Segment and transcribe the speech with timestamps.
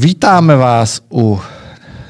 [0.00, 1.40] Vítáme vás u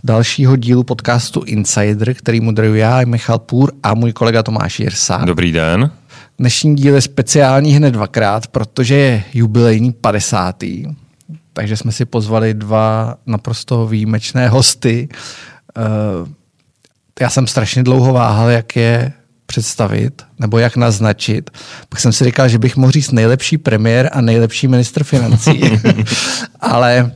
[0.05, 5.21] dalšího dílu podcastu Insider, který moderuji já, Michal Půr a můj kolega Tomáš Jirsa.
[5.25, 5.91] Dobrý den.
[6.39, 10.57] Dnešní díl je speciální hned dvakrát, protože je jubilejní 50.
[11.53, 15.09] Takže jsme si pozvali dva naprosto výjimečné hosty.
[15.79, 15.83] Eh,
[17.21, 19.13] já jsem strašně dlouho váhal, jak je
[19.47, 21.51] představit nebo jak naznačit.
[21.89, 25.63] Pak jsem si říkal, že bych mohl říct nejlepší premiér a nejlepší ministr financí.
[26.61, 27.13] Ale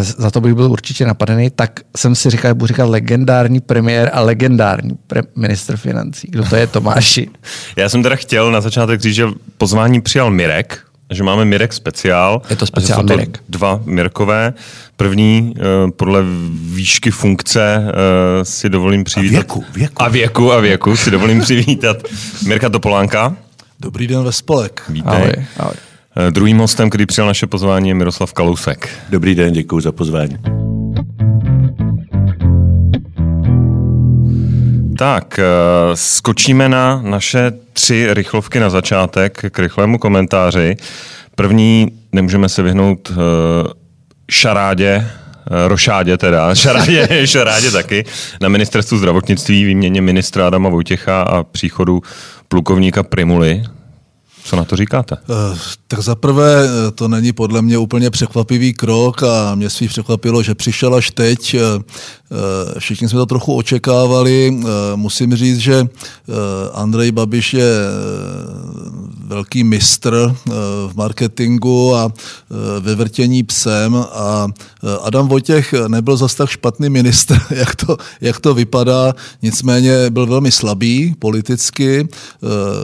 [0.00, 4.20] za to bych byl určitě napadený, tak jsem si říkal, budu říkat legendární premiér a
[4.20, 6.28] legendární pre- ministr financí.
[6.30, 7.28] Kdo to je Tomáši?
[7.76, 9.26] Já jsem teda chtěl na začátek říct, že
[9.58, 10.78] pozvání přijal Mirek,
[11.10, 12.42] že máme Mirek speciál.
[12.50, 13.38] Je to speciál Mirek.
[13.48, 14.54] Dva Mirkové.
[14.96, 16.22] První uh, podle
[16.72, 17.92] výšky funkce uh,
[18.42, 19.34] si dovolím přivítat.
[19.34, 20.02] A věku, věku.
[20.02, 21.96] A věku, a věku si dovolím přivítat
[22.46, 23.36] Mirka Topolánka.
[23.80, 24.82] Dobrý den ve spolek.
[24.88, 25.12] Vítej.
[25.12, 25.74] Ahoj, ahoj.
[26.16, 28.88] Eh, druhým hostem, který přijal naše pozvání, je Miroslav Kalousek.
[29.10, 30.36] Dobrý den, děkuji za pozvání.
[34.98, 35.44] Tak, eh,
[35.94, 40.76] skočíme na naše tři rychlovky na začátek k rychlému komentáři.
[41.34, 43.14] První, nemůžeme se vyhnout eh,
[44.30, 45.06] šarádě,
[45.66, 48.04] rošádě teda, šarádě, šarádě taky,
[48.40, 52.02] na ministerstvu zdravotnictví výměně ministra Adama Vojtěcha a příchodu
[52.48, 53.62] plukovníka Primuly
[54.44, 55.16] co na to říkáte?
[55.16, 60.42] Uh, tak zaprvé eh, to není podle mě úplně překvapivý krok a mě svých překvapilo,
[60.42, 61.56] že přišel až teď.
[62.32, 64.60] Uh, všichni jsme to trochu očekávali.
[64.96, 65.88] Musím říct, že
[66.72, 67.72] Andrej Babiš je
[69.26, 70.36] velký mistr
[70.86, 72.12] v marketingu a
[72.80, 74.48] ve vrtění psem a
[75.02, 80.52] Adam Vojtěch nebyl zas tak špatný ministr, jak to, jak to vypadá, nicméně byl velmi
[80.52, 82.08] slabý politicky.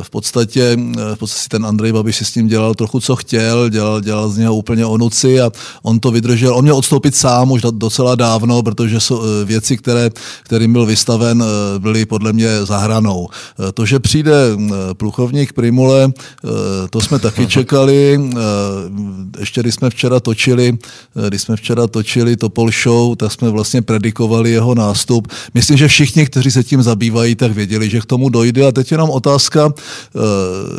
[0.02, 0.76] V podstatě,
[1.14, 4.38] v podstatě ten Andrej Babiš si s tím dělal trochu, co chtěl, dělal, dělal z
[4.38, 5.50] něho úplně onuci a
[5.82, 6.54] on to vydržel.
[6.54, 10.10] On měl odstoupit sám už docela dávno, protože eh, věci, které,
[10.42, 13.28] kterým byl vystaven, eh, byly podle mě zahranou.
[13.68, 14.32] Eh, to, že přijde
[14.92, 16.12] plukovník Primule,
[16.90, 18.20] to jsme taky čekali.
[19.38, 20.78] Ještě když jsme včera točili,
[21.28, 25.28] když jsme včera točili Topol Show, tak jsme vlastně predikovali jeho nástup.
[25.54, 28.66] Myslím, že všichni, kteří se tím zabývají, tak věděli, že k tomu dojde.
[28.66, 29.72] A teď je nám otázka,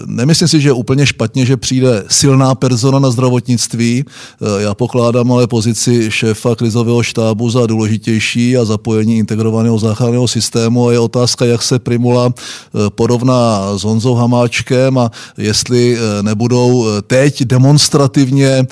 [0.05, 4.05] nemyslím si, že je úplně špatně, že přijde silná persona na zdravotnictví.
[4.05, 10.87] Eh, já pokládám ale pozici šéfa krizového štábu za důležitější a zapojení integrovaného záchranného systému
[10.87, 16.85] a je otázka, jak se Primula eh, porovná s Honzou Hamáčkem a jestli eh, nebudou
[17.07, 18.67] teď demonstrativně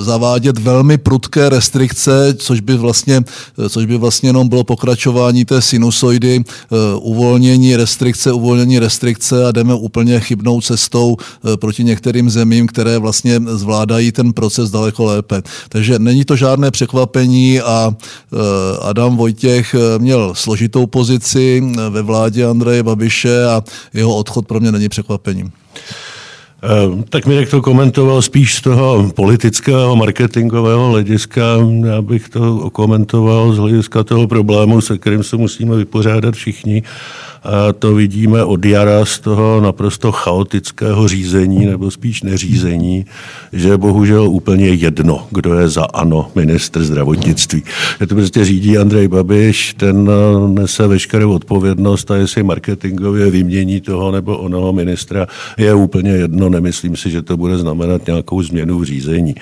[0.00, 3.22] zavádět velmi prudké restrikce, což by vlastně,
[3.68, 6.44] což by vlastně jenom bylo pokračování té sinusoidy,
[7.00, 13.40] uvolnění restrikce, uvolnění restrikce a jdeme úplně chybnou cestou eh, proti některým zemím, které vlastně
[13.40, 15.42] zvládají ten proces daleko lépe.
[15.68, 18.36] Takže není to žádné překvapení a eh,
[18.82, 23.62] Adam Vojtěch eh, měl složitou pozici ve vládě Andreje Babiše a
[23.94, 25.52] jeho odchod pro mě není překvapením.
[27.08, 31.42] Tak Mirek to komentoval spíš z toho politického, marketingového hlediska.
[31.86, 36.82] Já bych to komentoval z hlediska toho problému, se kterým se musíme vypořádat všichni
[37.44, 43.04] a to vidíme od jara z toho naprosto chaotického řízení, nebo spíš neřízení,
[43.52, 47.62] že je bohužel úplně jedno, kdo je za ano ministr zdravotnictví.
[48.00, 53.80] Je to prostě řídí Andrej Babiš, ten eh, nese veškerou odpovědnost a jestli marketingově vymění
[53.80, 55.26] toho nebo onoho ministra,
[55.58, 56.48] je úplně jedno.
[56.54, 59.34] Nemyslím si, že to bude znamenat nějakou změnu v řízení.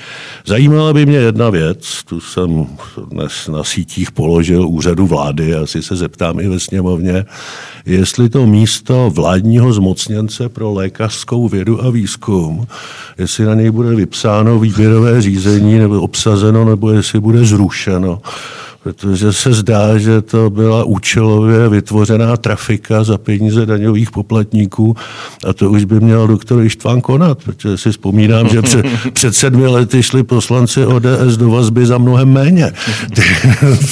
[0.47, 2.67] Zajímala by mě jedna věc, tu jsem
[3.11, 7.25] dnes na sítích položil úřadu vlády, asi se zeptám i ve sněmovně,
[7.87, 12.67] jestli to místo vládního zmocněnce pro lékařskou vědu a výzkum,
[13.19, 18.21] jestli na něj bude vypsáno výběrové řízení nebo obsazeno, nebo jestli bude zrušeno
[18.83, 24.97] protože se zdá, že to byla účelově vytvořená trafika za peníze daňových poplatníků
[25.47, 29.67] a to už by měl doktor Ištván konat, protože si vzpomínám, že před, před sedmi
[29.67, 32.73] lety šli poslanci ODS do vazby za mnohem méně.
[33.15, 33.23] Ty,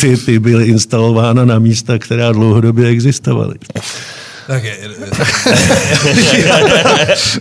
[0.00, 3.54] ty, ty byly instalována na místa, která dlouhodobě existovaly.
[4.50, 4.78] Tak je,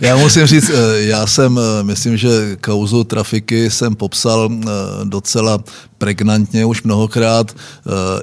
[0.00, 4.66] já musím říct, eh, já jsem, eh, myslím, že kauzu trafiky jsem popsal eh,
[5.04, 5.58] docela
[5.98, 7.56] pregnantně už mnohokrát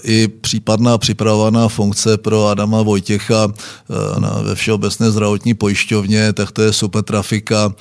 [0.03, 3.47] i případná připravovaná funkce pro Adama Vojtěcha
[4.19, 7.73] na, ve Všeobecné zdravotní pojišťovně, tak to je super trafika.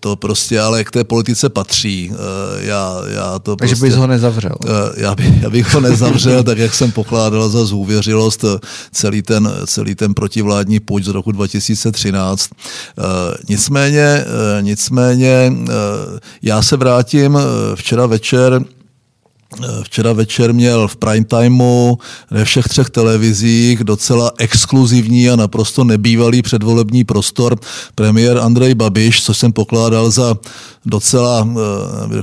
[0.00, 2.12] To prostě ale k té politice patří.
[2.58, 4.56] Já, já to Takže prostě, bys ho nezavřel.
[4.96, 8.44] Já, by, já bych ho nezavřel, tak jak jsem pokládal za zůvěřilost
[8.92, 12.50] celý ten, celý ten protivládní půjč z roku 2013.
[13.48, 14.24] Nicméně,
[14.60, 15.52] nicméně
[16.42, 17.38] já se vrátím
[17.74, 18.64] včera večer
[19.82, 21.96] Včera večer měl v prime timeu
[22.30, 27.58] ve všech třech televizích docela exkluzivní a naprosto nebývalý předvolební prostor
[27.94, 30.36] premiér Andrej Babiš, což jsem pokládal za
[30.90, 31.48] docela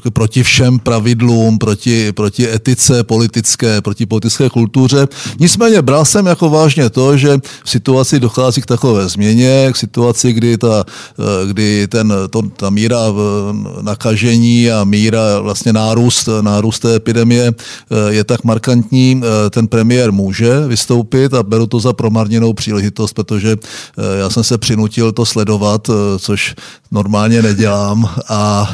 [0.05, 5.07] eh, proti všem pravidlům, proti, proti etice politické, proti politické kultuře.
[5.39, 10.33] Nicméně bral jsem jako vážně to, že v situaci dochází k takové změně, k situaci,
[10.33, 10.83] kdy, ta,
[11.19, 12.99] eh, kdy ten, to, ta míra
[13.81, 20.67] nakažení a míra vlastně nárůst, nárůst té epidemie eh, je tak markantní, ten premiér může
[20.67, 23.55] vystoupit a beru to za promarněnou příležitost, protože
[24.19, 25.89] já jsem se přinutil to sledovat,
[26.19, 26.55] což
[26.91, 28.71] normálně nedělám a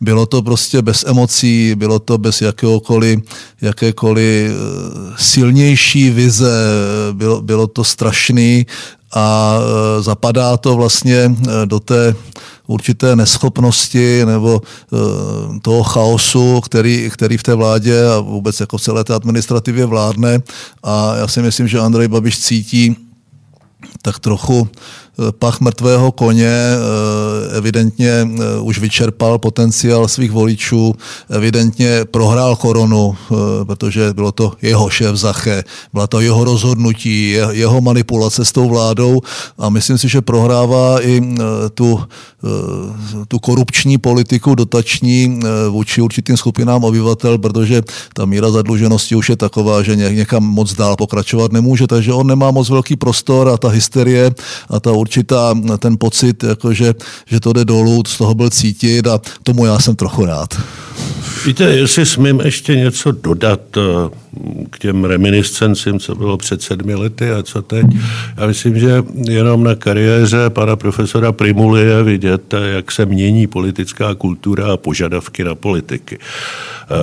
[0.00, 3.20] bylo to prostě bez emocí, bylo to bez jakéhokoliv,
[3.60, 6.52] jakékoliv eh, silnější vize,
[7.12, 8.66] bylo, bylo to strašný
[9.14, 12.14] a eh, zapadá to vlastně eh, do té
[12.66, 14.62] určité neschopnosti nebo
[15.62, 20.38] toho chaosu, který, který v té vládě a vůbec jako celé té administrativě vládne.
[20.82, 22.96] A já si myslím, že Andrej Babiš cítí
[24.02, 24.68] tak trochu
[25.38, 30.94] pach mrtvého koně eh, evidentně eh, už vyčerpal potenciál svých voličů,
[31.30, 33.34] evidentně prohrál koronu, eh,
[33.64, 39.20] protože bylo to jeho šéf Zache, byla to jeho rozhodnutí, jeho manipulace s tou vládou
[39.58, 41.22] a myslím si, že prohrává i
[41.74, 42.00] tu,
[43.28, 47.82] tu korupční politiku dotační vůči určitým skupinám obyvatel, protože
[48.14, 52.50] ta míra zadluženosti už je taková, že někam moc dál pokračovat nemůže, takže on nemá
[52.50, 54.30] moc velký prostor a ta hysterie
[54.68, 56.94] a ta určitá ten pocit, jako že,
[57.26, 60.50] že to jde dolů, z toho byl cítit a tomu já jsem trochu rád.
[61.46, 64.10] Víte, jestli smím ještě něco dodat eh,
[64.70, 67.86] k těm reminiscencím, co bylo před sedmi lety a co teď.
[68.36, 74.14] Já myslím, že jenom na kariéře pana profesora Primuly je vidět, jak se mění politická
[74.14, 76.18] kultura a požadavky na politiky.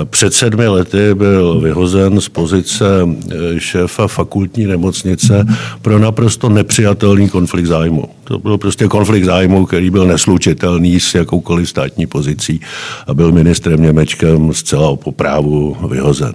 [0.09, 5.45] Před sedmi lety byl vyhozen z pozice eh, šéfa fakultní nemocnice
[5.81, 8.09] pro naprosto nepřijatelný konflikt zájmu.
[8.23, 12.61] To byl prostě konflikt zájmu, který byl neslučitelný s jakoukoliv státní pozicí
[13.07, 16.33] a byl ministrem Němečkem zcela po právu vyhozen.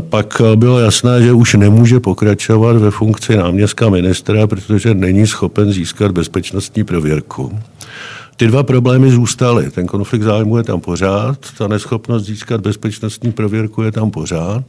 [0.00, 6.12] Pak bylo jasné, že už nemůže pokračovat ve funkci náměstka ministra, protože není schopen získat
[6.12, 7.58] bezpečnostní prověrku.
[8.36, 9.70] Ty dva problémy zůstaly.
[9.70, 14.64] Ten konflikt zájmu je tam pořád, ta neschopnost získat bezpečnostní prověrku je tam pořád,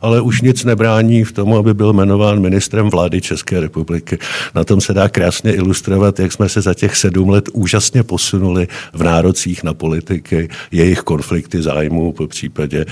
[0.00, 4.18] ale už nic nebrání v tomu, aby byl jmenován ministrem vlády České republiky.
[4.54, 8.68] Na tom se dá krásně ilustrovat, jak jsme se za těch sedm let úžasně posunuli
[8.92, 12.84] v nárocích na politiky, jejich konflikty zájmu, po případě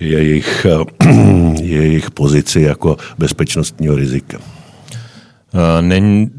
[0.00, 0.66] jejich,
[1.62, 4.38] jejich pozici jako bezpečnostního rizika.
[5.80, 6.30] Není,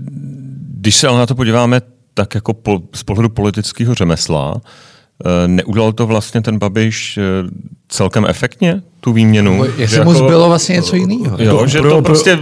[0.79, 1.81] když se ale na to podíváme
[2.17, 4.61] tak jako po, z pohledu politického řemesla,
[5.25, 7.21] eh, neudělal to vlastně ten Babiš eh,
[7.87, 9.65] celkem efektně, tu výměnu?
[9.77, 11.37] Jestli mu jako, zbylo vlastně něco jiného.
[11.39, 12.39] Jo, to, že pro, to prostě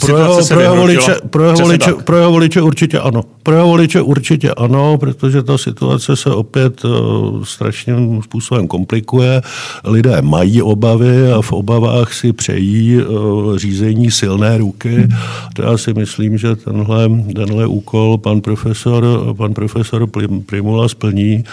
[0.00, 3.22] pro jeho, pro, jeho voliče, pro, jeho voliče, pro jeho voliče určitě ano.
[3.42, 9.42] Pro jeho voliče určitě ano, protože ta situace se opět uh, strašným způsobem komplikuje.
[9.84, 15.08] Lidé mají obavy a v obavách si přejí uh, řízení silné ruky.
[15.54, 20.08] To já si myslím, že tenhle, tenhle úkol pan profesor, pan profesor
[20.46, 21.44] Primula splní.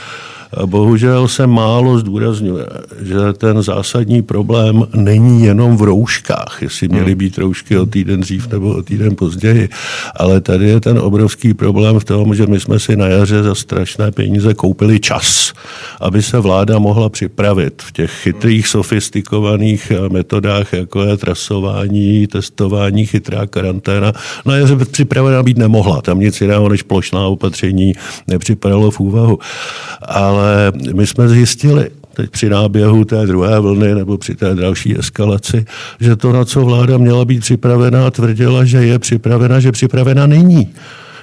[0.66, 2.66] Bohužel se málo zdůrazňuje,
[3.02, 8.50] že ten zásadní problém není jenom v rouškách, jestli měly být roušky o týden dřív
[8.52, 9.70] nebo o týden později,
[10.16, 13.56] ale tady je ten obrovský problém v tom, že my jsme si na jaře za
[13.56, 15.54] strašné peníze koupili čas,
[16.00, 23.48] aby se vláda mohla připravit v těch chytrých, sofistikovaných metodách, jako je trasování, testování, chytrá
[23.48, 24.14] karanténa.
[24.46, 27.94] Na jaře připravena být nemohla, tam nic jiného než plošná opatření
[28.28, 29.40] nepřipadalo v úvahu.
[30.02, 34.98] Ale ale my jsme zjistili, teď při náběhu té druhé vlny nebo při té další
[34.98, 35.66] eskalaci,
[36.00, 40.74] že to, na co vláda měla být připravená, tvrdila, že je připravena, že připravena není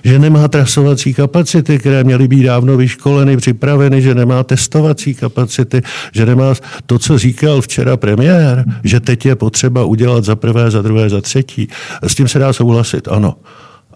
[0.04, 5.82] že nemá trasovací kapacity, které měly být dávno vyškoleny, připraveny, že nemá testovací kapacity,
[6.12, 6.54] že nemá
[6.86, 11.20] to, co říkal včera premiér, že teď je potřeba udělat za prvé, za druhé, za
[11.20, 11.68] třetí.
[12.02, 13.34] S tím se dá souhlasit, ano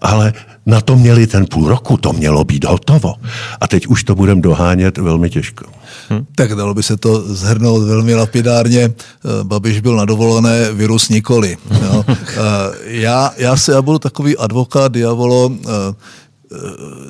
[0.03, 0.33] ale
[0.65, 3.15] na to měli ten půl roku, to mělo být hotovo.
[3.61, 5.65] A teď už to budeme dohánět velmi těžko.
[6.09, 6.25] Hm.
[6.35, 8.81] Tak dalo by se to zhrnout velmi lapidárně.
[8.81, 11.57] Eh, Babiš byl na dovolené, virus nikoli.
[11.83, 12.05] Jo.
[12.33, 12.39] Eh,
[12.83, 15.67] já, já se já budu takový advokát diavolo, eh,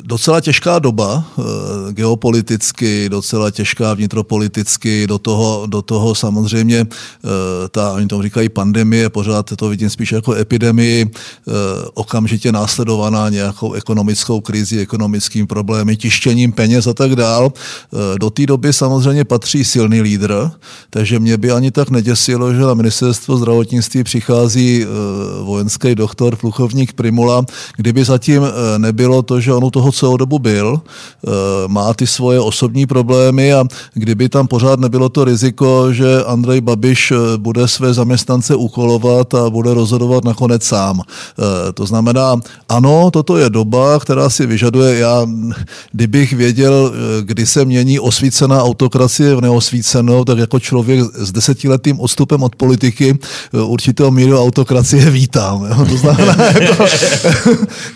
[0.02, 1.44] docela těžká doba eh,
[1.94, 6.88] geopoliticky, docela těžká vnitropoliticky, do toho, do toho samozřejmě eh,
[7.70, 11.12] ta, oni tomu říkají pandemie, pořád to vidím spíš jako epidemii,
[11.94, 17.54] okamžitě následovaná nějakou ekonomickou krizi, ekonomickým problémy, tištěním peněz a tak dál.
[18.20, 20.50] Do té doby samozřejmě patří silný lídr,
[20.90, 24.86] takže mě by ani tak neděsilo, že na ministerstvo zdravotnictví přichází
[25.42, 27.46] vojenský doktor, plukovník Primula,
[27.78, 28.42] kdyby zatím
[28.78, 31.30] nebylo to, že on u toho celou dobu byl, eh,
[31.68, 37.12] má ty svoje osobní problémy a kdyby tam pořád nebylo to riziko, že Andrej Babiš
[37.12, 41.02] eh, bude své zaměstnance úkolovat a bude rozhodovat nakonec sám.
[41.02, 42.36] Eh, to znamená,
[42.70, 45.28] ano, toto je doba, která si vyžaduje, já,
[45.92, 52.44] kdybych věděl, kdy se mění osvícená autokracie v neosvícenou, tak jako člověk s desetiletým odstupem
[52.44, 53.20] od politiky
[53.54, 55.66] určitou míru autokracie vítám.
[55.66, 55.86] Jo?
[55.90, 56.86] To znamená, jako,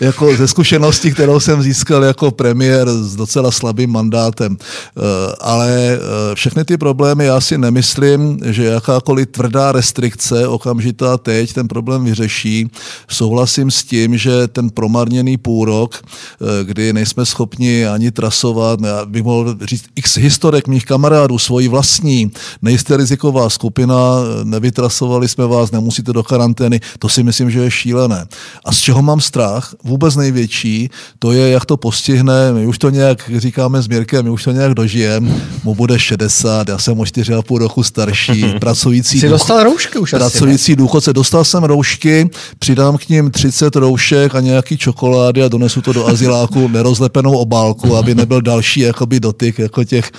[0.00, 4.56] jako ze zkušenosti, kterou jsem získal jako premiér s docela slabým mandátem.
[4.60, 5.00] Eh,
[5.40, 5.98] ale eh,
[6.34, 12.70] všechny ty problémy já si nemyslím, že jakákoliv tvrdá restrikce okamžitá teď ten problém vyřeší.
[13.08, 19.22] Souhlasím s tím, že ten promarněný půrok, eh, kdy nejsme schopni ani trasovat, já bych
[19.22, 22.30] mohl říct x historek mých kamarádů, svoji vlastní,
[22.62, 23.96] nejste riziková skupina,
[24.44, 28.26] nevytrasovali jsme vás, nemusíte do karantény, to si myslím, že je šílené.
[28.64, 29.74] A z čeho mám strach?
[29.84, 32.52] Vůbec největší, to je, jak to postihne.
[32.52, 35.30] My už to nějak, říkáme s Mirkem, my už to nějak dožijeme.
[35.64, 39.30] Mu bude 60, já jsem o 4,5 roku starší, pracující, Jsi duch...
[39.30, 41.12] dostal roušky už pracující asi, důchodce.
[41.12, 46.06] Dostal jsem roušky, přidám k ním 30 roušek a nějaký čokolády a donesu to do
[46.06, 50.10] aziláku nerozlepenou obálku, aby nebyl další jakoby dotyk jako těch,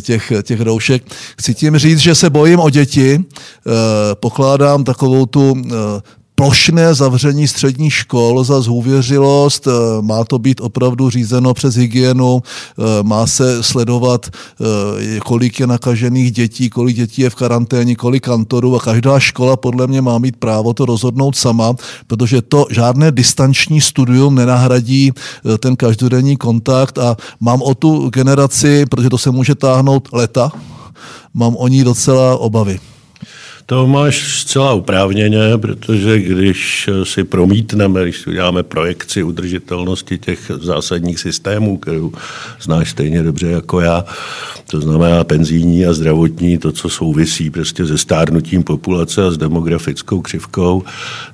[0.00, 1.02] těch, těch roušek.
[1.38, 3.70] Chci tím říct, že se bojím o děti, eh,
[4.14, 5.72] pokládám takovou tu eh,
[6.38, 9.70] plošné zavření středních škol za zhůvěřilost, eh,
[10.02, 16.32] má to být opravdu řízeno přes hygienu, eh, má se sledovat, eh, kolik je nakažených
[16.32, 20.36] dětí, kolik dětí je v karanténě, kolik kantorů a každá škola podle mě má mít
[20.36, 21.74] právo to rozhodnout sama,
[22.06, 25.12] protože to žádné distanční studium nenahradí
[25.58, 26.98] ten každodenní kontakt.
[26.98, 30.52] A mám o tu generaci, protože to se může táhnout leta,
[31.34, 32.78] mám o ní docela obavy.
[33.70, 41.76] To máš zcela uprávněně, protože když si promítneme, když uděláme projekci udržitelnosti těch zásadních systémů,
[41.76, 42.12] kterou
[42.62, 44.04] znáš stejně dobře jako já,
[44.70, 50.20] to znamená penzijní a zdravotní, to, co souvisí prostě se stárnutím populace a s demografickou
[50.20, 50.82] křivkou,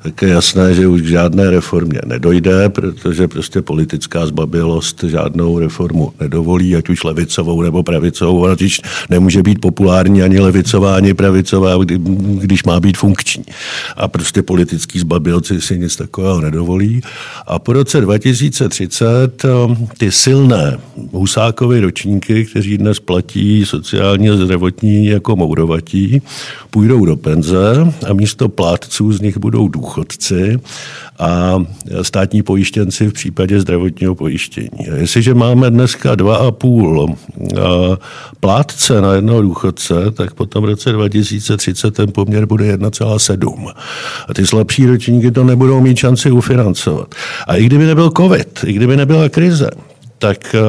[0.02, 6.12] tak je jasné, že už k žádné reformě nedojde, protože prostě politická zbabilost žádnou reformu
[6.20, 8.40] nedovolí, ať už levicovou nebo pravicovou.
[8.40, 8.56] Ona
[9.10, 11.76] nemůže být populární ani levicová, ani pravicová,
[12.24, 13.44] když má být funkční.
[13.96, 17.00] A prostě politický zbabilci si nic takového nedovolí.
[17.46, 20.78] A po roce 2030 um, ty silné
[21.12, 26.22] Husákovy ročníky, kteří dnes platí sociální a zdravotní jako mourovatí,
[26.70, 30.58] půjdou do penze a místo plátců z nich budou důchodci
[31.18, 31.62] a
[32.02, 34.88] státní pojištěnci v případě zdravotního pojištění.
[34.92, 37.98] A jestliže máme dneska 2,5
[38.40, 43.72] plátce na jednoho důchodce, tak potom v roce 2030 ten poměr bude 1,7.
[44.28, 47.14] A ty slabší ročníky to nebudou mít šanci ufinancovat.
[47.46, 49.70] A i kdyby nebyl covid, i kdyby nebyla krize,
[50.24, 50.60] tak eh,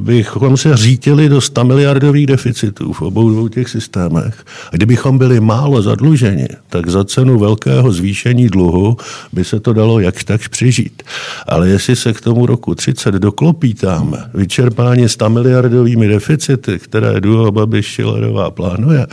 [0.00, 4.44] bychom se řítili do 100 miliardových deficitů v obou dvou těch systémech.
[4.72, 8.96] A kdybychom byli málo zadluženi, tak za cenu velkého zvýšení dluhu
[9.32, 11.02] by se to dalo jakž takž přežít.
[11.46, 17.86] Ale jestli se k tomu roku 30 doklopítáme, vyčerpání 100 miliardovými deficity, které Duho Babiš
[17.86, 19.06] Šilerová plánuje,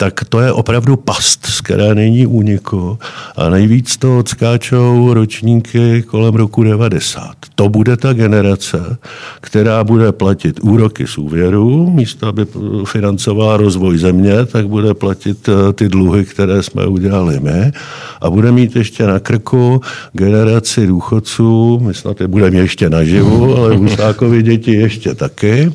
[0.00, 2.98] tak to je opravdu past, z které není úniku.
[3.36, 7.34] A nejvíc to odskáčou ročníky kolem roku 90.
[7.54, 8.96] To bude ta generace,
[9.40, 12.46] která bude platit úroky z úvěru, místo aby
[12.84, 17.72] financovala rozvoj země, tak bude platit eh, ty dluhy, které jsme udělali my.
[18.20, 19.80] A bude mít ještě na krku
[20.12, 25.72] generaci důchodců, my snad je budeme ještě naživu, ale Husákovi děti ještě taky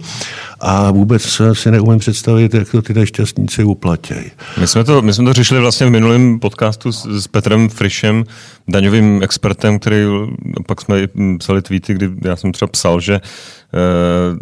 [0.68, 4.32] a vůbec si neumím představit, jak to ty nešťastníci uplatějí.
[4.60, 8.24] My jsme to, my jsme to řešili vlastně v minulém podcastu s, s Petrem Frišem,
[8.68, 9.98] daňovým expertem, který
[10.68, 10.96] pak jsme
[11.38, 13.22] psali tweety, kdy já jsem třeba psal, že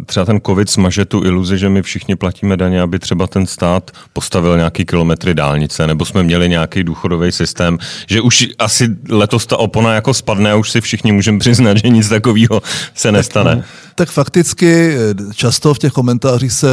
[0.06, 3.90] třeba ten covid smaže tu iluzi, že my všichni platíme daně, aby třeba ten stát
[4.12, 7.78] postavil nějaký kilometry dálnice, nebo jsme měli nějaký důchodový systém,
[8.08, 11.88] že už asi letos ta opona jako spadne a už si všichni můžeme přiznat, že
[11.88, 12.62] nic takového
[12.94, 13.56] se nestane.
[13.56, 13.64] Tak,
[13.94, 16.68] tak fakticky eh, často v těch komentářích komentářích se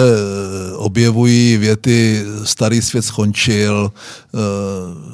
[0.76, 3.92] objevují věty starý svět skončil,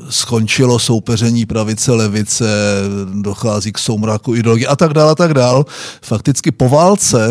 [0.10, 2.46] skončilo soupeření pravice, levice,
[3.22, 5.66] dochází k soumraku ideologie a tak dále a tak dále.
[6.02, 7.27] Fakticky po válce,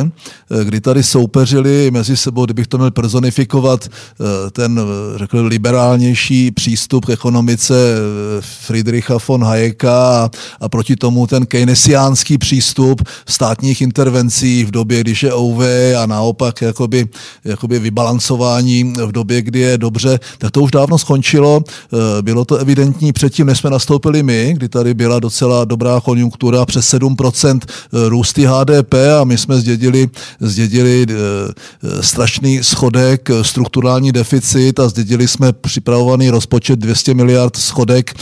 [0.64, 3.88] kdy tady soupeřili mezi sebou, kdybych to měl personifikovat,
[4.52, 4.80] ten,
[5.16, 7.74] řekl, liberálnější přístup k ekonomice
[8.40, 15.22] Friedricha von Hayeka a, a proti tomu ten keynesiánský přístup státních intervencí v době, když
[15.22, 15.60] je OV
[16.02, 17.08] a naopak jakoby,
[17.44, 21.62] jakoby vybalancování v době, kdy je dobře, tak to už dávno skončilo.
[21.66, 26.66] Eh, bylo to evidentní předtím, než jsme nastoupili my, kdy tady byla docela dobrá konjunktura,
[26.66, 29.85] přes 7% eh, růsty HDP a my jsme zdědili,
[30.40, 38.14] zdědili eh, strašný schodek, strukturální deficit a zdědili jsme připravovaný rozpočet 200 miliard schodek.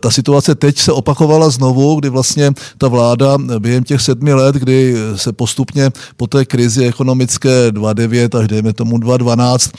[0.00, 4.94] Ta situace teď se opakovala znovu, kdy vlastně ta vláda během těch sedmi let, kdy
[5.16, 9.70] se postupně po té krizi ekonomické 2.9 až dejme tomu 2.12,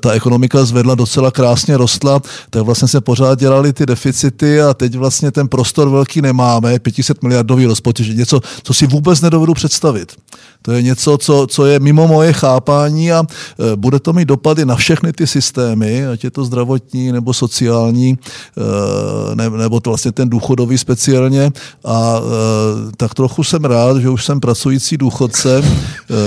[0.00, 2.20] ta ekonomika zvedla docela krásně rostla,
[2.50, 7.22] tak vlastně se pořád dělali ty deficity a teď vlastně ten prostor velký nemáme, 500
[7.22, 10.12] miliardový rozpočet, něco, co si vůbec nedovedu představit.
[10.66, 14.64] To je něco, co, co je mimo moje chápání a e, bude to mít dopady
[14.64, 20.12] na všechny ty systémy, ať je to zdravotní nebo sociální, e, ne, nebo to vlastně
[20.12, 21.50] ten důchodový speciálně.
[21.84, 25.62] A e, tak trochu jsem rád, že už jsem pracující důchodce,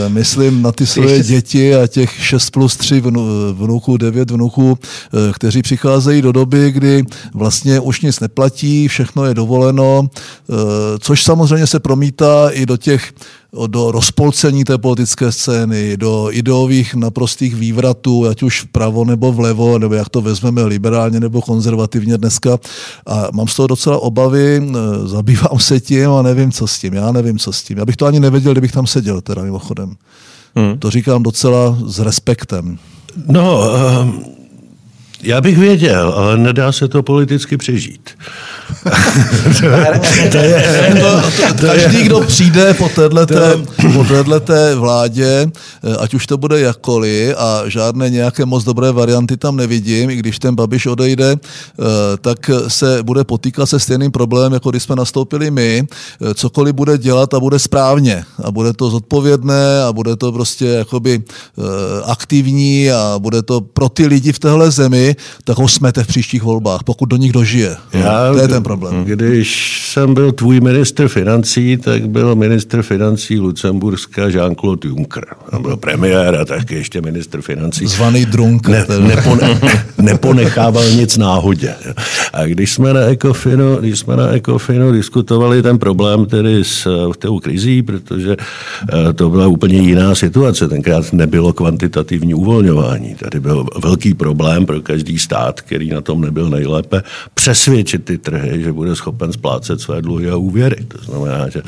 [0.08, 3.02] myslím na ty svoje děti a těch 6 plus 3
[3.52, 4.78] vnuků, 9 vnuků,
[5.34, 7.04] kteří přicházejí do doby, kdy
[7.34, 10.10] vlastně už nic neplatí, všechno je dovoleno,
[11.00, 13.14] což samozřejmě se promítá i do těch
[13.68, 19.94] do rozpolcení té politické scény, do ideových naprostých vývratů, ať už vpravo nebo vlevo, nebo
[19.94, 22.60] jak to vezmeme liberálně nebo konzervativně dneska.
[23.06, 26.94] A mám z toho docela obavy, e, zabývám se tím a nevím, co s tím.
[26.94, 27.78] Já nevím, co s tím.
[27.78, 29.96] Já bych to ani nevěděl, kdybych tam seděl, teda mimochodem.
[30.56, 30.80] Hmm.
[30.80, 32.78] To říkám docela s respektem.
[33.28, 33.62] No,
[34.02, 34.37] um,
[35.24, 38.10] já bych věděl, ale nedá se to politicky přežít
[40.32, 41.22] to je, to,
[41.60, 43.52] to, každý, kdo přijde po téhleté,
[43.94, 45.52] po téhleté vládě,
[45.84, 50.16] eh, ať už to bude jakkoliv a žádné nějaké moc dobré varianty tam nevidím, i
[50.16, 51.84] když ten Babiš odejde, eh,
[52.22, 55.84] tak se bude potýkat se stejným problémem, jako když jsme nastoupili my.
[56.22, 60.66] Eh, cokoliv bude dělat a bude správně a bude to zodpovědné a bude to prostě
[60.66, 61.24] jakoby
[62.06, 65.07] aktivní a bude to pro ty lidi v téhle zemi,
[65.44, 67.76] tak ho smete v příštích volbách, pokud do nich dožije.
[67.94, 69.04] Já, to je ten problém.
[69.04, 75.26] Když jsem byl tvůj ministr financí, tak byl ministr financí Lucemburska Jean-Claude Juncker.
[75.52, 77.88] On byl premiér a taky ještě ministr financí.
[77.88, 78.68] Zvaný Drunk.
[78.68, 79.60] Ne, nepone,
[79.98, 81.76] neponechával nic náhodě.
[82.34, 86.88] A když jsme na Ecofinu, když jsme na Ecofinu diskutovali ten problém tedy s
[87.20, 90.68] tou krizí, protože eh, to byla úplně jiná situace.
[90.68, 93.16] Tenkrát nebylo kvantitativní uvolňování.
[93.16, 98.64] Tady byl velký problém pro každý stát, který na tom nebyl nejlépe, přesvědčit ty trhy,
[98.64, 100.86] že bude schopen splácet své dluhy a úvěry.
[100.88, 101.62] To znamená, že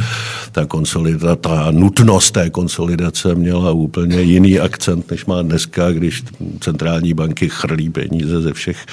[0.52, 6.24] ta konsolida, ta nutnost té konsolidace měla úplně jiný akcent, než má dneska, když
[6.60, 8.86] centrální banky chrlí peníze ze všech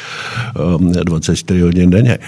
[0.78, 2.18] um, 24 hodin denně.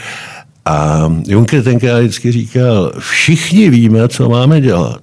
[0.64, 5.00] A Juncker tenkrát vždycky říkal, všichni víme, co máme dělat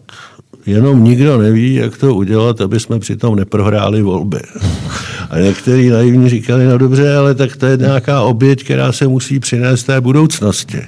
[0.65, 4.39] jenom nikdo neví, jak to udělat, aby jsme přitom neprohráli volby.
[5.29, 9.39] A někteří naivní říkali, no dobře, ale tak to je nějaká oběť, která se musí
[9.39, 10.81] přinést té budoucnosti.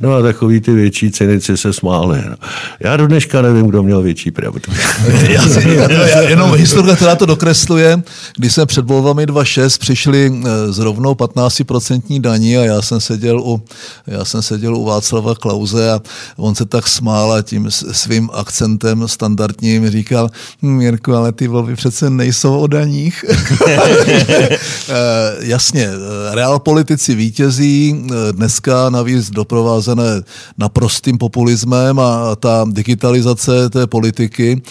[0.00, 2.22] No a takový ty větší cynici se smáli.
[2.30, 2.36] No.
[2.80, 4.60] Já do dneška nevím, kdo měl větší pravdu.
[5.28, 5.42] já,
[5.90, 8.02] já, jenom historka, která to dokresluje,
[8.36, 10.32] když jsme před volbami 2.6 přišli
[10.70, 13.62] s eh, rovnou 15% daní a já jsem seděl u,
[14.06, 16.00] já jsem seděl u Václava Klauze a
[16.36, 20.30] on se tak smál a tím svým akcentem standardním říkal,
[20.62, 23.24] hm, Jirku, ale ty volby přece nejsou o daních.
[24.90, 30.22] Eh, jasně, eh, reál politici vítězí, eh, dneska navíc doprovázené
[30.58, 34.62] naprostým populismem a ta digitalizace té politiky,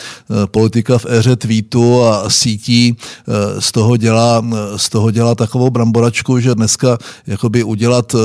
[0.52, 2.98] politika v éře tweetu a sítí
[3.60, 4.46] z toho dělá,
[4.76, 8.16] z toho dělá takovou bramboračku, že dneska jakoby udělat,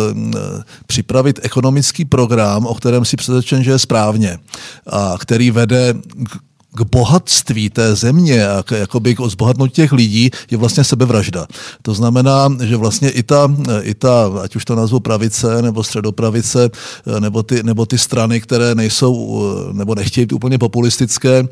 [0.87, 4.39] připravit ekonomický program, o kterém si přesvědčen, že je správně
[4.87, 5.95] a který vede
[6.77, 11.47] k bohatství té země a k, jakoby k zbohatnutí těch lidí je vlastně sebevražda.
[11.83, 16.71] To znamená, že vlastně i ta, i ta ať už to nazvu pravice nebo středopravice,
[17.19, 21.49] nebo ty, nebo ty strany, které nejsou nebo nechtějí být úplně populistické,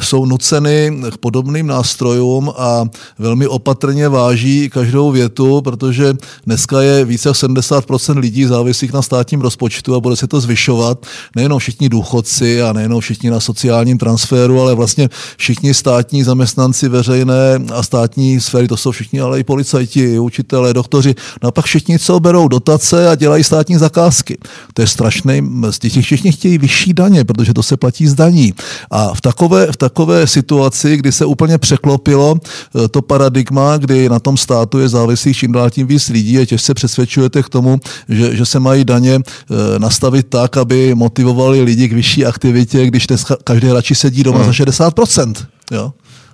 [0.00, 2.84] jsou nuceny k podobným nástrojům a
[3.18, 6.14] velmi opatrně váží každou větu, protože
[6.46, 11.06] dneska je více jak 70% lidí závislých na státním rozpočtu a bude se to zvyšovat.
[11.36, 16.88] Nejenom všichni důchodci a nejenom všichni na sociálním transferu, sektoru, ale vlastně všichni státní zaměstnanci
[16.88, 21.64] veřejné a státní sféry, to jsou všichni, ale i policajti, učitelé, doktoři, no a pak
[21.64, 24.38] všichni, co berou dotace a dělají státní zakázky.
[24.74, 25.42] To je strašný,
[25.78, 28.54] těch všichni chtějí vyšší daně, protože to se platí z daní.
[28.90, 34.18] A v takové, v takové situaci, kdy se úplně překlopilo eh, to paradigma, kdy na
[34.18, 38.36] tom státu je závislý čím dál tím víc lidí a těžce přesvědčujete k tomu, že,
[38.36, 43.24] že se mají daně eh, nastavit tak, aby motivovali lidi k vyšší aktivitě, když dnes
[43.44, 44.43] každý radši sedí doma.
[44.44, 45.34] Za 60%.
[45.70, 45.92] Jo?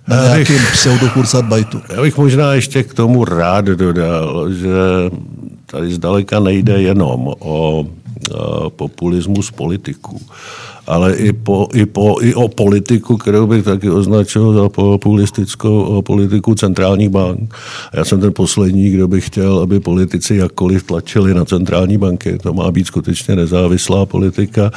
[0.08, 1.82] Na já nějakým pseudokurzarbeitu.
[1.88, 4.70] Já bych možná ještě k tomu rád dodal, že
[5.66, 7.86] tady zdaleka nejde jenom o
[8.76, 10.20] populismus politiků
[10.86, 16.54] ale i, po, i, po, i o politiku, kterou bych taky označil za populistickou politiku
[16.54, 17.54] centrálních bank.
[17.94, 22.38] Já jsem ten poslední, kdo by chtěl, aby politici jakkoliv tlačili na centrální banky.
[22.38, 24.70] To má být skutečně nezávislá politika,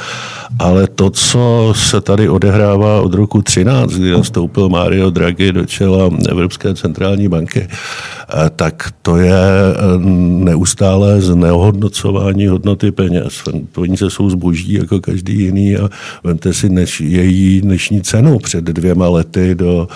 [0.58, 6.10] ale to, co se tady odehrává od roku 13, kdy nastoupil Mario Draghi do čela
[6.28, 9.98] Evropské centrální banky, eh, tak to je eh,
[10.44, 13.42] neustále znehodnocování hodnoty peněz.
[13.72, 15.88] Peníze jsou zboží jako každý jiný a
[16.24, 19.88] Vemte si než její dnešní cenu před dvěma lety do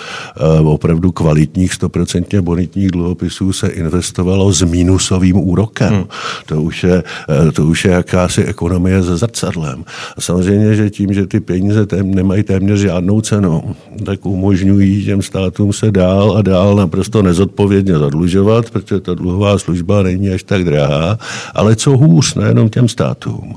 [0.61, 5.93] uh, opravdu kvalitních, stoprocentně bonitních dluhopisů se investovalo s mínusovým úrokem.
[5.93, 6.03] Hmm.
[6.45, 7.03] To, už je,
[7.43, 9.83] uh, to už je jakási ekonomie se zrcadlem.
[10.17, 15.21] A samozřejmě, že tím, že ty peníze tém, nemají téměř žádnou cenu, tak umožňují těm
[15.21, 20.63] státům se dál a dál naprosto nezodpovědně zadlužovat, protože ta dluhová služba není až tak
[20.63, 21.17] drahá,
[21.55, 23.55] ale co hůř, nejenom těm státům,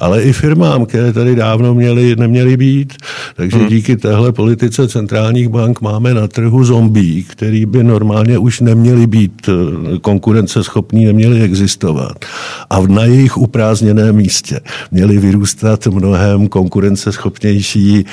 [0.00, 2.92] ale i firmám, které tady dávno měly neměli, neměli být.
[3.36, 3.68] Takže hmm.
[3.68, 9.48] díky téhle politice centrálních bank máme na trhu zombí, který by normálně už neměli být
[9.48, 12.24] eh, konkurenceschopní, neměli existovat.
[12.70, 18.04] A na jejich uprázdněném místě měli vyrůstat mnohem konkurenceschopnější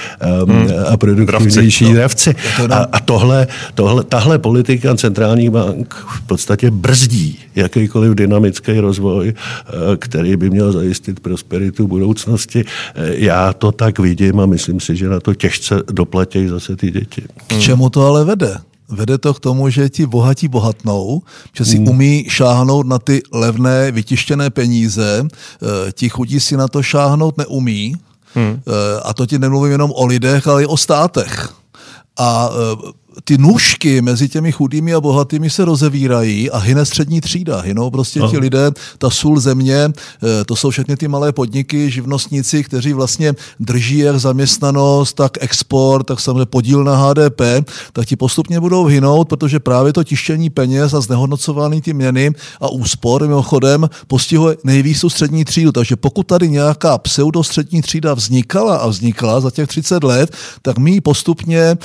[0.43, 0.67] um, hmm.
[0.87, 1.93] a produktivnější no.
[1.93, 2.35] dravci.
[2.69, 9.71] A, a tohle, tohle, tahle politika centrálních bank v podstatě brzdí jakýkoliv dynamický rozvoj, eh,
[9.97, 12.63] který by měl zajistit prosperitu budoucnosti.
[12.95, 16.91] Eh, já to tak vidím a myslím si, že na to těžce doplatí zase ty
[16.91, 17.21] děti.
[17.47, 18.57] K čemu to ale vede?
[18.89, 21.21] Vede to k tomu, že ti bohatí bohatnou,
[21.53, 21.87] že si hmm.
[21.87, 27.95] umí šáhnout na ty levné, vytištěné peníze, eh, ti chudí si na to šáhnout neumí.
[28.33, 28.63] Hmm.
[29.03, 31.49] A to ti nemluvím jenom o lidech, ale i o státech.
[32.19, 32.49] A
[33.23, 37.59] ty nůžky mezi těmi chudými a bohatými se rozevírají a hyne střední třída.
[37.59, 38.29] Hynou prostě no.
[38.29, 43.33] ti lidé, ta sůl země, eh, to jsou všechny ty malé podniky, živnostníci, kteří vlastně
[43.59, 47.41] drží jak zaměstnanost, tak export, tak samozřejmě podíl na HDP,
[47.93, 52.71] tak ti postupně budou hynout, protože právě to tištění peněz a znehodnocování ty měny a
[52.71, 55.71] úspor mimochodem postihuje nejvíc tu střední třídu.
[55.71, 60.91] Takže pokud tady nějaká pseudostřední třída vznikala a vznikla za těch 30 let, tak my
[60.91, 61.77] ji postupně eh,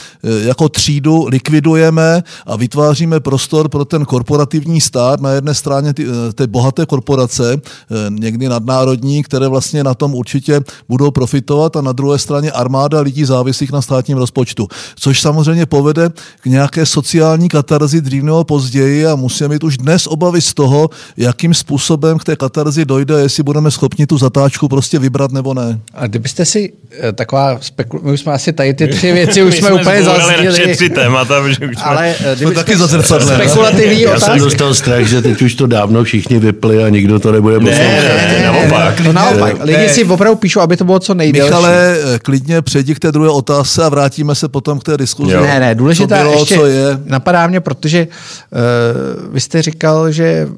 [0.47, 5.21] jako třídu likvidujeme a vytváříme prostor pro ten korporativní stát.
[5.21, 10.15] Na jedné straně ty, eh, ty bohaté korporace, eh, někdy nadnárodní, které vlastně na tom
[10.15, 14.69] určitě budou profitovat a na druhé straně armáda lidí závislých na státním rozpočtu.
[14.97, 20.07] Což samozřejmě povede k nějaké sociální katarzi dřív nebo později a musíme mít už dnes
[20.07, 24.99] obavy z toho, jakým způsobem k té katarzi dojde, jestli budeme schopni tu zatáčku prostě
[24.99, 25.81] vybrat nebo ne.
[25.95, 28.01] A kdybyste si eh, taková spekul...
[28.03, 30.77] My už jsme asi tady ty tři věci už jsme, jsme úplně zazděli
[31.07, 33.41] témata, že už Ale jsme, jsme taky zrcadlem.
[33.41, 37.33] Spekulativní Já jsem dostal strach, že teď už to dávno všichni vypli a nikdo to
[37.33, 37.79] nebude poslouchat.
[37.79, 39.01] Ne, ne, naopak.
[39.05, 39.57] To naopak.
[39.61, 39.89] Lidi ne.
[39.89, 41.51] si opravdu píšou, aby to bylo co nejdelší.
[41.51, 45.37] Michale, eh, klidně přejdi k té druhé otázce a vrátíme se potom k té diskuzi.
[45.37, 46.99] Ne, ne, důležitá co bylo, ještě co je.
[47.05, 50.49] napadá mě, protože uh, vy jste říkal, že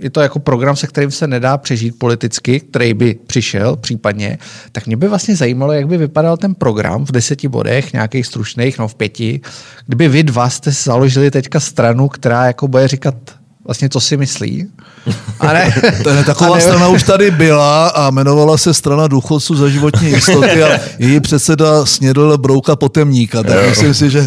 [0.00, 4.38] je to jako program, se kterým se nedá přežít politicky, který by přišel případně,
[4.72, 8.78] tak mě by vlastně zajímalo, jak by vypadal ten program v deseti bodech, nějakých stručných,
[8.78, 9.40] no v pěti,
[9.86, 13.14] kdyby vy dva jste založili teďka stranu, která jako bude říkat
[13.64, 14.68] vlastně, co si myslí.
[15.40, 19.56] A ne, to je, taková ne, strana už tady byla a jmenovala se strana důchodců
[19.56, 23.42] za životní jistoty a její předseda snědl brouka potemníka.
[23.42, 24.26] Tak myslím si, že...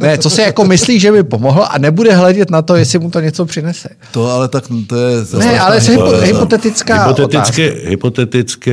[0.00, 3.10] ne, co si jako myslí, že by pomohlo a nebude hledět na to, jestli mu
[3.10, 3.88] to něco přinese.
[4.12, 5.24] To ale tak to je...
[5.24, 7.88] To ne, ale je hypo, hypotetická hypoteticky, otázka.
[7.88, 8.72] hypoteticky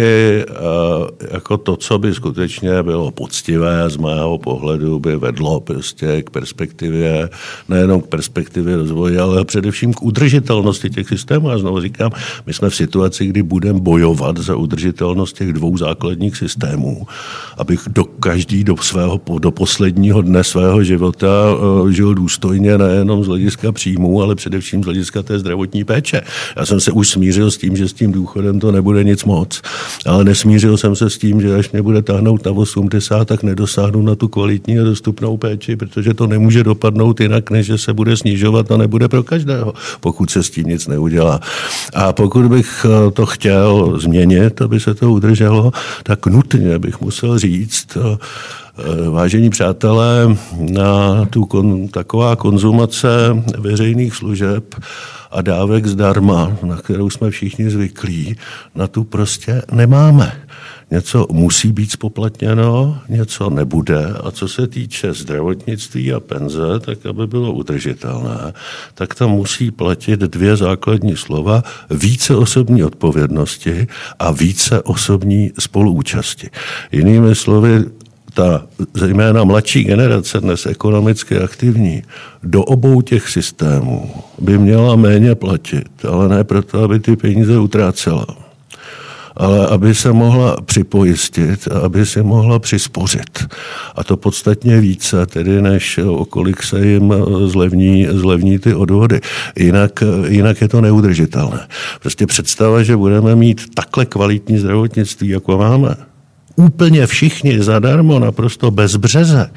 [0.49, 6.29] uh, jako to, co by skutečně bylo poctivé z mého pohledu, by vedlo prostě k
[6.29, 7.29] perspektivě,
[7.69, 11.49] nejenom k perspektivě rozvoje, ale především k udržitelnosti těch systémů.
[11.49, 12.11] A znovu říkám,
[12.45, 17.07] my jsme v situaci, kdy budeme bojovat za udržitelnost těch dvou základních systémů,
[17.57, 23.27] abych do každý do svého, do posledního dne svého života uh, žil důstojně nejenom z
[23.27, 26.21] hlediska příjmů, ale především z hlediska té zdravotní péče.
[26.55, 29.61] Já jsem se už smířil s tím, že s tím důchodem to nebude nic moc,
[30.05, 34.01] ale nesmířil jsem se s tím, že až mě bude táhnout na 80, tak nedosáhnu
[34.01, 38.17] na tu kvalitní a dostupnou péči, protože to nemůže dopadnout jinak, než že se bude
[38.17, 41.39] snižovat a nebude pro každého, pokud se s tím nic neudělá.
[41.93, 45.71] A pokud bych eh, to chtěl změnit, aby se to udrželo,
[46.03, 48.17] tak nutně bych musel říct, eh,
[49.09, 53.09] Vážení přátelé, na tu kon, taková konzumace
[53.57, 54.75] veřejných služeb
[55.31, 58.35] a dávek zdarma, na kterou jsme všichni zvyklí,
[58.75, 60.31] na tu prostě nemáme.
[60.91, 64.05] Něco musí být spoplatněno, něco nebude.
[64.23, 68.53] A co se týče zdravotnictví a penze, tak aby bylo udržitelné,
[68.93, 71.63] tak tam musí platit dvě základní slova.
[71.89, 73.87] Více osobní odpovědnosti
[74.19, 76.49] a více osobní spoluúčasti.
[76.91, 77.85] Jinými slovy,
[78.33, 82.03] ta zejména mladší generace, dnes ekonomicky aktivní,
[82.43, 88.48] do obou těch systémů by měla méně platit, ale ne proto, aby ty peníze utrácela,
[89.39, 93.47] ale aby se mohla připojistit aby si mohla přispořit.
[93.95, 97.13] A to podstatně více, tedy než okolik se jim
[97.45, 99.21] zlevní, zlevní ty odvody.
[99.55, 101.67] Jinak, jinak je to neudržitelné.
[102.01, 105.95] Prostě představa, že budeme mít takhle kvalitní zdravotnictví, jako máme,
[106.55, 109.49] úplně všichni zadarmo, naprosto bez březe,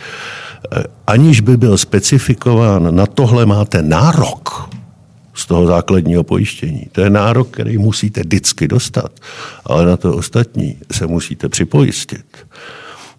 [1.07, 4.69] aniž by byl specifikován, na tohle máte nárok
[5.35, 6.87] z toho základního pojištění.
[6.93, 9.13] To je nárok, který musíte vždycky dostat,
[9.65, 12.27] ale na to ostatní se musíte připojistit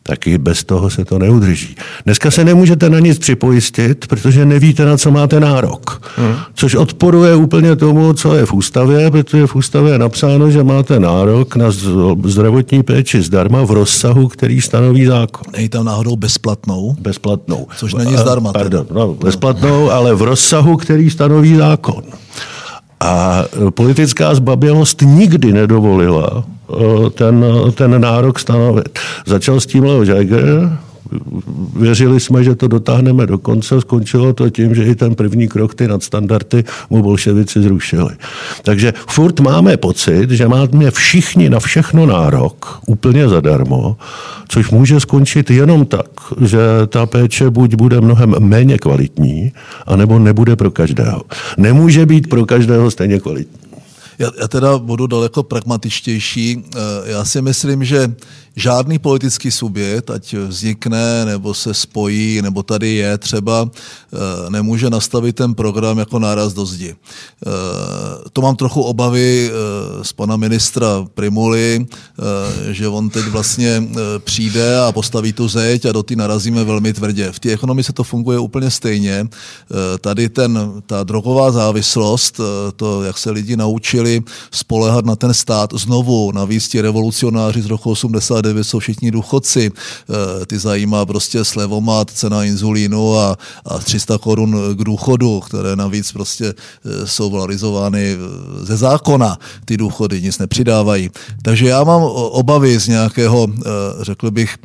[0.04, 1.76] taky bez toho se to neudrží.
[2.06, 6.12] Dneska se nemůžete na nic připojistit, protože nevíte, na co máte nárok.
[6.18, 6.36] Hmm.
[6.54, 11.00] Což odporuje úplně tomu, co je v ústavě, protože v ústavě je napsáno, že máte
[11.00, 11.66] nárok na
[12.26, 15.44] zdravotní péči zdarma v rozsahu, který stanoví zákon.
[15.54, 16.96] Není tam náhodou bezplatnou?
[17.00, 17.68] Bezplatnou.
[17.78, 18.54] Což není zdarma.
[18.54, 22.04] Pardon, no, bezplatnou, ale v rozsahu, který stanoví zákon.
[23.04, 29.00] A politická zbabělost nikdy nedovolila eh, ten, ten nárok stanovit.
[29.26, 30.78] Začal s tím Leo Jager,
[31.76, 35.76] věřili jsme, že to dotáhneme do konce, skončilo to tím, že i ten první krok,
[35.76, 38.16] ty nadstandardy, mu bolševici zrušili.
[38.62, 43.98] Takže furt máme pocit, že máme všichni na všechno nárok, úplně zadarmo,
[44.48, 46.10] což může skončit jenom tak,
[46.42, 49.52] že ta péče buď bude mnohem méně kvalitní,
[49.88, 51.22] anebo nebude pro každého.
[51.58, 53.64] Nemůže být pro každého stejně kvalitní.
[54.20, 56.64] Já, já teda budu daleko pragmatičtější.
[56.76, 56.80] Eh,
[57.12, 58.16] já si myslím, že
[58.56, 65.36] žádný politický subjekt, ať vznikne, nebo se spojí, nebo tady je třeba, eh, nemůže nastavit
[65.36, 66.96] ten program jako náraz do zdi.
[66.96, 67.50] Eh,
[68.34, 69.52] to mám trochu obavy
[70.02, 71.86] z pana ministra Primuly,
[72.72, 73.84] že on teď vlastně
[74.20, 77.32] přijde a postaví tu zeď a do ty narazíme velmi tvrdě.
[77.32, 79.28] V té ekonomice to funguje úplně stejně.
[80.02, 82.40] Tady ten, ta drogová závislost,
[82.76, 85.74] to, jak se lidi naučili, spolehat na ten stát.
[85.74, 87.90] Znovu navíc ti revolucionáři z roku
[88.44, 89.72] 89 jsou všichni důchodci.
[89.72, 96.12] Eh, ty zajímá prostě slevomat, cena inzulínu a, a 300 korun k důchodu, které navíc
[96.12, 99.38] prostě eh, jsou valorizovány eh, ze zákona.
[99.66, 101.10] Ty důchody nic nepřidávají.
[101.42, 103.48] Takže já mám obavy z nějakého,
[104.02, 104.58] řekl bych,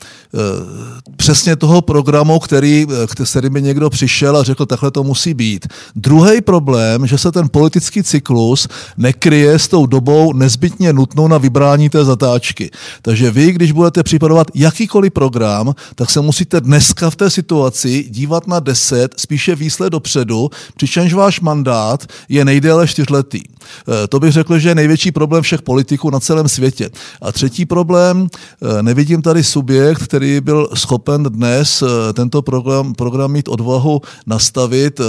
[1.16, 5.66] přesně toho programu, který, který by někdo přišel a řekl, takhle to musí být.
[5.96, 11.90] Druhý problém, že se ten politický cyklus nekryje s tou dobou nezbytně nutnou na vybrání
[11.90, 12.70] té zatáčky.
[13.02, 18.46] Takže vy, když budete připravovat jakýkoliv program, tak se musíte dneska v té situaci dívat
[18.46, 23.40] na 10, spíše výsled dopředu, přičemž váš mandát je nejdéle čtyřletý.
[23.88, 26.90] Eh, to bych řekl, že je největší problém všech politiků na celém světě.
[27.22, 33.32] A třetí problém, eh, nevidím tady subjekt, který byl schopen dnes eh, tento program, program
[33.32, 35.00] mít odvahu nastavit.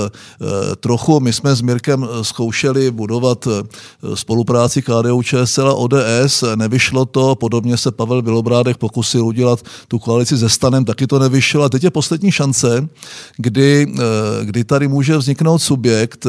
[0.79, 3.47] Trochu my jsme s Mirkem zkoušeli budovat
[4.13, 10.37] spolupráci KDU, ČSL a ODS, nevyšlo to, podobně se Pavel Bilobrádek pokusil udělat tu koalici
[10.37, 11.63] se Stanem, taky to nevyšlo.
[11.63, 12.87] A teď je poslední šance,
[13.37, 13.87] kdy,
[14.43, 16.27] kdy tady může vzniknout subjekt,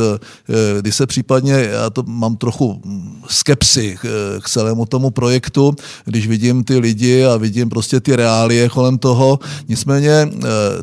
[0.80, 2.83] kdy se případně, já to mám trochu
[3.28, 3.96] skepsy
[4.40, 9.38] k celému tomu projektu, když vidím ty lidi a vidím prostě ty reálie kolem toho.
[9.68, 10.28] Nicméně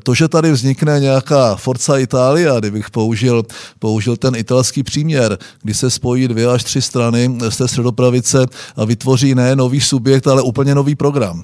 [0.03, 3.43] to, že tady vznikne nějaká Forza Italia, kdybych použil,
[3.79, 8.45] použil ten italský příměr, kdy se spojí dvě až tři strany z té středopravice
[8.75, 11.43] a vytvoří ne nový subjekt, ale úplně nový program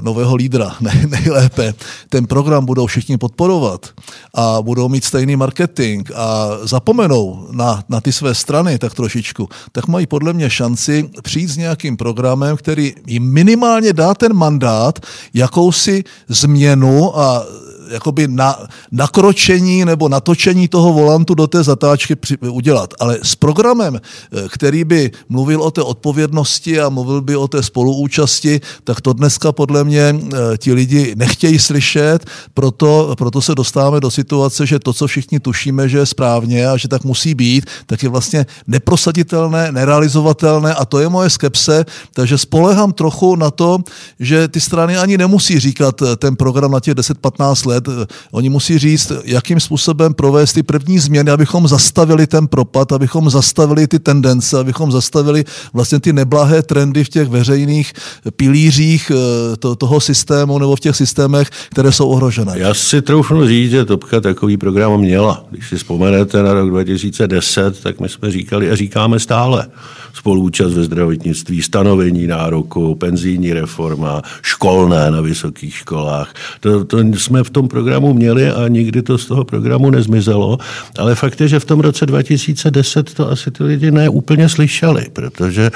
[0.00, 1.74] nového lídra, ne, nejlépe.
[2.08, 3.86] Ten program budou všichni podporovat
[4.34, 9.88] a budou mít stejný marketing a zapomenou na, na ty své strany tak trošičku, tak
[9.88, 14.98] mají podle mě šanci přijít s nějakým programem, který jim minimálně dá ten mandát,
[15.34, 17.46] jakousi změnu a
[17.94, 18.58] jakoby na,
[18.92, 22.94] nakročení nebo natočení toho volantu do té zatáčky při, udělat.
[23.00, 27.62] Ale s programem, eh, který by mluvil o té odpovědnosti a mluvil by o té
[27.62, 34.00] spoluúčasti, tak to dneska podle mě eh, ti lidi nechtějí slyšet, proto, proto se dostáváme
[34.00, 37.66] do situace, že to, co všichni tušíme, že je správně a že tak musí být,
[37.86, 43.78] tak je vlastně neprosaditelné, nerealizovatelné a to je moje skepse, takže spolehám trochu na to,
[44.20, 48.48] že ty strany ani nemusí říkat eh, ten program na těch 10-15 let, let, oni
[48.48, 53.98] musí říct, jakým způsobem provést ty první změny, abychom zastavili ten propad, abychom zastavili ty
[53.98, 57.92] tendence, abychom zastavili vlastně ty neblahé trendy v těch veřejných
[58.36, 62.52] pilířích eh, to, toho systému nebo v těch systémech, které jsou ohrožené.
[62.56, 65.44] Já si troufnu říct, že Topka takový program měla.
[65.50, 69.66] Když si vzpomenete na rok 2010, tak my jsme říkali a říkáme stále
[70.14, 76.34] spoluúčast ve zdravotnictví, stanovení nároku, penzijní reforma, školné na vysokých školách.
[76.60, 80.58] To, to jsme v tom programu měli a nikdy to z toho programu nezmizelo,
[80.98, 85.06] ale fakt je, že v tom roce 2010 to asi ty lidi ne úplně slyšeli,
[85.12, 85.70] protože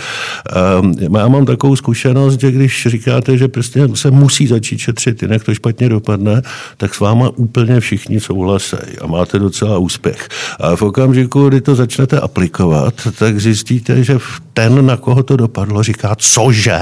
[0.81, 5.45] um, já mám takovou zkušenost, že když říkáte, že prostě se musí začít šetřit, jinak
[5.45, 6.43] to špatně dopadne,
[6.77, 10.29] tak s váma úplně všichni souhlasí a máte docela úspěch.
[10.61, 14.19] A v okamžiku, kdy to začnete aplikovat, tak zjistíte, že
[14.53, 16.81] ten, na koho to dopadlo, říká, cože?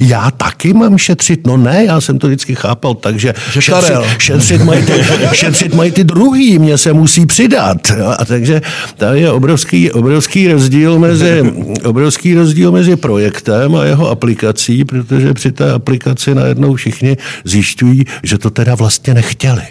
[0.00, 1.46] Já taky mám šetřit?
[1.46, 4.92] No ne, já jsem to vždycky chápal, takže že šetřit, šetřit, mají ty,
[5.32, 7.92] šetřit mají ty druhý, mě se musí přidat.
[8.16, 8.62] A takže
[8.96, 11.42] tady je obrovský, obrovský rozdíl mezi,
[11.84, 18.38] obrovský rozdíl mezi projektem a jeho aplikací, protože při té aplikaci najednou všichni zjišťují, že
[18.38, 19.62] to teda vlastně nechtěli.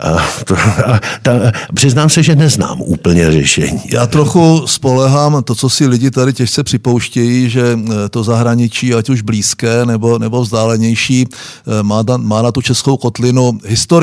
[0.00, 0.56] A to,
[0.86, 1.32] a ta,
[1.74, 3.80] přiznám se, že neznám úplně řešení.
[3.92, 9.08] Já trochu spolehám to, co si lidi tady těžce připouštějí, že eh, to zahraničí, ať
[9.10, 13.58] už blízké nebo, nebo vzdálenější, eh, má, má na tu českou kotlinu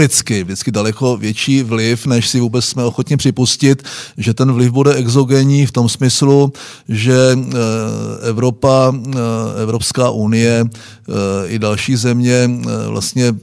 [0.08, 3.84] historicky vždycky daleko větší vliv, než si vůbec jsme ochotni připustit,
[4.18, 6.54] že ten vliv bude exogenní v tom smyslu,
[6.90, 8.94] že eh, Evropa,
[9.62, 10.66] Evropská unie
[11.48, 12.50] i další země
[12.88, 13.34] vlastně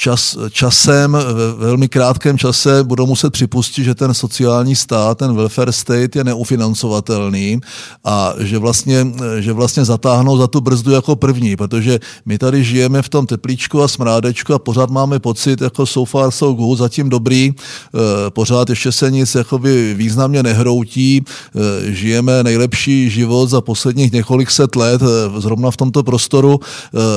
[0.00, 5.72] čas, časem, ve velmi krátkém čase budou muset připustit, že ten sociální stát, ten welfare
[5.72, 7.60] state je neufinancovatelný
[8.04, 9.06] a že vlastně,
[9.38, 13.82] že vlastně zatáhnou za tu brzdu jako první, protože my tady žijeme v tom teplíčku
[13.82, 18.70] a smrádečku a pořád máme pocit, jako so far so good, zatím dobrý, eh, pořád
[18.70, 25.02] ještě se nic jakoby významně nehroutí, eh, žijeme nejlepší život za posledních několik set let
[25.02, 26.60] eh, zrovna v tomto prostoru,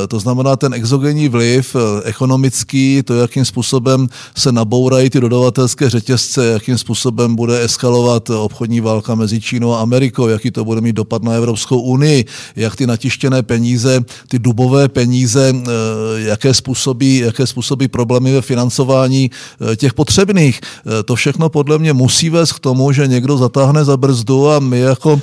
[0.08, 6.46] to znamená ten exogenní vliv ekonomický politický, to, jakým způsobem se nabourají ty dodavatelské řetězce,
[6.46, 11.24] jakým způsobem bude eskalovat obchodní válka mezi Čínou a Amerikou, jaký to bude mít dopad
[11.24, 15.70] na Evropskou unii, jak ty natištěné peníze, ty dubové peníze, eh,
[16.18, 20.62] jaké způsobí, jaké způsobí problémy ve financování eh, těch potřebných.
[20.62, 24.60] Eh, to všechno podle mě musí vést k tomu, že někdo zatáhne za brzdu a
[24.60, 25.22] my jako,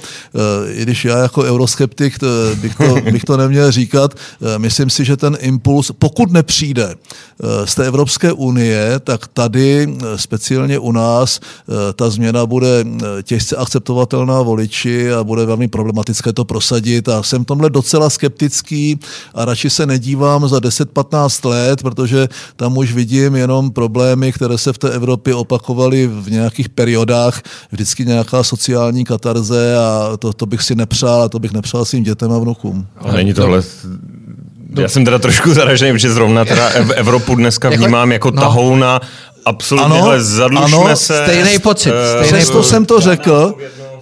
[0.75, 2.19] i když já jako euroskeptik
[2.55, 4.15] bych to, bych to neměl říkat,
[4.59, 6.95] myslím si, že ten impuls, pokud nepřijde
[7.65, 12.85] z té Evropské unie, tak tady eh, speciálně u nás eh, ta změna bude
[13.23, 18.99] těžce akceptovatelná voliči a bude velmi problematické to prosadit a jsem tomhle docela skeptický
[19.35, 24.73] a radši se nedívám za 10-15 let, protože tam už vidím jenom problémy, které se
[24.73, 30.63] v té Evropě opakovaly v nějakých periodách, vždycky nějaká sociální katarze a to, to bych
[30.63, 32.87] si nepřál a to bych nepřál svým dětem a vnukům.
[32.97, 33.63] Ale není tohle
[34.77, 38.43] já jsem teda trošku zaražený, protože zrovna teda Evropu dneska jako- vnímám jako no.
[38.43, 39.01] tahouna
[39.45, 41.23] absolutně, ano, hele, zadlužme ano, se.
[41.25, 41.91] Stejný pocit.
[41.91, 42.71] Uh, stejný přesto pocit.
[42.71, 43.55] jsem to řekl,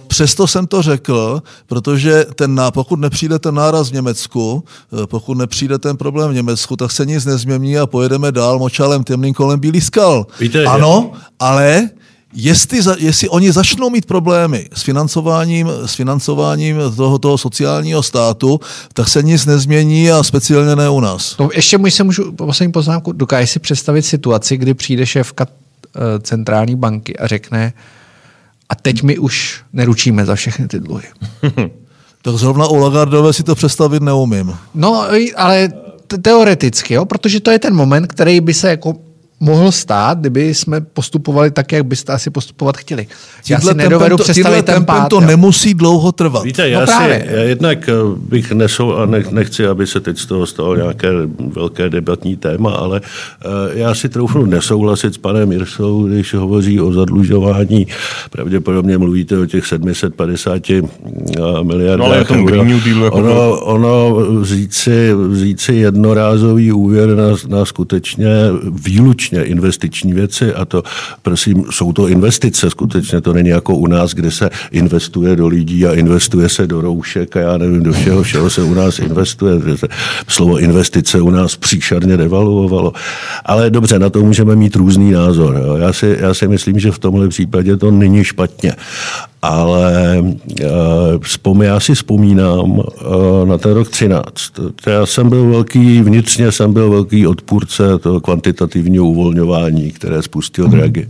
[0.09, 4.63] Přesto jsem to řekl, protože ten, pokud nepřijde ten náraz v Německu,
[5.03, 9.03] eh, pokud nepřijde ten problém v Německu, tak se nic nezmění a pojedeme dál močalem
[9.03, 10.25] temným kolem bílý skal.
[10.39, 11.89] Víte, ano, ale
[12.33, 18.59] Jestli, za, jestli oni začnou mít problémy s financováním, s financováním toho, toho sociálního státu,
[18.93, 21.35] tak se nic nezmění a speciálně ne u nás.
[21.39, 23.11] No, ještě můj se můžu poslední poznámku.
[23.11, 27.73] Dokážeš si představit situaci, kdy přijde šéfka uh, centrální banky a řekne,
[28.69, 31.07] a teď my už neručíme za všechny ty dluhy.
[32.21, 34.57] Tak zrovna u Lagardové si to představit neumím.
[34.75, 35.69] No, ale
[36.21, 37.05] teoreticky, jo?
[37.05, 38.93] protože to je ten moment, který by se jako
[39.39, 43.07] mohl stát, kdyby jsme postupovali tak, jak byste asi postupovat chtěli.
[43.49, 45.09] Já si nedovedu to, představit ten pát.
[45.09, 45.27] to jo.
[45.27, 46.43] nemusí dlouho trvat.
[46.43, 50.25] Víte, já, no si, já jednak eh, bych nesou a nechci, aby se teď z
[50.25, 51.09] toho stalo nějaké
[51.47, 56.93] velké debatní téma, ale uh, já si troufnu nesouhlasit s panem Jirsou, když hovoří o
[56.93, 57.87] zadlužování.
[58.29, 60.81] Pravděpodobně mluvíte o těch 750 eh,
[61.63, 62.07] miliardách.
[62.07, 67.15] No, ale tom Green New Dealu jako ono, ono vzít, si, vzít si jednorázový úvěr
[67.15, 68.27] na, na skutečně
[68.71, 70.83] výlučně skutečně investiční věci a to,
[71.21, 75.85] prosím, jsou to investice, skutečně to není jako u nás, kde se investuje do lidí
[75.85, 79.55] a investuje se do roušek a já nevím, do všeho, všeho se u nás investuje.
[80.27, 82.93] Slovo investice u nás příšerně devaluovalo.
[83.45, 85.61] Ale dobře, na to můžeme mít různý názor.
[85.65, 85.75] Jo.
[85.75, 88.73] Já, si, já si myslím, že v tomhle případě to není špatně
[89.41, 90.19] ale
[91.45, 92.83] uh, já si vzpomínám uh,
[93.45, 94.23] na ten rok 13.
[94.87, 100.77] Já jsem byl velký, vnitřně jsem byl velký odpůrce toho kvantitativního uvolňování, které spustil hmm.
[100.77, 101.07] Draghi.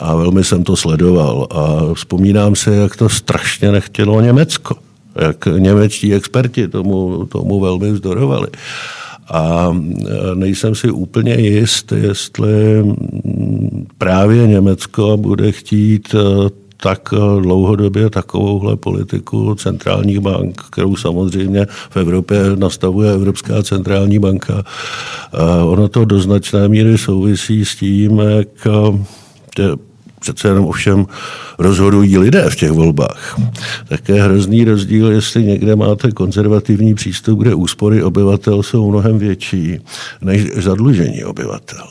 [0.00, 1.46] A velmi jsem to sledoval.
[1.50, 4.76] A vzpomínám se, jak to strašně nechtělo Německo.
[5.16, 8.48] Jak němečtí experti tomu, tomu velmi vzdorovali.
[9.28, 12.84] A e, nejsem si úplně jist, jestli
[13.98, 16.14] právě Německo bude chtít
[16.82, 24.64] tak eh, dlouhodobě takovouhle politiku centrálních bank, kterou samozřejmě v Evropě nastavuje Evropská centrální banka.
[25.64, 29.91] Ono to do značné míry souvisí s tím, jak eh,
[30.22, 31.06] přece jenom ovšem
[31.58, 33.40] rozhodují lidé v těch volbách.
[33.88, 39.78] Tak je hrozný rozdíl, jestli někde máte konzervativní přístup, kde úspory obyvatel jsou mnohem větší
[40.20, 41.84] než zadlužení obyvatel.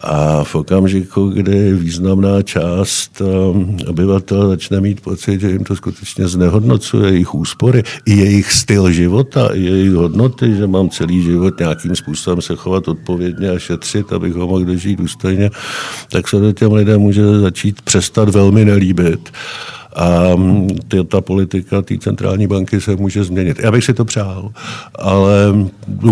[0.00, 6.28] A v okamžiku, kdy významná část um, obyvatel začne mít pocit, že jim to skutečně
[6.28, 11.96] znehodnocuje jejich úspory, i jejich styl života, i jejich hodnoty, že mám celý život nějakým
[11.96, 15.50] způsobem se chovat odpovědně a šetřit, abych ho mohl dožít důstojně,
[16.10, 19.30] tak se to těm lidem může začít přestat velmi nelíbit
[19.96, 20.20] a
[20.88, 23.58] ty, ta politika té centrální banky se může změnit.
[23.62, 24.50] Já bych si to přál,
[24.94, 25.32] ale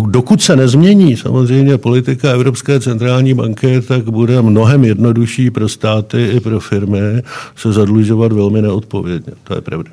[0.07, 6.41] dokud se nezmění samozřejmě politika Evropské centrální banky, tak bude mnohem jednodušší pro státy i
[6.41, 7.23] pro firmy
[7.57, 9.33] se zadlužovat velmi neodpovědně.
[9.45, 9.91] To je pravda.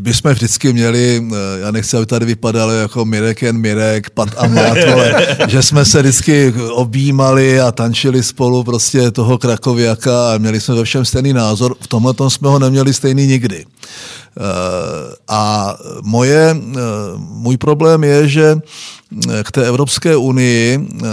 [0.00, 4.28] My jsme vždycky měli, eh, já nechci, aby tady vypadalo jako Mirek jen Mirek, Pat
[4.36, 10.38] a Mat, ale že jsme se vždycky objímali a tančili spolu prostě toho Krakoviaka a
[10.38, 11.74] měli jsme ve všem stejný názor.
[11.80, 13.64] V tomhle tom jsme ho neměli stejný nikdy.
[14.38, 16.78] Eh, a moje, eh,
[17.16, 18.56] můj problém je, že
[19.42, 21.06] k té Evropské unii, eh,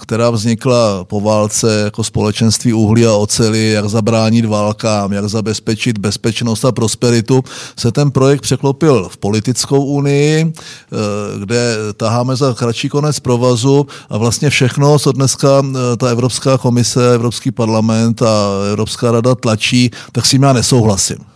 [0.00, 6.64] která vznikla po válce jako společenství uhlí a oceli, jak zabránit válkám, jak zabezpečit bezpečnost
[6.64, 7.44] a prosperitu,
[7.76, 10.96] se ten projekt překlopil v politickou unii, eh,
[11.38, 17.14] kde taháme za kratší konec provazu a vlastně všechno, co dneska eh, ta Evropská komise,
[17.14, 21.35] Evropský parlament a Evropská rada tlačí, tak s tím já nesouhlasím.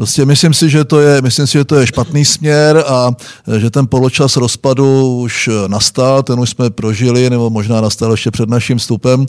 [0.00, 3.10] Prostě myslím si, že to je, myslím si, že to je špatný směr a
[3.58, 8.48] že ten poločas rozpadu už nastal, ten už jsme prožili, nebo možná nastal ještě před
[8.48, 9.26] naším vstupem,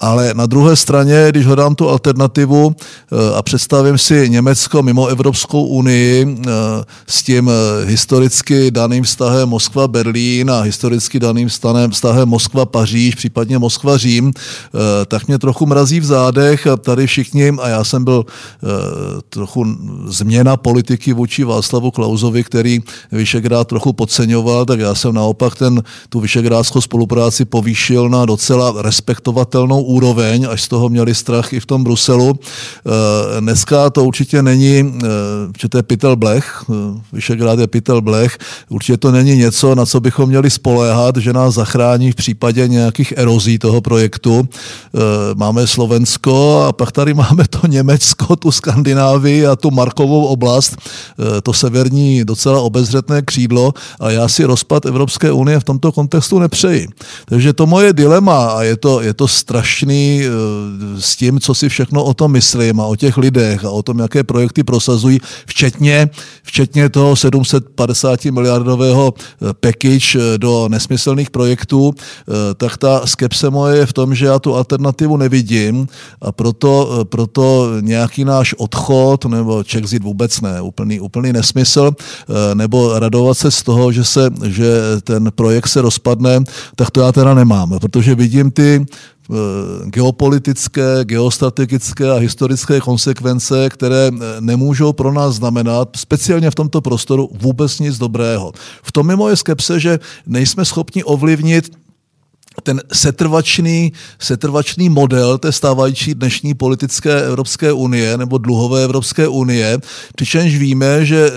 [0.00, 5.64] ale na druhé straně, když hledám tu alternativu eh, a představím si Německo mimo Evropskou
[5.64, 6.50] unii eh,
[7.06, 14.32] s tím eh, historicky daným vztahem Moskva-Berlín a historicky daným vztahem Moskva-Paříž, případně Moskva-Řím,
[15.06, 18.24] tak mě trochu mrazí v zádech tady všichni, a já jsem byl
[19.28, 19.66] trochu
[20.06, 22.80] změna politiky vůči Václavu Klauzovi, který
[23.12, 29.89] Vyšegrád trochu podceňoval, tak já jsem naopak ten, tu vyšegrádskou spolupráci povýšil na docela respektovatelnou
[29.90, 32.38] úroveň, až z toho měli strach i v tom Bruselu.
[32.38, 35.06] Eh, dneska to určitě není, eh,
[35.60, 38.38] že to je pytel blech, eh, Vyšegrád je pytel blech,
[38.68, 43.12] určitě to není něco, na co bychom měli spoléhat, že nás zachrání v případě nějakých
[43.16, 44.48] erozí toho projektu.
[45.34, 50.76] Máme Slovensko a pak tady máme to Německo, tu Skandinávii a tu Markovou oblast,
[51.42, 56.88] to severní docela obezřetné křídlo a já si rozpad Evropské unie v tomto kontextu nepřeji.
[57.26, 61.54] Takže to moje dilema a je to, je to strašně stručný eh, s tím, co
[61.54, 65.18] si všechno o tom myslím a o těch lidech a o tom, jaké projekty prosazují,
[65.46, 66.10] včetně,
[66.42, 71.94] včetně toho 750 miliardového eh, package eh, do nesmyslných projektů,
[72.56, 75.86] tak ta skepse moje je v tom, že já tu alternativu nevidím
[76.22, 81.90] a proto, proto nějaký náš odchod nebo Czechzit vůbec ne, úplný, úplný nesmysl,
[82.54, 84.70] nebo radovat se z toho, že, se, že
[85.04, 86.40] ten projekt se rozpadne,
[86.76, 88.86] tak to já teda nemám, protože vidím ty
[89.84, 94.10] geopolitické, geostrategické a historické konsekvence, které
[94.40, 98.52] nemůžou pro nás znamenat, speciálně v tomto prostoru, vůbec nic dobrého.
[98.82, 101.70] V tom je moje skepse, že nejsme schopni ovlivnit
[102.62, 109.78] ten setrvačný, setrvačný model té stávající dnešní politické Evropské unie nebo dluhové Evropské unie,
[110.14, 111.32] přičemž víme, že eh,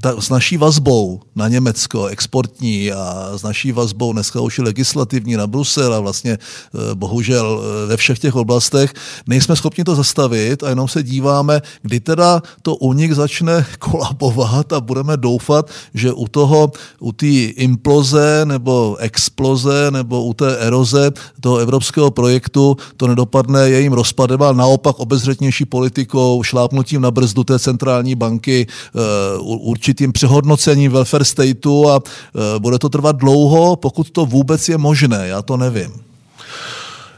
[0.00, 5.46] ta, s naší vazbou na Německo, exportní a s naší vazbou dneska už legislativní na
[5.46, 8.94] Brusel a vlastně eh, bohužel eh, ve všech těch oblastech,
[9.26, 14.80] nejsme schopni to zastavit a jenom se díváme, kdy teda to unik začne kolabovat a
[14.80, 21.58] budeme doufat, že u toho, u té imploze nebo exploze nebo u té eroze toho
[21.58, 28.14] evropského projektu to nedopadne jejím rozpadem, ale naopak obezřetnější politikou, šlápnutím na brzdu té centrální
[28.14, 28.98] banky, eh,
[29.40, 35.28] určitým přehodnocením welfare stateu a eh, bude to trvat dlouho, pokud to vůbec je možné,
[35.28, 35.92] já to nevím.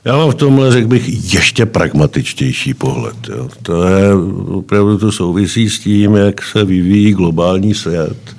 [0.04, 3.16] Já mám v tomhle, řekl bych, ještě pragmatičtější pohled.
[3.28, 3.48] Jo.
[3.62, 4.14] To je
[4.48, 8.36] opravdu to souvisí s tím, jak se vyvíjí globální svět.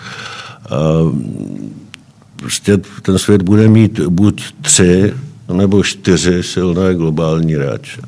[2.45, 5.13] Prostě ten svět bude mít buď tři
[5.53, 8.01] nebo čtyři silné globální hráče.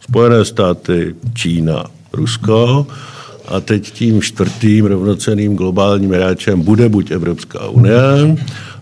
[0.00, 2.86] Spojené státy, Čína, Rusko
[3.48, 8.36] a teď tím čtvrtým rovnoceným globálním hráčem bude buď Evropská unie,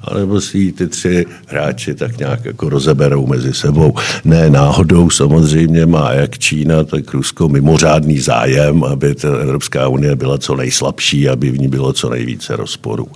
[0.05, 3.95] anebo si ty tři hráči tak nějak jako rozeberou mezi sebou.
[4.25, 10.39] Ne náhodou samozřejmě má jak Čína, tak Rusko mimořádný zájem, aby ta Evropská unie byla
[10.39, 13.07] co nejslabší, aby v ní bylo co nejvíce rozporů.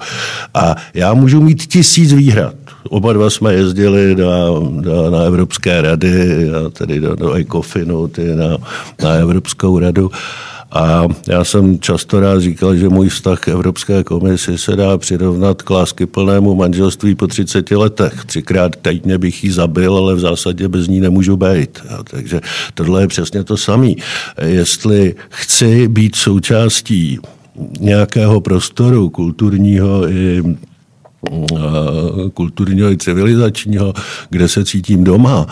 [0.55, 2.55] A já můžu mít tisíc výhrad.
[2.89, 8.57] Oba dva jsme jezdili do, do, na Evropské rady, tedy do, do ECOFINu, ty na,
[9.03, 10.11] na Evropskou radu.
[10.75, 15.63] A já jsem často rád říkal, že můj vztah k Evropské komisi se dá přirovnat
[15.63, 18.25] k lásky plnému manželství po 30 letech.
[18.25, 21.79] Třikrát týdně bych ji zabil, ale v zásadě bez ní nemůžu být.
[22.11, 22.41] Takže
[22.75, 23.91] tohle je přesně to samé.
[24.43, 27.19] Jestli chci být součástí
[27.81, 30.43] nějakého prostoru kulturního i
[32.35, 33.95] kulturního i civilizačního,
[34.31, 35.47] kde se cítím doma,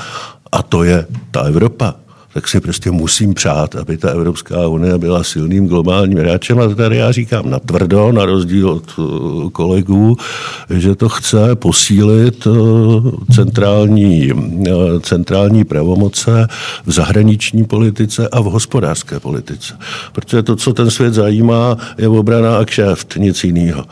[0.52, 1.94] a to je ta Evropa,
[2.35, 6.61] tak si prostě musím přát, aby ta Evropská unie byla silným globálním hráčem.
[6.61, 10.16] A tady já říkám na tvrdo, na rozdíl od uh, kolegů,
[10.70, 16.49] že to chce posílit uh, centrální, uh, centrální pravomoce
[16.87, 19.74] v zahraniční politice a v hospodářské politice.
[20.12, 23.85] Protože to, co ten svět zajímá, je obrana a kšeft, nic jiného.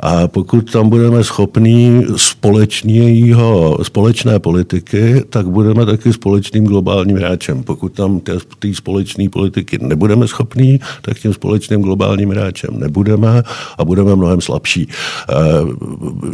[0.00, 7.62] A pokud tam budeme schopní společného, společné politiky, tak budeme taky společným globálním hráčem.
[7.62, 13.42] Pokud pokud tam té společné politiky nebudeme schopní, tak tím společným globálním hráčem nebudeme
[13.78, 14.88] a budeme mnohem slabší.
[14.88, 15.34] Eh,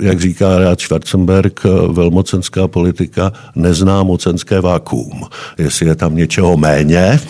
[0.01, 5.25] jak říká rád Schwarzenberg, velmocenská politika nezná mocenské vákuum.
[5.59, 7.21] Jestli je tam něčeho méně,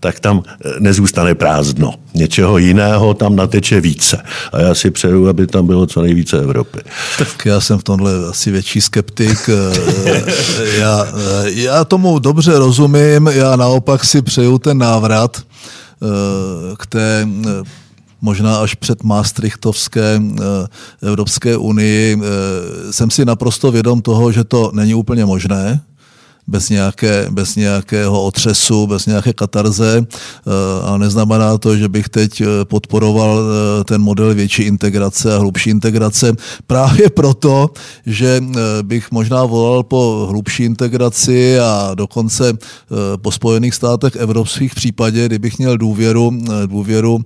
[0.00, 1.94] tak tam eh, nezůstane prázdno.
[2.14, 4.22] Něčeho jiného tam nateče více.
[4.52, 6.78] A já si přeju, aby tam bylo co nejvíce Evropy.
[7.18, 9.38] Tak já jsem v tomhle asi větší skeptik.
[9.48, 10.22] Eh,
[10.78, 15.42] já, eh, já tomu dobře rozumím, já naopak si přeju ten návrat
[16.78, 17.28] k té
[18.20, 20.22] možná až před Maastrichtovské
[21.02, 22.18] Evropské unii.
[22.90, 25.80] Jsem si naprosto vědom toho, že to není úplně možné,
[26.50, 30.06] bez, nějaké, bez nějakého otřesu, bez nějaké katarze.
[30.06, 30.50] Eh,
[30.84, 35.70] a neznamená to, že bych teď eh, podporoval eh, ten model větší integrace a hlubší
[35.70, 36.32] integrace.
[36.66, 37.70] Právě proto,
[38.06, 38.42] že
[38.82, 42.52] bych možná volal po hlubší integraci a dokonce
[43.22, 46.32] po Spojených státech evropských případě, kdybych měl důvěru,
[46.66, 47.18] důvěru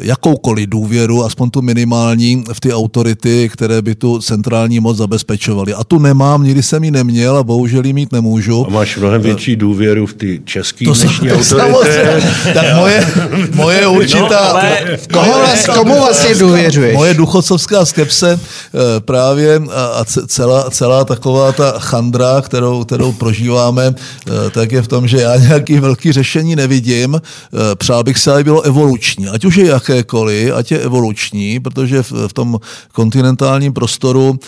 [0.00, 5.74] jakoukoliv důvěru, aspoň tu minimální v ty autority, které by tu centrální moc zabezpečovaly.
[5.74, 8.66] A tu nemám, nikdy jsem ji neměl a bohužel ji mít nemůžu můžu.
[8.66, 12.26] A máš mnohem větší důvěru v ty české to dnešní autority.
[12.54, 13.06] tak moje,
[13.54, 14.28] moje určitá...
[14.28, 16.96] No, ale komu, vlastně, komu vlastně důvěřuješ?
[16.96, 24.50] Moje duchocovská skepse eh, právě a celá, celá taková ta chandra, kterou, kterou prožíváme, eh,
[24.50, 27.14] tak je v tom, že já nějaký velký řešení nevidím.
[27.14, 29.28] Eh, přál bych se, aby bylo evoluční.
[29.28, 32.58] Ať už je jakékoliv, ať je evoluční, protože v, v tom
[32.92, 34.38] kontinentálním prostoru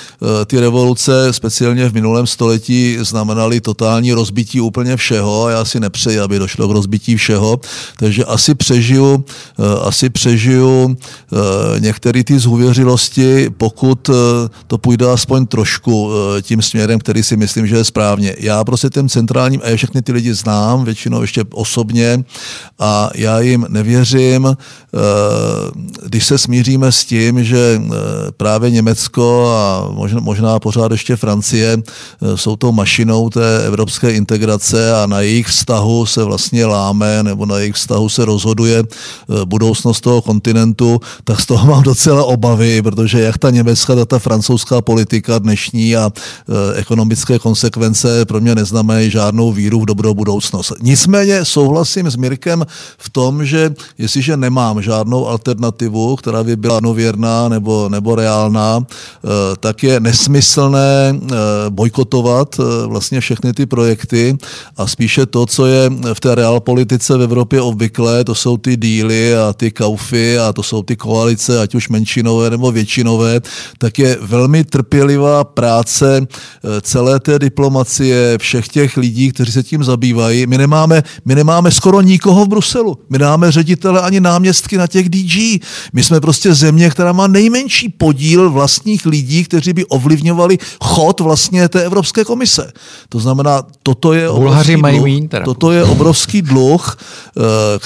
[0.46, 5.80] ty revoluce, speciálně v minulém století, znamenaly totální totální rozbití úplně všeho a já si
[5.80, 7.60] nepřeji, aby došlo k rozbití všeho,
[7.98, 9.24] takže asi přežiju,
[9.58, 14.12] eh, asi přežiju eh, některé ty zhuvěřilosti, pokud eh,
[14.66, 16.10] to půjde aspoň trošku
[16.42, 18.34] tím směrem, který si myslím, že je správně.
[18.38, 22.24] Já prostě těm centrálním, a já všechny ty lidi znám, většinou ještě osobně,
[22.78, 24.56] a já jim nevěřím.
[26.06, 27.82] když se smíříme s tím, že
[28.36, 31.76] právě Německo a možná, pořád ještě Francie
[32.34, 37.58] jsou tou mašinou té evropské integrace a na jejich vztahu se vlastně láme nebo na
[37.58, 38.84] jejich vztahu se rozhoduje
[39.44, 44.18] budoucnost toho kontinentu, tak z toho mám docela obavy, protože jak ta německá, tak ta
[44.18, 46.12] francouzská politika dnešní a
[46.74, 50.72] ekonomické konsekvence pro mě neznamenají žádnou víru v dobrou budoucnost.
[50.80, 52.66] Nicméně souhlasím s Mirkem
[52.98, 59.28] v tom, že jestliže nemám žádnou alternativu, která by byla nověrná nebo, nebo reálná, eh,
[59.60, 61.36] tak je nesmyslné eh,
[61.68, 64.36] bojkotovat eh, vlastně všechny ty projekty
[64.76, 69.36] a spíše to, co je v té realpolitice v Evropě obvyklé, to jsou ty díly
[69.36, 73.40] a ty kaufy a to jsou ty koalice, ať už menšinové nebo většinové,
[73.78, 76.26] tak je velmi trpělivá práce
[76.82, 80.46] celé té diplomacie, všech těch lidí, kteří se tím zabývají.
[80.46, 82.98] My nemáme, my nemáme skoro nikoho v Bruselu.
[83.10, 85.62] My nemáme ředitele ani náměstky na těch DG.
[85.92, 91.68] My jsme prostě země, která má nejmenší podíl vlastních lidí, kteří by ovlivňovali chod vlastně
[91.68, 92.72] té Evropské komise.
[93.08, 93.51] To znamená,
[93.82, 96.96] toto je obrovský mají dluh, mín, toto je obrovský dluh,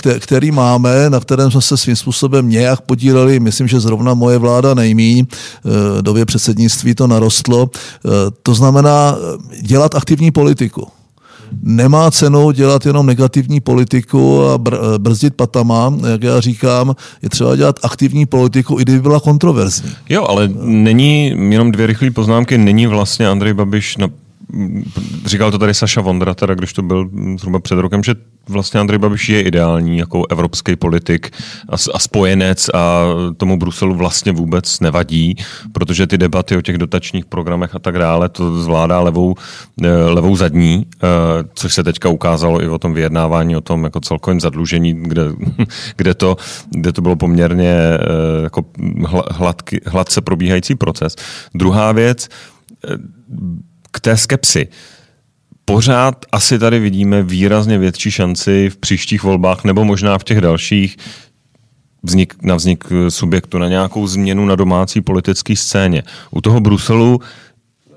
[0.06, 3.40] eh, který máme, na kterém jsme se svým způsobem nějak podíleli.
[3.40, 5.26] Myslím, že zrovna moje vláda nejmíň.
[5.26, 7.70] Eh, době předsednictví to narostlo.
[7.72, 8.08] Eh,
[8.42, 9.16] to znamená
[9.62, 10.88] dělat aktivní politiku
[11.62, 17.56] nemá cenu dělat jenom negativní politiku a br- brzdit patama, jak já říkám, je třeba
[17.56, 19.90] dělat aktivní politiku, i kdyby byla kontroverzní.
[20.08, 24.08] Jo, ale není, jenom dvě rychlé poznámky, není vlastně Andrej Babiš na
[25.24, 28.14] říkal to tady Saša Vondra, teda když to byl zhruba před rokem, že
[28.48, 31.30] vlastně Andrej Babiš je ideální jako evropský politik
[31.68, 33.04] a, a spojenec a
[33.36, 35.36] tomu Bruselu vlastně vůbec nevadí,
[35.72, 39.34] protože ty debaty o těch dotačních programech a tak dále to zvládá levou,
[39.82, 41.06] eh, levou zadní, eh,
[41.54, 45.22] což se teďka ukázalo i o tom vyjednávání, o tom jako celkovém zadlužení, kde,
[45.96, 46.36] kde, to,
[46.70, 47.98] kde to bylo poměrně eh,
[48.42, 48.64] jako
[49.30, 51.16] hladky, hladce probíhající proces.
[51.54, 52.28] Druhá věc,
[53.96, 54.68] k té skepsi.
[55.64, 60.96] Pořád asi tady vidíme výrazně větší šanci v příštích volbách nebo možná v těch dalších
[62.02, 66.02] vznik, na vznik subjektu, na nějakou změnu na domácí politické scéně.
[66.30, 67.20] U toho Bruselu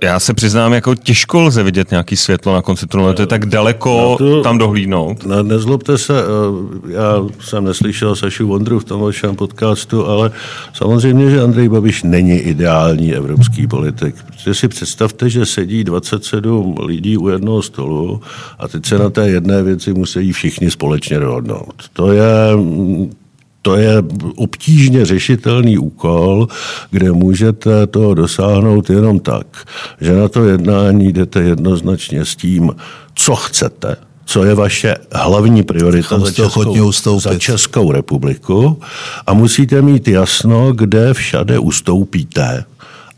[0.04, 3.46] já se přiznám, jako těžko lze vidět nějaký světlo na konci tunelu, to je tak
[3.46, 5.26] daleko to, tam dohlídnout.
[5.26, 10.32] Ne, nezlobte se, eh, já jsem neslyšel Sašu Vondru v tom vašem podcastu, ale
[10.74, 14.16] samozřejmě, že Andrej Babiš není ideální evropský politik.
[14.28, 18.22] Protože si představte, že sedí 27 lidí u jednoho stolu
[18.60, 21.76] a teď se na té jedné věci musí všichni společně dohodnout.
[21.94, 22.30] To je
[23.70, 24.04] to je
[24.36, 26.48] obtížně řešitelný úkol,
[26.92, 29.48] kde můžete to dosáhnout jenom tak,
[30.02, 32.76] že na to jednání jdete jednoznačně s tím,
[33.16, 33.96] co chcete,
[34.26, 38.82] co je vaše hlavní priorita za Českou, za Českou republiku.
[39.28, 42.66] A musíte mít jasno, kde všade ustoupíte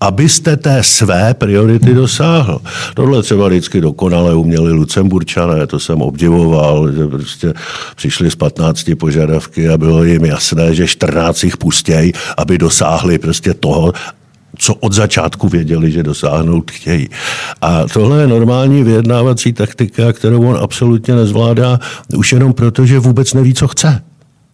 [0.01, 2.61] abyste té své priority dosáhl.
[2.93, 7.53] Tohle třeba vždycky dokonale uměli Lucemburčané, to jsem obdivoval, že prostě
[7.95, 13.53] přišli z 15 požadavky a bylo jim jasné, že 14 jich pustěj, aby dosáhli prostě
[13.53, 13.93] toho,
[14.57, 17.09] co od začátku věděli, že dosáhnout chtějí.
[17.61, 21.79] A tohle je normální vyjednávací taktika, kterou on absolutně nezvládá,
[22.17, 24.01] už jenom proto, že vůbec neví, co chce.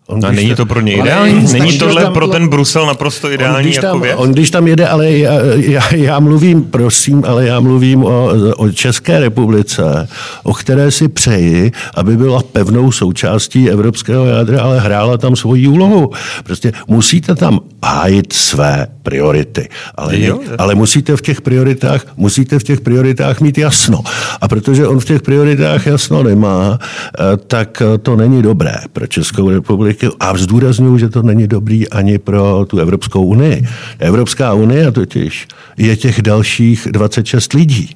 [0.09, 1.53] On, a není to pro ně ideální?
[1.53, 4.15] Není tohle tam, pro ten Brusel naprosto ideální on, když tam, jako věc?
[4.17, 8.69] On když tam jede, ale já, já, já mluvím, prosím, ale já mluvím o, o
[8.71, 10.07] České republice,
[10.43, 16.11] o které si přeji, aby byla pevnou součástí evropského jádra, ale hrála tam svoji úlohu.
[16.43, 19.69] Prostě musíte tam hájit své priority.
[19.95, 24.01] Ale, jo, ale musíte v těch prioritách, musíte v těch prioritách mít jasno.
[24.41, 29.49] A protože on v těch prioritách jasno nemá, eh, tak to není dobré pro Českou
[29.49, 33.67] republiku politiky a zdůraznuju, že to není dobrý ani pro tu Evropskou unii.
[33.99, 37.95] Evropská unie totiž je těch dalších 26 lidí.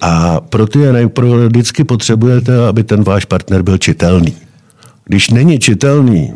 [0.00, 0.78] A pro ty
[1.08, 4.34] pro vždycky potřebujete, aby ten váš partner byl čitelný.
[5.04, 6.32] Když není čitelný,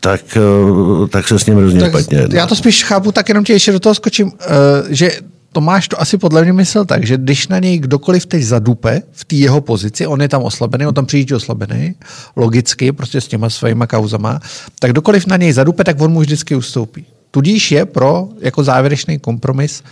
[0.00, 3.52] tak, eh, tak se s ním hrozně špatně Já to spíš chápu, tak jenom tě
[3.52, 4.46] ještě do toho skočím, eh,
[4.90, 5.10] že
[5.56, 9.24] Tomáš to asi podle mě myslel tak, že když na něj kdokoliv teď zadupe v
[9.24, 11.94] té jeho pozici, on je tam oslabený, on tam přijíždí oslabený,
[12.36, 14.40] logicky, prostě s těma svýma kauzama,
[14.80, 17.06] tak kdokoliv na něj zadupe, tak on mu vždycky ustoupí.
[17.30, 19.82] Tudíž je pro jako závěrečný kompromis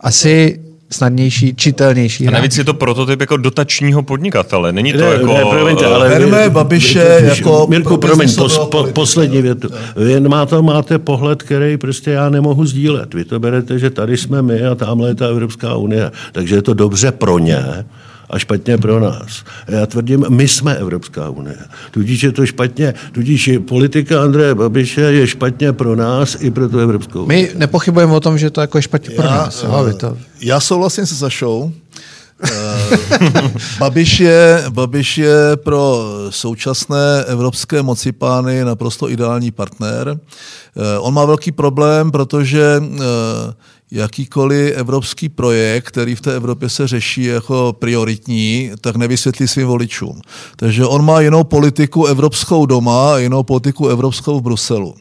[0.00, 0.60] asi
[0.92, 2.28] snadnější, čitelnější.
[2.28, 4.72] A navíc je to prototyp jako dotačního podnikatele.
[4.72, 5.26] Není to ne, jako...
[5.26, 7.66] Ne, promiňte, ale Berme Babiše jako...
[7.70, 9.68] Mirku, promiň, pos, po, poslední větu.
[9.96, 13.14] Vy máte, máte pohled, který prostě já nemohu sdílet.
[13.14, 16.10] Vy to berete, že tady jsme my a tamhle je ta Evropská unie.
[16.32, 17.64] Takže je to dobře pro ně,
[18.32, 19.44] a špatně pro nás.
[19.68, 21.58] Já tvrdím, my jsme Evropská unie.
[21.90, 26.68] Tudíž je to špatně, tudíž je politika Andreje Babiše je špatně pro nás i pro
[26.68, 27.42] tu Evropskou unii.
[27.42, 29.62] My nepochybujeme o tom, že to jako je špatně pro já, nás.
[29.62, 30.18] Já, to...
[30.40, 31.72] já souhlasím se Sašou.
[32.44, 40.18] Eh, Babiš, je, Babiš je pro současné evropské mocipány naprosto ideální partner.
[40.76, 43.02] Eh, on má velký problém, protože eh,
[43.92, 50.20] jakýkoliv evropský projekt, který v té Evropě se řeší jako prioritní, tak nevysvětlí svým voličům.
[50.56, 54.94] Takže on má jinou politiku evropskou doma a jinou politiku evropskou v Bruselu.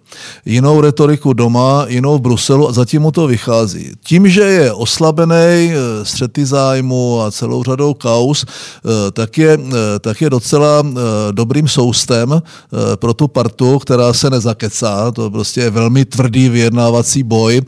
[0.46, 3.92] Jinou retoriku doma, jinou v Bruselu a zatím mu to vychází.
[4.04, 10.00] Tím, že je oslabený eh, střety zájmu a celou řadou kaus, eh, tak je, eh,
[10.00, 10.84] tak je docela
[11.32, 12.42] dobrým soustem
[12.96, 15.12] pro tu partu, která se nezakecá.
[15.12, 17.62] To prostě je velmi tvrdý vyjednávací boj.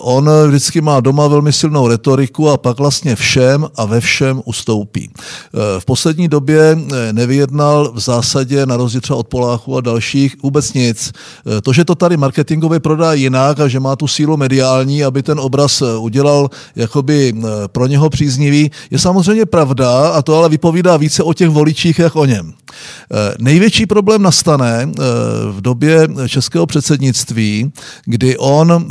[0.00, 5.10] On vždycky má doma velmi silnou retoriku a pak vlastně všem a ve všem ustoupí.
[5.10, 10.36] E, v poslední době e, nevyjednal v zásadě, na rozdíl třeba od Poláků a dalších,
[10.42, 11.12] vůbec nic.
[11.58, 15.22] E, to, že to tady marketingově prodá jinak a že má tu sílu mediální, aby
[15.22, 17.34] ten obraz udělal jakoby
[17.66, 22.16] pro něho příznivý, je samozřejmě pravda a to ale vypovídá více o těch voličích, jak
[22.16, 22.52] o něm.
[23.38, 24.88] Největší problém nastane
[25.50, 27.72] v době českého předsednictví,
[28.04, 28.88] kdy on,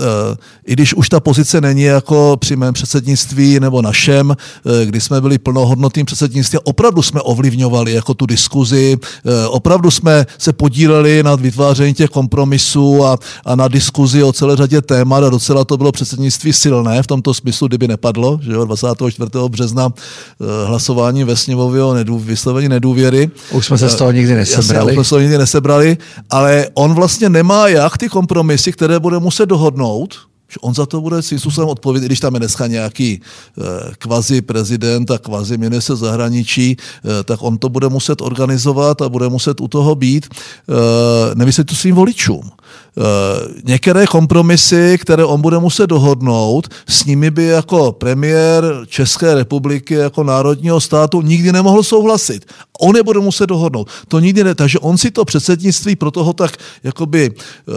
[0.65, 5.01] i když už ta pozice pozice není jako při mém předsednictví nebo našem, eh, kdy
[5.01, 6.59] jsme byli plnohodnotným předsednictvím.
[6.63, 13.05] Opravdu jsme ovlivňovali jako tu diskuzi, eh, opravdu jsme se podíleli nad vytváření těch kompromisů
[13.05, 17.07] a, a na diskuzi o celé řadě témat a docela to bylo předsednictví silné v
[17.07, 19.29] tomto smyslu, kdyby nepadlo, že jo, 24.
[19.47, 23.29] března eh, hlasování ve sněmově o nedů, vyslovení nedůvěry.
[23.51, 24.89] Už jsme se z toho nikdy nesebrali.
[24.89, 25.97] Jasně, už jsme se nikdy nesebrali,
[26.29, 30.25] ale on vlastně nemá jak ty kompromisy, které bude muset dohodnout,
[30.55, 33.61] že on za to bude svým způsobem odpovědět, když tam je dneska nějaký eh,
[33.97, 39.29] kvazi prezident a kvazi minister zahraničí, eh, tak on to bude muset organizovat a bude
[39.29, 40.27] muset u toho být.
[40.31, 42.51] Eh, nemyslím to svým voličům.
[42.97, 49.93] Eh, některé kompromisy, které on bude muset dohodnout, s nimi by jako premiér České republiky,
[49.93, 52.45] jako národního státu nikdy nemohl souhlasit.
[52.79, 53.89] On je bude muset dohodnout.
[54.07, 57.75] To nikdy ne, takže on si to předsednictví pro toho tak jakoby uh,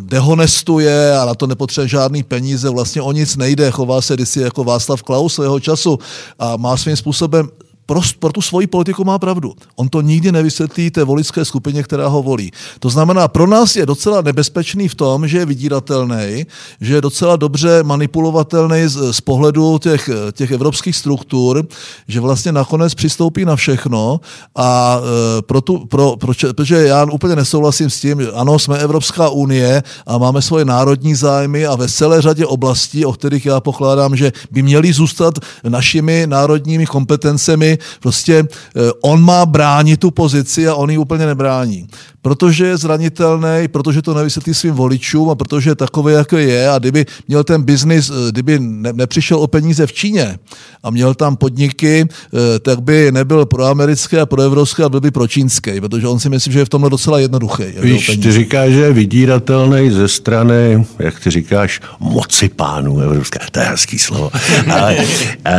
[0.00, 4.64] dehonestuje a na to nepotřebuje žádný peníze, vlastně o nic nejde, chová se kdysi jako
[4.64, 5.98] Václav Klaus svého času
[6.38, 7.48] a má svým způsobem
[7.88, 9.54] pro, pro tu svoji politiku má pravdu.
[9.76, 12.52] On to nikdy nevysvětlí té voličské skupině, která ho volí.
[12.80, 16.46] To znamená, pro nás je docela nebezpečný v tom, že je vydíratelný,
[16.80, 21.66] že je docela dobře manipulovatelný z, z pohledu těch, těch evropských struktur,
[22.08, 24.20] že vlastně nakonec přistoupí na všechno
[24.56, 25.00] a
[25.38, 29.28] e, pro tu, pro, pro, protože já úplně nesouhlasím s tím, že ano, jsme Evropská
[29.28, 34.16] unie a máme svoje národní zájmy a ve celé řadě oblastí, o kterých já pokládám,
[34.16, 35.34] že by měly zůstat
[35.64, 41.88] našimi národními kompetencemi, prostě eh, on má bránit tu pozici a on ji úplně nebrání.
[42.22, 46.78] Protože je zranitelný, protože to nevysvětlí svým voličům a protože je takový, jako je a
[46.78, 50.38] kdyby měl ten biznis, eh, kdyby ne, nepřišel o peníze v Číně
[50.82, 55.00] a měl tam podniky, eh, tak by nebyl pro americké a pro evropské a byl
[55.00, 57.64] by pro čínské, protože on si myslí, že je v tomhle docela jednoduchý.
[57.80, 63.38] Víš, ty říkáš, že je vydíratelný ze strany, jak ty říkáš, moci pánů evropské.
[63.52, 64.30] To je hezký slovo.
[64.70, 64.96] Ale,
[65.44, 65.50] a,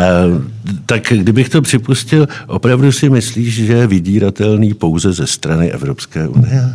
[0.86, 2.09] tak kdybych to připustil,
[2.47, 6.74] opravdu si myslíš, že je vydíratelný pouze ze strany Evropské unie?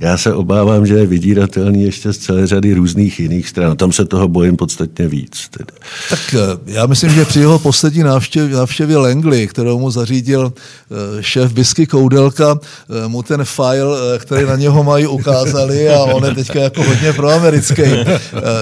[0.00, 3.76] Já se obávám, že je vydíratelný ještě z celé řady různých jiných stran.
[3.76, 5.48] Tam se toho bojím podstatně víc.
[5.50, 5.72] Tedy.
[6.10, 11.22] Tak eh, já myslím, že při jeho poslední návštěvě, návštěvě Langley, kterou mu zařídil eh,
[11.22, 12.58] šéf Bisky Koudelka,
[13.04, 17.12] eh, mu ten file, který na něho mají, ukázali a on je teďka jako hodně
[17.12, 17.82] proamerický.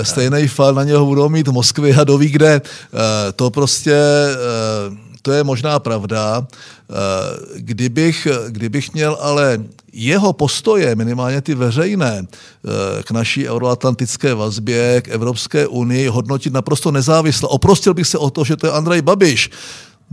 [0.03, 2.61] Stejný file na něho budou mít v Moskvě a doví kde.
[3.37, 3.97] To prostě
[5.27, 6.47] to je možná pravda.
[6.47, 6.95] Eh,
[7.57, 9.59] kdybych, kdybych měl ale
[9.93, 16.95] jeho postoje, minimálně ty veřejné, eh, k naší euroatlantické vazbě, k Evropské unii hodnotit naprosto
[16.95, 19.51] nezávisle, oprostil bych se o to, že to je Andrej Babiš,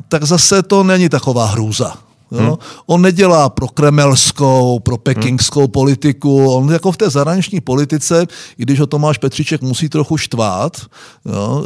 [0.09, 1.93] tak zase to není taková hrůza.
[2.34, 2.39] Jo?
[2.39, 2.55] Hmm.
[2.86, 5.71] On nedělá pro kremelskou, pro pekingskou hmm.
[5.71, 8.27] politiku, on jako v té zahraniční politice,
[8.57, 10.77] i když ho Tomáš Petříček musí trochu štvát,
[11.25, 11.65] jo?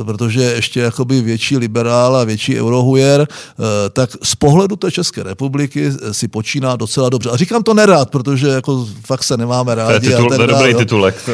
[0.00, 4.90] E, protože je ještě jakoby větší liberál a větší eurohujer, e, tak z pohledu té
[4.90, 7.30] České republiky si počíná docela dobře.
[7.30, 10.06] A říkám to nerád, protože jako fakt se nemáme rádi.
[10.06, 10.78] To je, titul, a ten, to je dobrý jo?
[10.78, 11.14] titulek.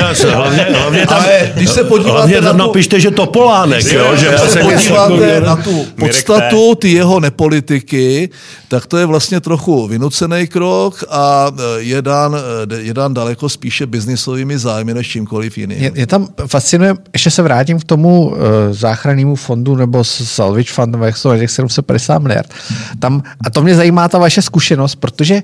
[0.00, 3.26] Zase, hlavně, hlavně tam, Ale když se podíváte hlavně na tam tu- napište, že to
[3.26, 8.28] Polánek, jo, že se podíváte na tu podstatu ty jeho nepolitiky,
[8.68, 12.36] tak to je vlastně trochu vynucený krok a e, je dán,
[12.70, 15.78] e, je dán daleko spíše biznisovými zájmy než čímkoliv jiným.
[15.78, 18.36] Mě, mě tam fascinuje, ještě se vrátím k tomu uh,
[18.70, 22.50] záchrannému fondu nebo Salvage Fund, jak jmenuje, těch 750 miliard.
[22.98, 25.42] Tam, a to mě zajímá ta vaše zkušenost, protože uh,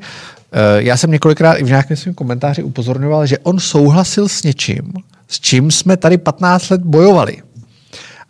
[0.76, 4.92] já jsem několikrát i v nějakém svém komentáři upozorňoval, že on souhlasil s něčím,
[5.28, 7.36] s čím jsme tady 15 let bojovali.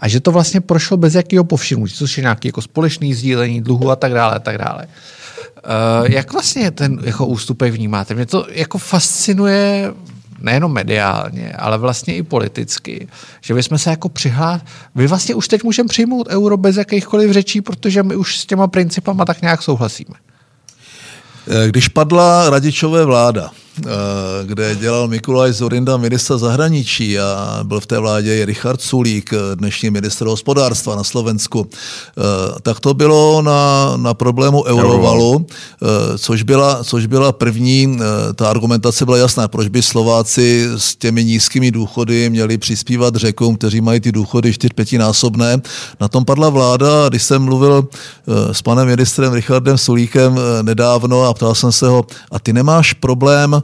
[0.02, 3.90] A že to vlastně prošlo bez jakého povšimnutí, což je nějaké jako společné sdílení dluhu
[3.90, 4.86] a tak dále, a tak dále.
[4.86, 8.14] Uh, jak vlastně ten jako ústupek vnímáte?
[8.14, 9.92] Mě to jako fascinuje
[10.40, 13.08] nejenom mediálně, ale vlastně i politicky,
[13.40, 14.60] že bychom se jako přihlá...
[14.94, 18.66] Vy vlastně už teď můžeme přijmout euro bez jakýchkoliv řečí, protože my už s těma
[18.66, 20.14] principama tak nějak souhlasíme.
[21.48, 23.50] Eh, Když padla Radičové vláda,
[24.44, 29.56] kde dělal Mikulaj Zorinda ministra zahraničí a byl v té vládě i Richard Sulík, eh,
[29.56, 32.22] dnešní ministr hospodářstva na Slovensku, eh,
[32.62, 38.50] tak to bylo na, na problému eurovalu, eh, což byla, což byla první, eh, ta
[38.50, 44.00] argumentace byla jasná, proč by Slováci s těmi nízkými důchody měli přispívat řekům, kteří mají
[44.00, 45.60] ty důchody 4-5 násobné.
[46.00, 47.08] Na tom padla vláda.
[47.08, 51.88] Když jsem mluvil eh, s panem ministrem Richardem Sulíkem eh, nedávno a ptal jsem se
[51.88, 53.61] ho, a ty nemáš problém eh,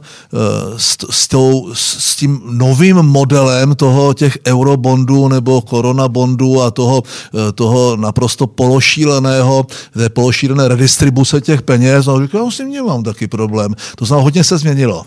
[0.77, 7.51] s, s, tou, s, tím novým modelem toho těch eurobondů nebo koronabondů a toho, eh,
[7.51, 12.07] toho naprosto pološíleného, té pološílené redistribuce těch peněz.
[12.07, 13.75] A já s tím nemám taky problém.
[13.95, 15.05] To znamená, hodně se změnilo.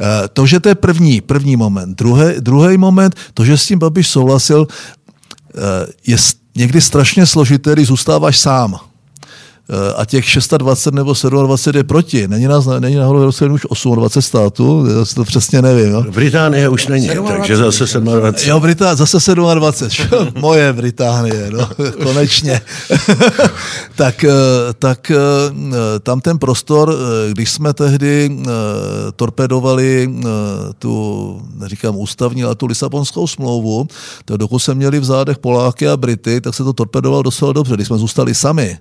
[0.00, 1.98] Eh, To, že to je první, první moment.
[1.98, 6.16] Druhý, druhý moment, to, že s tím Babiš souhlasil, eh, je
[6.56, 8.89] někdy strašně složité, když zůstáváš sám.
[9.72, 10.24] Eh, A těch
[10.58, 12.28] 26 nebo 27 je proti.
[12.28, 13.62] Není, nás, není náhodou Evropské už
[13.94, 15.92] 28 států, já si to přesně nevím.
[15.92, 16.04] Jo?
[16.10, 18.50] Británie už není, takže zase 27.
[18.50, 20.28] Jo, Britá, zase 27.
[20.40, 21.68] Moje Británie, no,
[22.02, 22.60] konečně.
[23.96, 24.32] tak, eh,
[24.78, 26.96] tak eh, tam ten prostor,
[27.30, 28.46] když jsme tehdy eh,
[29.16, 30.14] torpedovali
[30.78, 33.88] tu, neříkám ústavní, ale tu Lisabonskou smlouvu,
[34.24, 37.74] tak dokud jsme měli v zádech Poláky a Brity, tak se to torpedovalo docela dobře.
[37.74, 38.78] Když jsme zůstali sami,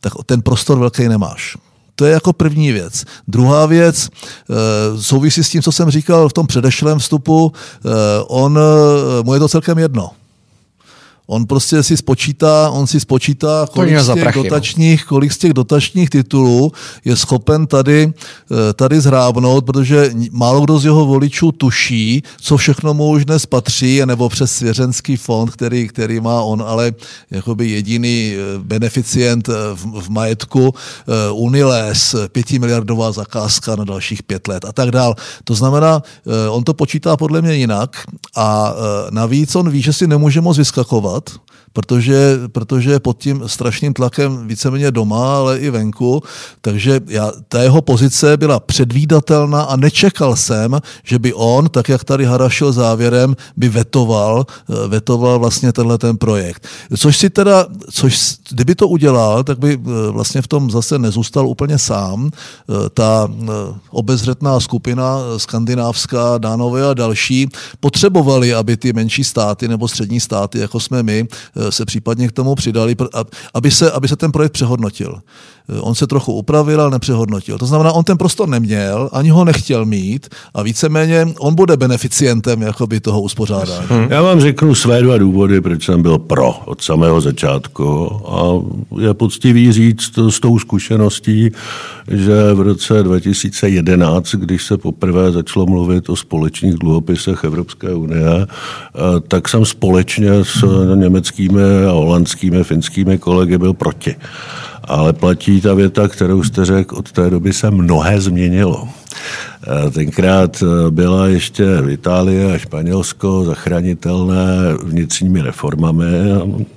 [0.00, 1.56] tak ten prostor velký nemáš.
[1.94, 3.04] To je jako první věc.
[3.28, 4.54] Druhá věc eh,
[5.02, 7.52] souvisí s tím, co jsem říkal v tom předešlém vstupu.
[7.52, 7.88] Eh,
[8.28, 10.10] On, eh, mu je to celkem jedno.
[11.30, 14.42] On prostě si spočítá, on si spočítá, kolik z těch, prachy, no.
[14.42, 16.72] dotačních, kolik z těch dotačních titulů
[17.04, 22.94] je schopen tady, eh, tady zhrábnout, protože málo kdo z jeho voličů tuší, co všechno
[22.94, 26.92] mu už dnes patří, nebo přes svěřenský fond, který, který má on, ale
[27.30, 30.74] jakoby jediný eh, beneficient eh, v, v majetku
[31.32, 35.14] Uniles, pětimiliardová zakázka na dalších pět let a tak dál.
[35.44, 36.02] To znamená,
[36.50, 37.96] on to počítá podle mě jinak
[38.36, 38.74] a
[39.10, 41.40] navíc on ví, že si nemůže moc vyskakovat, dat.
[41.72, 46.22] Protože, protože pod tím strašným tlakem víceméně doma, ale i venku,
[46.60, 52.04] takže já, ta jeho pozice byla předvídatelná a nečekal jsem, že by on, tak jak
[52.04, 56.66] tady harašil závěrem, by vetoval, eh, vetoval vlastně tenhle ten projekt.
[56.96, 61.48] Což si teda, což kdyby to udělal, tak by eh, vlastně v tom zase nezůstal
[61.48, 62.30] úplně sám.
[62.30, 63.28] Eh, Ta
[63.90, 67.48] obezřetná skupina skandinávská, Dánové a další
[67.80, 71.28] potřebovali, aby ty menší státy nebo střední státy, jako jsme my,
[71.70, 72.96] se případně k tomu přidali,
[73.54, 75.20] aby se, aby se ten projekt přehodnotil.
[75.70, 77.58] Eh, On se trochu upravil, ale nepřehodnotil.
[77.58, 82.62] To znamená, on ten prostor neměl, ani ho nechtěl mít a víceméně on bude beneficientem
[82.62, 83.86] jakoby toho uspořádání.
[84.08, 88.10] Já vám řeknu své dva důvody, proč jsem byl pro od samého začátku.
[88.26, 88.40] A
[89.00, 91.50] je poctivý říct s tou zkušeností,
[92.08, 99.20] že v roce 2011, když se poprvé začalo mluvit o společných dluhopisech Evropské unie, eh,
[99.28, 100.64] tak jsem společně s
[100.94, 104.16] německými a holandskými, finskými kolegy byl proti.
[104.90, 108.88] Ale platí ta věta, kterou jste řekl, od té doby se mnohé změnilo.
[109.66, 116.06] Eh, Tenkrát eh, byla ještě Itálie a Španělsko zachránitelné vnitřními reformami.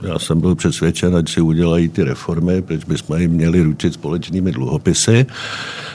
[0.01, 4.51] Já jsem byl přesvědčen, ať si udělají ty reformy, proč bychom jim měli ručit společnými
[4.51, 5.25] dluhopisy.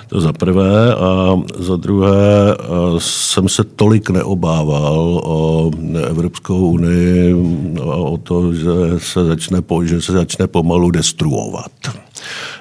[0.09, 0.95] To za prvé.
[0.95, 2.65] A za druhé eh,
[2.99, 5.71] jsem se tolik neobával o
[6.09, 7.35] Evropskou unii
[7.81, 11.71] a o to, že se začne, že se začne pomalu destruovat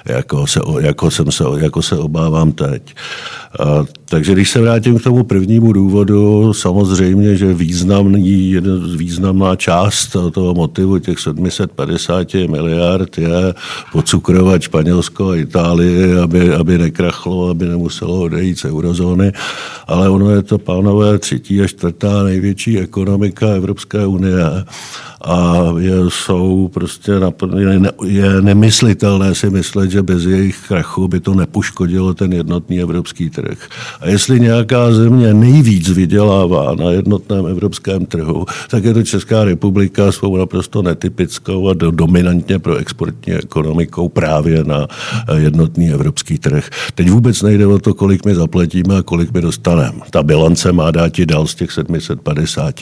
[0.04, 2.94] jako se, jako jsem se, jako se obávám teď.
[4.10, 8.56] Takže když se vrátím k tomu prvnímu důvodu, samozřejmě, že významný,
[8.96, 13.54] významná část toho motivu těch 750 miliard je
[13.92, 19.32] pocukrovat Španělsko a Itálii, aby, aby nekrachlo, aby nemuselo odejít z eurozóny.
[19.86, 24.44] Ale ono je to, pánové, třetí a čtvrtá největší ekonomika Evropské unie
[25.20, 27.12] a je, jsou prostě
[28.04, 33.68] je nemyslitelné si myslet, že bez jejich krachu by to nepoškodilo ten jednotný evropský trh.
[34.00, 40.12] A jestli nějaká země nejvíc vydělává na jednotném evropském trhu, tak je to Česká republika
[40.12, 44.88] svou naprosto netypickou a dominantně pro exportní ekonomikou právě na
[45.36, 46.70] jednotný evropský trh.
[46.94, 50.00] Teď vůbec nejde o to, kolik my zaplatíme a kolik my dostaneme.
[50.10, 52.74] Ta bilance má dát dál z těch 750.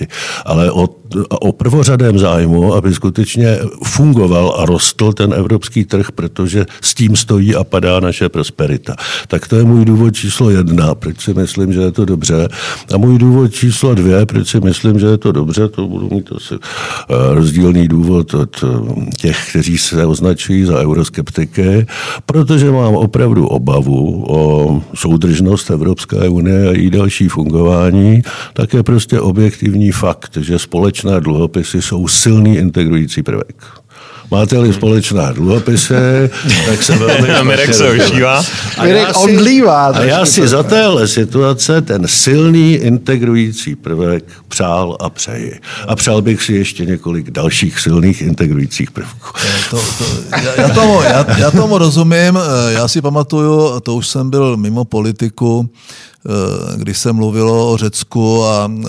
[0.44, 0.88] Ale o,
[1.30, 7.54] o prvořadém zájmu, aby skutečně fungoval a rostl ten evropský trh, protože s tím stojí
[7.54, 8.96] a padá naše prosperita.
[9.28, 12.48] Tak to je můj důvod číslo jedna, proč si myslím, že je to dobře.
[12.94, 16.32] A můj důvod číslo dvě, proč si myslím, že je to dobře, to budu mít
[16.36, 21.86] asi eh, rozdílný důvod od eh, těch, kteří se označují za euroskeptiky,
[22.26, 29.20] protože mám opravdu obavu o soudržnost Evropské unie a její další fungování, tak je prostě
[29.20, 33.85] objektivní fakt, že společné dluhopisy jsou silný integrující prvek.
[34.30, 35.94] Máte-li společná dluhopisy,
[36.66, 37.28] tak se velmi...
[37.34, 38.44] A Mirek se ošívá.
[38.78, 39.44] A já, si,
[39.94, 45.60] a já si za téhle situace ten silný integrující prvek přál a přeji.
[45.88, 49.28] A přál bych si ještě několik dalších silných integrujících prvků.
[49.70, 52.38] To, to, já, já, tomu, já, já tomu rozumím.
[52.68, 55.70] Já si pamatuju, to už jsem byl mimo politiku,
[56.15, 56.15] Eh,
[56.76, 58.88] když se mluvilo o Řecku a eh,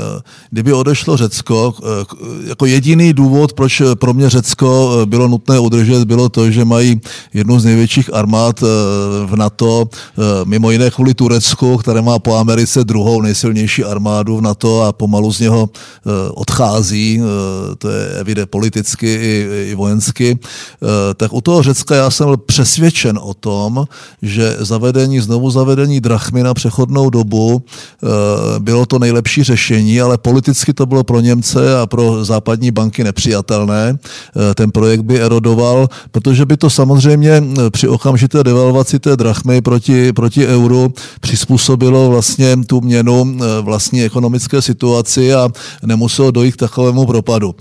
[0.50, 2.06] kdyby odešlo Řecko, eh,
[2.48, 7.02] jako jediný důvod, proč pro mě Řecko bylo nutné udržet, bylo to, že mají
[7.34, 8.62] jednu z největších armád
[9.26, 9.90] v NATO,
[10.44, 15.34] mimo jiné kvůli Turecku, které má po Americe druhou nejsilnější armádu v NATO a pomalu
[15.34, 15.70] z něho
[16.34, 17.22] odchází,
[17.78, 20.40] to je evidentně politicky i, i vojensky,
[21.18, 23.86] tak u toho Řecka já jsem byl přesvědčen o tom,
[24.22, 27.62] že zavedení, znovu zavedení drachmy na přechodnou dobu dobu
[28.04, 28.08] eh,
[28.60, 33.98] bylo to nejlepší řešení, ale politicky to bylo pro Němce a pro západní banky nepřijatelné.
[33.98, 39.62] Eh, ten projekt by erodoval, protože by to samozřejmě eh, při okamžité devalvaci té drachmy
[39.62, 45.50] proti, proti euru přizpůsobilo vlastně tu měnu vlastní ekonomické situaci a
[45.84, 47.56] nemuselo dojít k takovému propadu.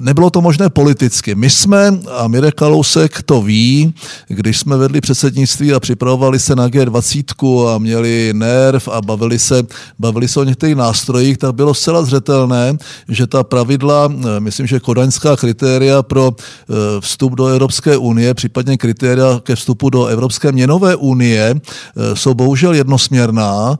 [0.00, 1.34] Nebylo to možné politicky.
[1.34, 3.94] My jsme, a Mirek Kalousek to ví,
[4.28, 9.62] když jsme vedli předsednictví a připravovali se na G20 a měli NERV a bavili se,
[9.98, 12.76] bavili se o některých nástrojích, tak bylo zcela zřetelné,
[13.08, 18.76] že ta pravidla, eh, myslím, že kodaňská kritéria pro eh, vstup do Evropské unie, případně
[18.76, 23.78] kritéria ke vstupu do Evropské měnové unie, eh, jsou bohužel jednosměrná.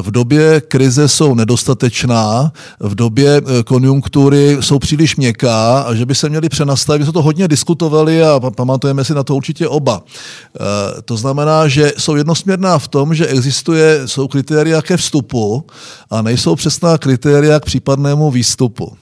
[0.00, 6.28] V době krize jsou nedostatečná, v době konjunktury jsou příliš měkká a že by se
[6.28, 7.00] měli přenastavit.
[7.00, 10.02] My jsme to hodně diskutovali a pamatujeme si na to určitě oba.
[11.04, 15.66] To znamená, že jsou jednosměrná v tom, že existuje, jsou kritéria kritéria ke vstupu
[16.10, 18.96] a nejsou přesná kritéria k případnému výstupu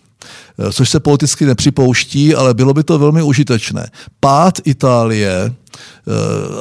[0.59, 3.91] eh, což se politicky nepřipouští, ale bylo by to velmi užitečné.
[4.21, 5.55] Pád Itálie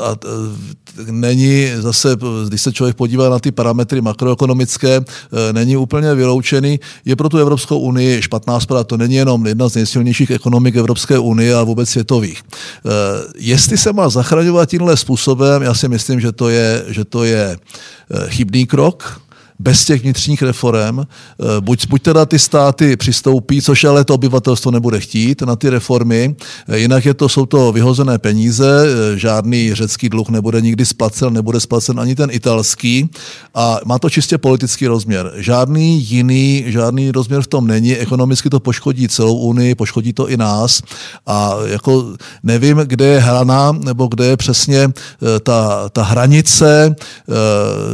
[0.04, 2.16] a eh, není zase,
[2.48, 5.02] když se člověk podívá na ty parametry makroekonomické,
[5.52, 6.80] není úplně vyloučený.
[7.06, 8.84] Je pro tu Evropskou unii špatná zpráva.
[8.84, 12.44] To není jenom jedna z nejsilnějších ekonomik Evropské unie a vůbec světových.
[13.38, 17.58] Jestli se má zachraňovat tímhle způsobem, já si myslím, že to je, že to je
[18.12, 19.22] Eh, chybný krok,
[19.64, 21.06] bez těch vnitřních reform, eh,
[21.60, 26.36] buď, buď teda ty státy přistoupí, což ale to obyvatelstvo nebude chtít na ty reformy,
[26.68, 28.86] eh, jinak je to, jsou to vyhozené peníze,
[29.16, 33.10] žádný řecký dluh nebude nikdy splacen, nebude splacen ani ten italský
[33.56, 35.32] a má to čistě politický rozměr.
[35.36, 40.38] Žádný jiný, žádný rozměr v tom není, ekonomicky to poškodí celou Unii, poškodí to i
[40.38, 40.82] nás
[41.28, 44.90] a jako nevím, kde je hrana, nebo kde je přesně
[45.44, 46.96] ta, ta hranice,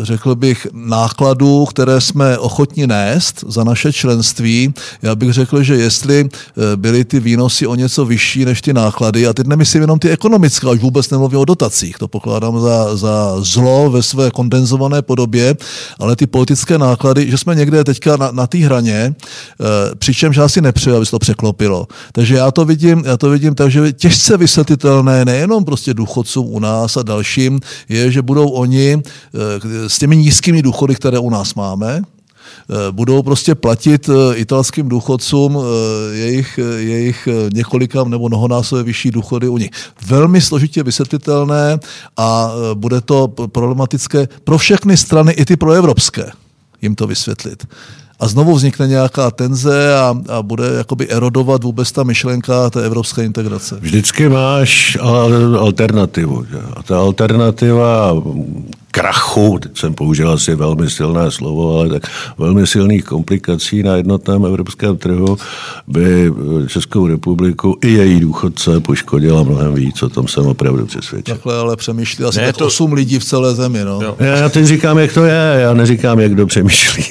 [0.04, 4.74] řekl bych, nákladu, které jsme ochotni nést za naše členství.
[5.02, 9.28] Já bych řekl, že jestli eh, byly ty výnosy o něco vyšší než ty náklady,
[9.28, 13.36] a teď nemyslím jenom ty ekonomické, už vůbec nemluvím o dotacích, to pokládám za, za
[13.40, 15.56] zlo ve své kondenzované podobě,
[16.00, 20.50] ale ty politické náklady, že jsme někde teďka na, na té hraně, eh, přičemž já
[20.50, 21.88] si nepřeju, aby se to překlopilo.
[22.12, 26.60] Takže já to vidím, já to vidím tak, že těžce vysvětlitelné nejenom prostě důchodcům u
[26.60, 31.39] nás a dalším, je, že budou oni eh, s těmi nízkými důchody, které u nás
[31.56, 32.02] máme,
[32.92, 35.58] Budou prostě platit italským důchodcům
[36.12, 39.70] jejich, jejich několika nebo mnohonásobně vyšší důchody u nich.
[40.08, 41.80] Velmi složitě vysvětlitelné
[42.18, 46.32] a bude to problematické pro všechny strany, i ty proevropské,
[46.82, 47.68] jim to vysvětlit
[48.20, 53.24] a znovu vznikne nějaká tenze a, a bude jakoby erodovat vůbec ta myšlenka té evropské
[53.24, 53.78] integrace.
[53.80, 54.98] Vždycky máš
[55.60, 56.46] alternativu.
[56.76, 58.14] A ta alternativa
[59.00, 62.04] krachu, teď jsem použil asi velmi silné slovo, ale tak
[62.38, 65.38] velmi silných komplikací na jednotném evropském trhu
[65.88, 66.32] by
[66.68, 71.36] Českou republiku i její důchodce poškodila mnohem víc, o tom jsem opravdu přesvědčen.
[71.36, 72.68] Takhle ale přemýšlí asi ne, to...
[72.68, 73.84] 8 lidí v celé zemi.
[73.84, 74.16] No.
[74.20, 77.04] Já, já teď říkám, jak to je, já neříkám, jak kdo přemýšlí.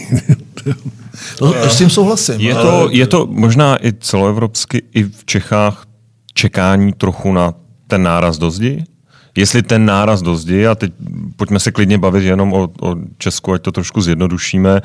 [1.41, 2.41] No, s tím souhlasím.
[2.41, 5.86] Je to, je to možná i celoevropsky, i v Čechách
[6.34, 7.55] čekání trochu na
[7.86, 8.84] ten náraz do zdi?
[9.39, 10.93] Jestli ten náraz do zdi, a teď
[11.36, 14.82] pojďme se klidně bavit jenom o, o Česku, ať to trošku zjednodušíme,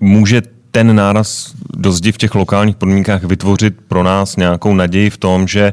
[0.00, 5.16] může ten náraz do zdi v těch lokálních podmínkách vytvořit pro nás nějakou naději v
[5.16, 5.72] tom, že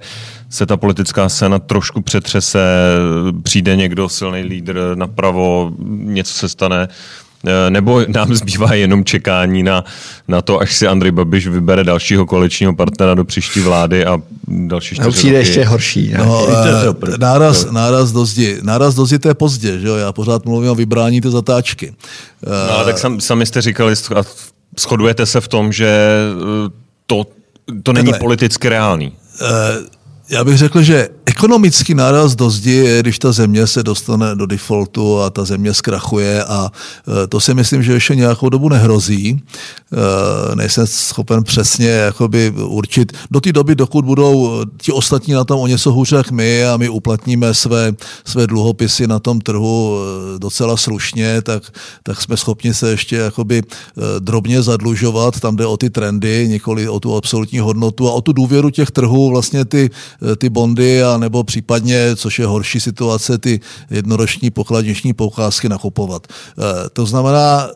[0.50, 2.60] se ta politická scéna trošku přetřese,
[3.44, 6.88] přijde někdo silný lídr napravo, něco se stane,
[7.70, 9.84] nebo nám zbývá jenom čekání na,
[10.28, 14.96] na to, až si Andrej Babiš vybere dalšího koaličního partnera do příští vlády a další
[14.96, 16.14] čtyři Přijde ještě horší.
[16.18, 18.58] No, e, náraz, náraz do zdi.
[18.62, 19.96] Náraz do zdi to je pozdě, že jo?
[19.96, 21.94] Já pořád mluvím o vybrání té zatáčky.
[22.48, 24.24] No, ale tak sam, sami jste říkali, a
[24.80, 26.10] shodujete se v tom, že
[27.08, 27.26] to,
[27.84, 28.20] to není Takhle.
[28.20, 29.14] politicky reálný.
[29.42, 29.96] E,
[30.30, 34.46] já bych řekl, že ekonomický náraz do zdi je, když ta země se dostane do
[34.46, 36.72] defaultu a ta země zkrachuje a
[37.24, 39.30] e, to si myslím, že ještě nějakou dobu nehrozí.
[40.52, 43.14] E, nejsem schopen přesně jakoby určit.
[43.32, 46.78] Do té doby, dokud budou ti ostatní na tom o něco hůř jak my a
[46.78, 47.94] my uplatníme své,
[48.26, 49.98] své dluhopisy na tom trhu
[50.36, 51.64] e, docela slušně, tak,
[52.04, 53.64] tak jsme schopni se ještě jakoby
[54.20, 55.40] drobně zadlužovat.
[55.40, 58.92] Tam jde o ty trendy, nikoli o tu absolutní hodnotu a o tu důvěru těch
[58.92, 59.90] trhů vlastně ty
[60.38, 63.60] ty bondy a nebo případně, což je horší situace, ty
[63.90, 66.28] jednoroční pokladniční poukázky nakupovat.
[66.28, 67.70] Eh, to znamená,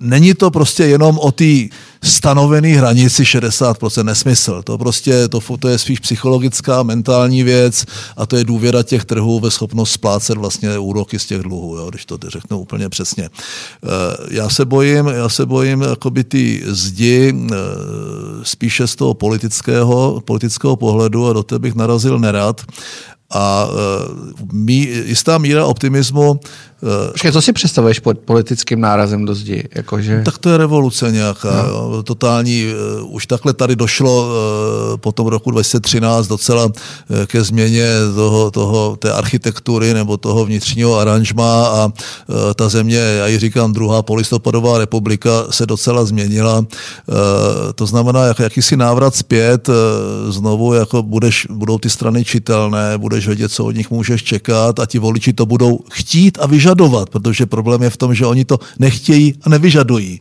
[0.00, 1.68] není to prostě jenom o té
[2.04, 4.62] stanovené hranici 60% nesmysl.
[4.62, 7.84] To prostě, to, to je spíš psychologická, mentální věc
[8.16, 11.90] a to je důvěra těch trhů ve schopnost splácet vlastně úroky z těch dluhů, jo,
[11.90, 13.24] když to řeknu úplně přesně.
[13.24, 13.88] Eh,
[14.30, 17.56] já se bojím, já se bojím jakoby ty zdi eh,
[18.42, 22.60] spíše z toho politického, politického pohledu a do té bych narazil nerad.
[23.30, 26.40] A uh, mý, jistá míra optimismu
[26.82, 29.68] Eh, Počkej, co si představuješ pod politickým nárazem do zdi?
[29.74, 30.22] Jakože...
[30.24, 32.02] Tak to je revoluce nějaká, no.
[32.02, 32.66] totální.
[33.00, 34.30] Uh, už takhle tady došlo
[34.96, 36.68] po tom roku 2013 docela
[37.26, 41.92] ke změně toho, toho, té architektury nebo toho vnitřního aranžma a
[42.54, 46.66] ta země, já ji říkám, druhá polistopadová republika se docela změnila.
[47.74, 49.70] To znamená, jak, jakýsi návrat zpět,
[50.28, 54.86] znovu jako budeš, budou ty strany čitelné, budeš vědět, co od nich můžeš čekat a
[54.86, 58.58] ti voliči to budou chtít a vyžadovat protože problém je v tom, že oni to
[58.78, 60.20] nechtějí a nevyžadují.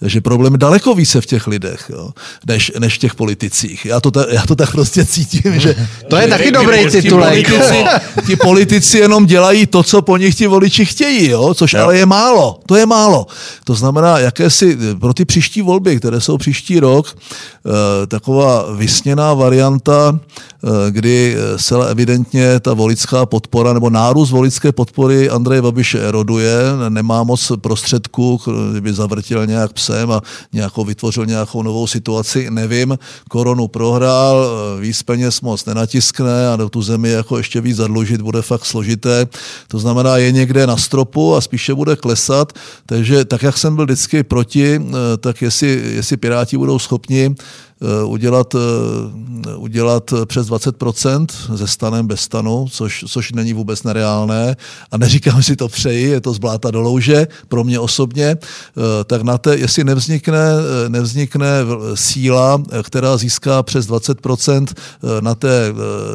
[0.00, 2.10] Takže problém je daleko více v těch lidech, jo,
[2.46, 3.86] než, než v těch politicích.
[3.86, 5.74] Já to, ta, já to tak prostě cítím, že...
[6.08, 7.46] To je taky dobrý titulek.
[7.46, 7.84] Ti politici,
[8.26, 11.80] ti politici jenom dělají to, co po nich ti voliči chtějí, jo, což jo.
[11.82, 12.60] ale je málo.
[12.66, 13.26] To je málo.
[13.64, 20.18] To znamená, jakési pro ty příští volby, které jsou příští rok, eh, taková vysněná varianta,
[20.18, 26.54] eh, kdy zcela evidentně ta volická podpora nebo nárůst volické podpory Andreje Babiš spíš eroduje,
[26.88, 30.22] nemá moc prostředků, kdyby zavrtil nějak psem a
[30.52, 32.98] nějakou, vytvořil nějakou novou situaci, nevím.
[33.28, 34.46] Koronu prohrál,
[34.80, 39.26] víc peněz moc nenatiskne a do tu zemi jako ještě víc zadlužit bude fakt složité.
[39.68, 42.52] To znamená, je někde na stropu a spíše bude klesat,
[42.86, 44.80] takže tak, jak jsem byl vždycky proti,
[45.20, 47.69] tak jestli, jestli Piráti budou schopni Eh,
[48.04, 54.56] udělat, eh, udělat přes 20% ze stanem bez stanu, což, což není vůbec nereálné.
[54.90, 59.22] A neříkám si to přeji, je to zbláta do louže pro mě osobně, eh, tak
[59.22, 60.40] na té, jestli nevznikne,
[60.88, 61.48] nevznikne
[61.94, 64.74] síla, která získá přes 20%
[65.20, 65.74] na té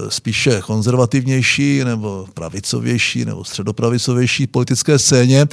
[0.09, 5.47] spíše konzervativnější nebo pravicovější nebo středopravicovější politické scéně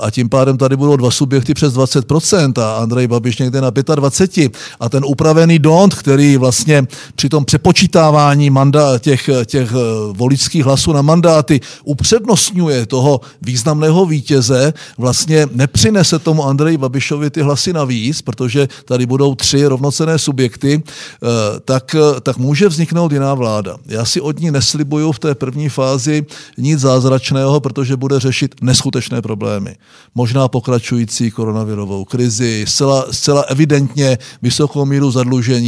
[0.00, 4.50] a tím pádem tady budou dva subjekty přes 20% a Andrej Babiš někde na 25%
[4.80, 9.76] a ten uprav nastavený dont, který vlastně při tom přepočítávání manda, těch, těch eh,
[10.12, 17.72] voličských hlasů na mandáty upřednostňuje toho významného vítěze, vlastně nepřinese tomu Andreji Babišovi ty hlasy
[17.72, 21.26] navíc, protože tady budou tři rovnocené subjekty, eh,
[21.64, 23.76] tak, tak může vzniknout jiná vláda.
[23.86, 26.26] Já si od ní neslibuju v té první fázi
[26.58, 29.76] nic zázračného, protože bude řešit neskutečné problémy.
[30.14, 35.23] Možná pokračující koronavirovou krizi, zcela, zcela evidentně vysokou míru zadlužení,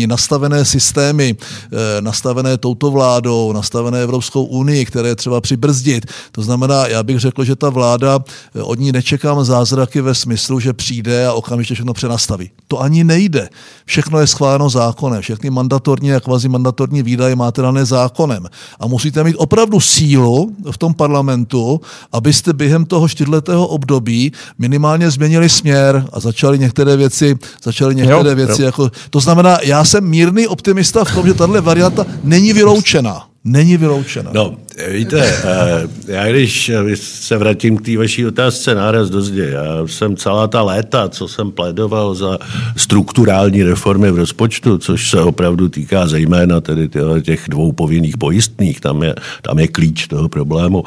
[0.07, 6.07] nastavené systémy, eh, nastavené touto vládou, nastavené Evropskou unii, které třeba přibrzdit.
[6.33, 8.19] To znamená, já bych řekl, že ta vláda,
[8.55, 12.51] eh, od ní nečekám zázraky ve smyslu, že přijde a okamžitě všechno přenastaví.
[12.69, 13.49] To ani nejde.
[13.85, 15.23] Všechno je schváleno zákonem.
[15.23, 18.47] Všechny mandatorní a kvazi mandatorní výdaje máte dané zákonem.
[18.81, 21.81] A musíte mít opravdu sílu v tom parlamentu,
[22.13, 28.37] abyste během toho čtyřletého období minimálně změnili směr a začali některé věci, začali některé jo,
[28.37, 28.67] věci jo.
[28.67, 28.91] jako...
[29.11, 33.27] To znamená, já jsem mírný optimista v tom, že tahle varianta není vyloučena.
[33.45, 34.31] Není vyloučena.
[34.35, 34.57] No,
[34.91, 36.71] víte, eh, já když
[37.03, 41.29] se vrátím k té vaší otázce náraz do zdi, já jsem celá ta léta, co
[41.29, 42.39] jsem plédoval za
[42.77, 46.89] strukturální reformy v rozpočtu, což se opravdu týká zejména tedy
[47.23, 50.85] těch dvou povinných pojistných, tam je, tam je klíč toho problému,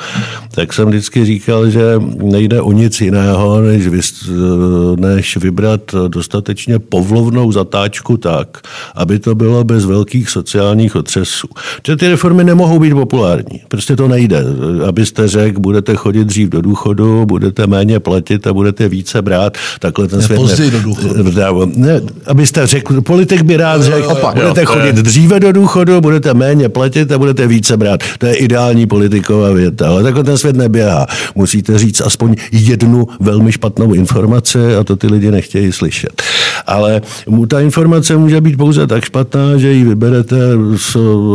[0.51, 1.81] tak jsem vždycky říkal, že
[2.23, 3.99] nejde o nic jiného, než, vy,
[4.97, 8.57] než vybrat dostatečně povlovnou zatáčku tak,
[8.95, 11.47] aby to bylo bez velkých sociálních otřesů.
[11.85, 13.61] Že ty reformy nemohou být populární.
[13.80, 14.43] Prostě to nejde.
[14.88, 20.07] Abyste řekl, budete chodit dřív do důchodu, budete méně platit a budete více brát, takhle
[20.07, 20.39] ten svět...
[20.60, 21.72] Ne, do důchodu.
[21.76, 27.11] Ne, abyste řekl, politik by rád řekl, budete chodit dříve do důchodu, budete méně platit
[27.11, 28.03] a budete více brát.
[28.18, 31.06] To je ideální politiková věta, ale takhle ten svět neběhá.
[31.35, 36.22] Musíte říct aspoň jednu velmi špatnou informaci a to ty lidi nechtějí slyšet.
[36.68, 40.38] Ale mu ta informace může být pouze tak špatná, že ji vyberete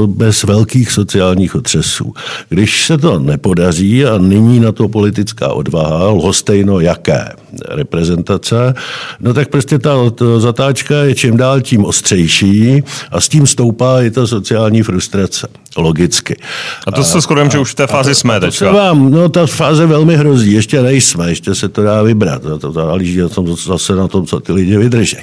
[0.06, 2.12] bez velkých sociálních otřesů.
[2.48, 7.28] Když se to nepodaří a nyní na to politická odvaha, lhostejno jaké
[7.68, 8.74] reprezentace,
[9.20, 9.96] no tak prostě ta
[10.38, 15.48] zatáčka je čím dál tím ostřejší a s tím stoupá i ta sociální frustrace.
[15.76, 16.36] Logicky.
[16.86, 18.72] A to se shodujeme, že už v té fázi to, jsme teďka.
[18.72, 22.42] Vám, no ta fáze velmi hrozí, ještě nejsme, ještě se to dá vybrat.
[22.42, 25.16] To, to záleží na tom, zase na tom, co ty lidi vydrží.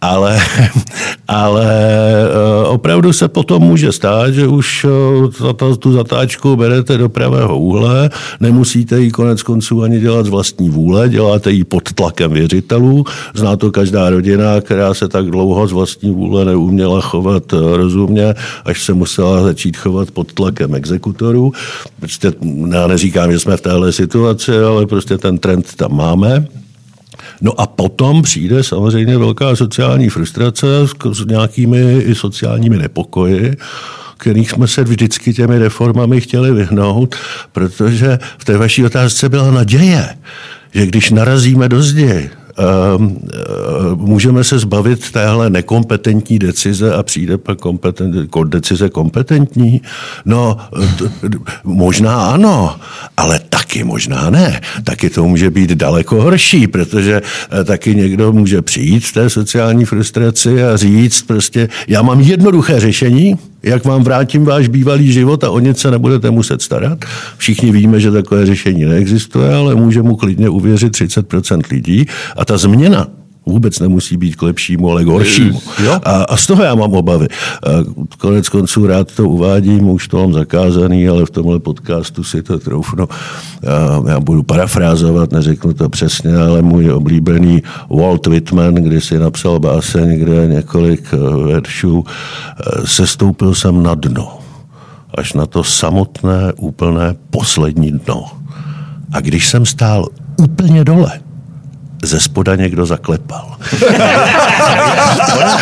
[0.00, 0.40] Ale,
[1.28, 7.58] ale eh, opravdu se potom může stát, že už eh, tu zatáčku berete do pravého
[7.58, 8.10] úhle,
[8.40, 13.04] nemusíte ji konec konců ani dělat z vlastní vůle, děláte ji pod tlakem věřitelů.
[13.34, 18.34] Zná to každá rodina, která se tak dlouho z vlastní vůle neuměla chovat eh, rozumně,
[18.64, 21.52] až se musela začít chovat pod tlakem exekutorů.
[22.00, 22.32] Prostě
[22.72, 26.46] já neříkám, že jsme v téhle situaci, ale prostě ten trend tam máme.
[27.40, 30.66] No a potom přijde samozřejmě velká sociální frustrace
[31.12, 33.56] s nějakými i sociálními nepokoji,
[34.18, 37.16] kterých jsme se vždycky těmi reformami chtěli vyhnout,
[37.52, 40.08] protože v té vaší otázce byla naděje,
[40.74, 42.30] že když narazíme do zdi,
[43.94, 48.14] můžeme se zbavit téhle nekompetentní decize a přijde pak kompetent,
[48.44, 49.82] decize kompetentní?
[50.24, 50.56] No,
[51.64, 52.76] možná ano,
[53.16, 54.60] ale taky možná ne.
[54.84, 57.22] Taky to může být daleko horší, protože
[57.60, 62.80] eh, taky někdo může přijít z té sociální frustraci a říct prostě, já mám jednoduché
[62.80, 67.04] řešení, jak vám vrátím váš bývalý život a o nic se nebudete muset starat.
[67.36, 72.06] Všichni víme, že takové řešení neexistuje, ale může mu klidně uvěřit 30% lidí
[72.36, 73.17] a ta změna
[73.48, 75.60] vůbec nemusí být k lepšímu, ale k horšímu.
[76.04, 77.28] A, a z toho já mám obavy.
[77.66, 77.70] A
[78.18, 82.58] konec konců rád to uvádím, už to mám zakázaný, ale v tomhle podcastu si to
[82.58, 83.08] troufnu.
[83.68, 89.60] A já budu parafrázovat, neřeknu to přesně, ale můj oblíbený Walt Whitman, kdy si napsal
[89.60, 91.16] báseň, kde několik eh,
[91.52, 94.38] veršů, eh, sestoupil jsem na dno.
[95.14, 98.24] Až na to samotné, úplné poslední dno.
[99.12, 100.06] A když jsem stál
[100.36, 101.20] úplně dole,
[102.02, 103.56] ze spoda někdo zaklepal.
[105.36, 105.58] ona,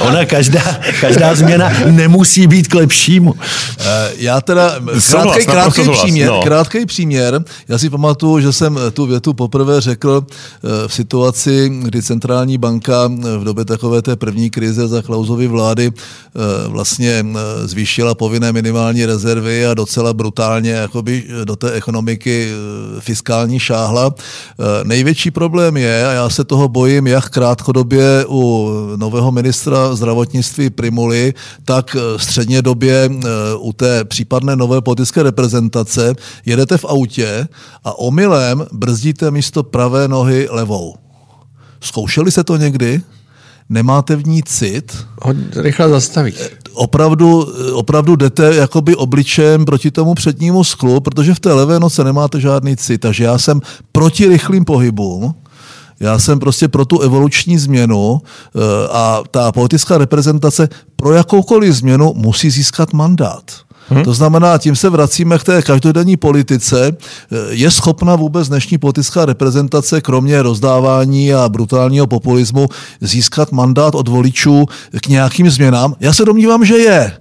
[0.00, 0.60] ona každá,
[1.00, 3.34] každá změna nemusí být k lepšímu.
[3.80, 4.74] Eh, já teda,
[5.10, 6.42] krátký, krátký, příměr, no.
[6.42, 12.02] krátký příměr, já si pamatuju, že jsem tu větu poprvé řekl eh, v situaci, kdy
[12.02, 15.92] centrální banka eh, v době takové té první krize za Klausovy vlády
[16.66, 17.26] vlastně
[17.64, 22.48] zvýšila povinné minimální rezervy a docela brutálně jakoby do té ekonomiky
[23.00, 24.14] fiskální šáhla
[24.84, 31.34] největší problém je, a já se toho bojím jak krátkodobě u nového ministra zdravotnictví Primuly,
[31.64, 33.28] tak středně době eh,
[33.58, 36.14] u té případné nové politické reprezentace,
[36.46, 37.48] jedete v autě
[37.84, 40.94] a omylem brzdíte místo pravé nohy levou.
[41.80, 43.02] Zkoušeli se to někdy?
[43.70, 46.34] Nemáte v ní cit, Ho rychle zastaví.
[46.72, 52.40] opravdu, opravdu jdete jakoby obličem proti tomu přednímu sklu, protože v té levé noce nemáte
[52.40, 53.00] žádný cit.
[53.00, 53.60] Takže já jsem
[53.92, 55.34] proti rychlým pohybům,
[56.00, 58.58] já jsem prostě pro tu evoluční změnu eh,
[58.92, 63.42] a ta politická reprezentace pro jakoukoliv změnu musí získat mandát.
[63.90, 64.04] Hmm.
[64.04, 66.96] To znamená, tím se vracíme k té každodenní politice.
[67.48, 72.68] Je schopna vůbec dnešní politická reprezentace, kromě rozdávání a brutálního populismu,
[73.00, 74.66] získat mandát od voličů
[75.02, 75.94] k nějakým změnám?
[76.00, 77.12] Já se domnívám, že je.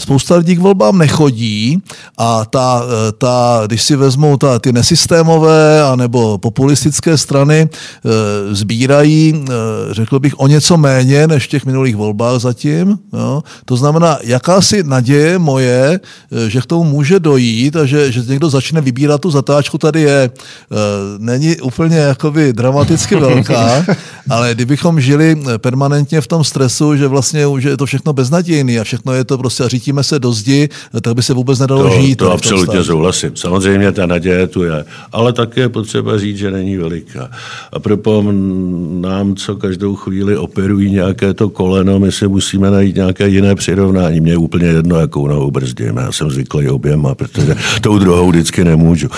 [0.00, 1.82] Spousta lidí k volbám nechodí
[2.18, 2.82] a ta,
[3.18, 7.68] ta když si vezmou ta, ty nesystémové anebo populistické strany, e,
[8.54, 12.98] sbírají, e, řekl bych, o něco méně než v těch minulých volbách zatím.
[13.12, 13.42] Jo.
[13.64, 16.00] To znamená, jakási naděje moje,
[16.32, 20.00] e, že k tomu může dojít a že, že někdo začne vybírat tu zatáčku, tady
[20.00, 20.30] je.
[21.18, 23.84] Není úplně jakoby dramaticky velká,
[24.30, 28.84] ale kdybychom žili permanentně v tom stresu, že vlastně že je to všechno beznadějný a
[28.84, 30.68] všechno je to prostě říct vrátíme se do zdi,
[31.02, 32.16] tak by se vůbec nedalo to, žít.
[32.16, 33.36] To absolutně souhlasím.
[33.36, 37.30] Samozřejmě ta naděje tu je, ale také je potřeba říct, že není veliká.
[37.72, 38.24] A proto
[39.00, 44.20] nám, co každou chvíli operují nějaké to koleno, my si musíme najít nějaké jiné přirovnání.
[44.20, 45.96] Mně je úplně jedno, jakou nohou brzdím.
[45.96, 49.08] Já jsem zvyklý oběma, protože tou druhou vždycky nemůžu.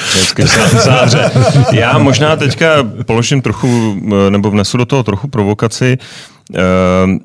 [0.85, 1.31] Záře.
[1.73, 3.97] Já možná teďka položím trochu,
[4.31, 5.99] nebo vnesu do toho trochu provokaci.
[6.55, 7.19] Ehm,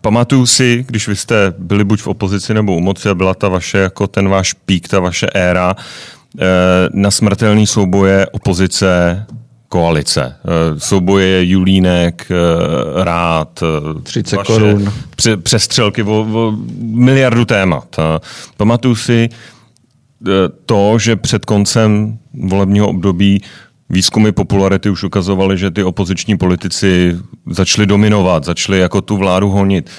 [0.00, 3.48] Pamatuju si, když vy jste byli buď v opozici nebo u moci a byla ta
[3.48, 5.76] vaše, jako ten váš pík, ta vaše éra,
[6.38, 6.44] eh,
[6.92, 9.26] na smrtelný souboje opozice
[9.68, 10.36] koalice.
[10.44, 13.62] Eh, souboje Julínek, eh, Rád,
[14.02, 14.92] 30 vaše korun.
[15.42, 17.96] přestřelky o, o miliardu témat.
[18.56, 19.28] Pamatuju si
[20.66, 23.42] to, že před koncem volebního období
[23.90, 27.18] výzkumy popularity už ukazovaly, že ty opoziční politici
[27.50, 29.90] začali dominovat, začali jako tu vládu honit.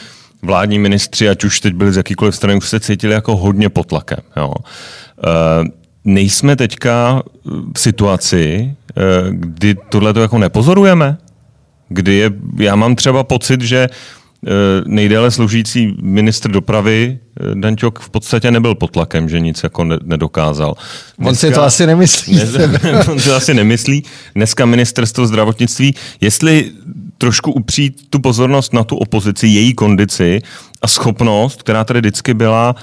[0.41, 3.87] Vládní ministři, ať už teď byli z jakýkoliv strany, už se cítili jako hodně pod
[3.87, 4.19] tlakem.
[4.37, 4.53] Jo.
[4.53, 4.61] E,
[6.05, 7.23] nejsme teďka
[7.75, 11.17] v situaci, e, kdy tohle to jako nepozorujeme?
[11.89, 14.20] Kdy je, já mám třeba pocit, že Eh,
[14.85, 20.75] nejdéle sloužící ministr dopravy eh, Danťok v podstatě nebyl pod tlakem, že nic jako nedokázal.
[21.17, 22.35] Dneska, on si to asi nemyslí.
[22.83, 24.03] Ne, on si to asi nemyslí.
[24.35, 26.71] Dneska ministerstvo zdravotnictví, jestli
[27.17, 30.41] trošku upřít tu pozornost na tu opozici, její kondici
[30.81, 32.75] a schopnost, která tady vždycky byla,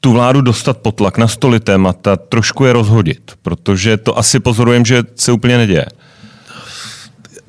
[0.00, 4.84] tu vládu dostat pod tlak na stoli témata, trošku je rozhodit, protože to asi pozorujeme,
[4.84, 5.86] že se úplně neděje.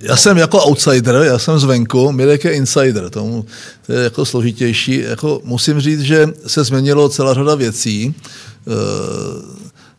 [0.04, 3.46] Já jsem jako outsider, já jsem zvenku, Mirek je insider, tomu
[3.86, 4.98] to je jako složitější.
[4.98, 8.06] Jako musím říct, že se změnilo celá řada věcí.
[8.06, 8.14] E,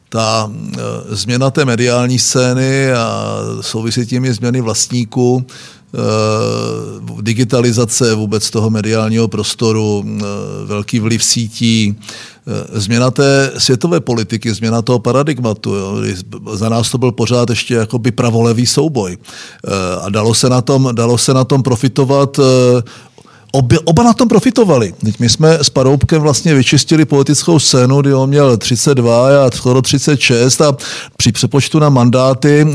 [0.09, 0.81] ta e,
[1.17, 5.47] změna té mediální scény a souvisí tím i změny vlastníků,
[7.21, 10.05] digitalizace vůbec toho mediálního prostoru,
[10.67, 11.97] velký vliv sítí,
[12.47, 15.75] Eh, změna té světové politiky, změna toho paradigmatu.
[15.75, 15.97] Jo.
[16.53, 19.17] Za nás to byl pořád ještě jakoby pravolevý souboj.
[19.17, 22.83] Eh, a dalo se na tom, dalo se na tom profitovat eh,
[23.55, 24.95] Obě, oba na tom profitovali.
[25.05, 29.83] Teď my jsme s Paroubkem vlastně vyčistili politickou scénu, kdy on měl 32 a skoro
[29.83, 30.77] 36 a
[31.17, 32.67] při přepočtu na mandáty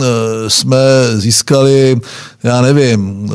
[0.48, 0.78] jsme
[1.16, 2.02] získali,
[2.44, 3.30] já nevím,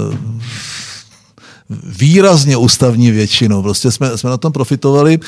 [1.71, 3.63] výrazně ústavní většinou.
[3.63, 5.19] Prostě jsme, jsme na tom profitovali.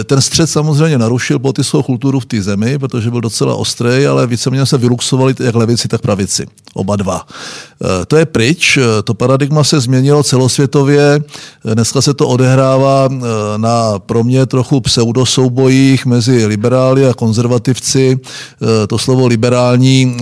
[0.00, 4.26] E, ten střed samozřejmě narušil politickou kulturu v té zemi, protože byl docela ostrý, ale
[4.26, 6.46] víceméně se vyluxovali jak levici, tak pravici.
[6.74, 7.26] Oba dva.
[8.02, 11.24] E, to je pryč, e, to paradigma se změnilo celosvětově.
[11.74, 13.08] Dneska se to odehrává
[13.56, 18.18] na pro mě trochu pseudosoubojích mezi liberály a konzervativci.
[18.88, 20.16] To slovo liberální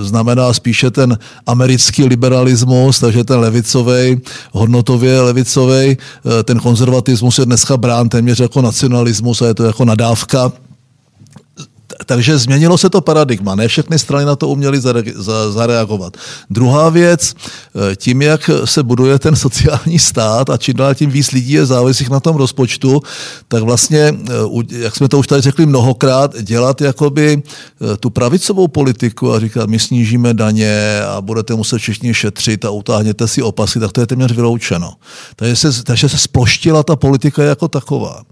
[0.00, 4.20] znamená spíše ten americký liberalismus, takže ten levicový
[4.62, 5.96] hodnotově levicový.
[5.96, 10.52] Eh, ten konzervatismus je dneska brán téměř jako nacionalismus a je to jako nadávka
[12.04, 13.54] takže změnilo se to paradigma.
[13.54, 14.80] Ne všechny strany na to uměly
[15.50, 16.16] zareagovat.
[16.50, 21.30] Druhá věc, eh, tím, jak se buduje ten sociální stát a čím dál tím víc
[21.30, 23.00] lidí je závislých na tom rozpočtu,
[23.48, 28.68] tak vlastně, eh, jak jsme to už tady řekli mnohokrát, dělat jakoby eh, tu pravicovou
[28.68, 33.80] politiku a říkat, my snížíme daně a budete muset všichni šetřit a utáhněte si opasy,
[33.80, 34.94] tak to je téměř vyloučeno.
[35.36, 38.22] Takže se, takže se sploštila ta politika jako taková.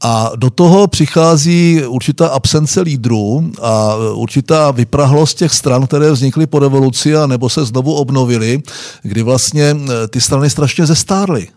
[0.00, 6.58] A do toho přichází určitá absence lídrů a určitá vyprahlost těch stran, které vznikly po
[6.58, 8.62] revoluci a nebo se znovu obnovily,
[9.02, 11.48] kdy vlastně eh, ty strany strašně zestárly.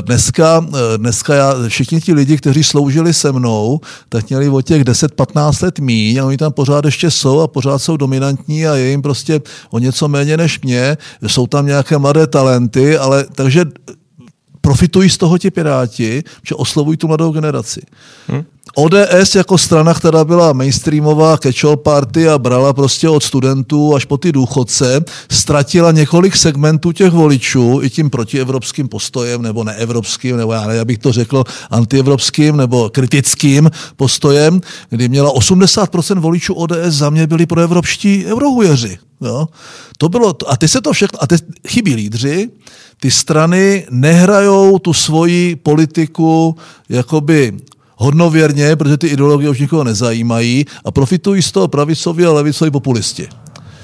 [0.00, 0.66] Dneska,
[0.96, 5.78] dneska já, všichni ti lidi, kteří sloužili se mnou, tak měli o těch 10-15 let
[5.78, 9.40] míň a oni tam pořád ještě jsou a pořád jsou dominantní a je jim prostě
[9.70, 10.96] o něco méně než mě.
[11.26, 13.64] Jsou tam nějaké mladé talenty, ale takže
[14.64, 17.80] profitují z toho ti piráti, že oslovují tu mladou generaci.
[18.28, 18.44] Hmm.
[18.74, 24.16] ODS jako strana, která byla mainstreamová catch party a brala prostě od studentů až po
[24.16, 30.66] ty důchodce, ztratila několik segmentů těch voličů i tím protievropským postojem nebo neevropským, nebo já,
[30.66, 34.60] ne, já bych to řekl antievropským nebo kritickým postojem,
[34.90, 38.98] kdy měla 80% voličů ODS za mě byli proevropští eurohujeři.
[39.20, 39.48] Jo?
[39.98, 42.50] To bylo, a ty se to všechno, a teď chybí lídři,
[43.04, 46.56] ty strany nehrajou tu svoji politiku
[46.88, 47.52] jakoby
[47.96, 53.28] hodnověrně, protože ty ideologie už nikoho nezajímají a profitují z toho pravicoví a levicoví populisti.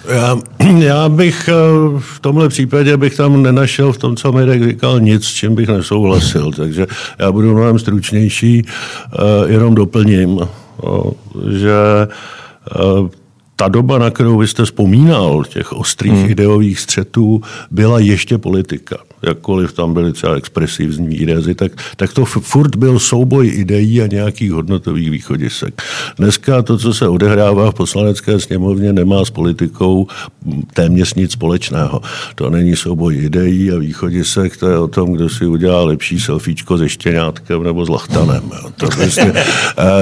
[0.08, 0.38] Já,
[0.78, 1.52] já bych eh,
[1.98, 5.68] v tomhle případě bych tam nenašel v tom, co Mirek říkal, nic, s čím bych
[5.68, 6.52] nesouhlasil.
[6.52, 6.86] Takže
[7.18, 10.40] já budu mnohem stručnější, eh, jenom doplním,
[11.50, 11.76] že
[12.06, 13.08] eh,
[13.56, 16.30] ta doba, na kterou vy jste vzpomínal, těch ostrých hmm.
[16.30, 22.76] ideových střetů, byla ještě politika jakkoliv tam byly třeba expresivní výrazy, tak, tak to furt
[22.76, 25.82] byl souboj ideí a nějakých hodnotových východisek.
[26.18, 30.06] Dneska to, co se odehrává v poslanecké sněmovně, nemá s politikou
[30.74, 32.00] téměř nic společného.
[32.34, 36.78] To není souboj ideí a východisek, to je o tom, kdo si udělá lepší selfiečko
[36.78, 38.42] se štěňátkem nebo s lachtanem.
[38.76, 39.22] To prostě,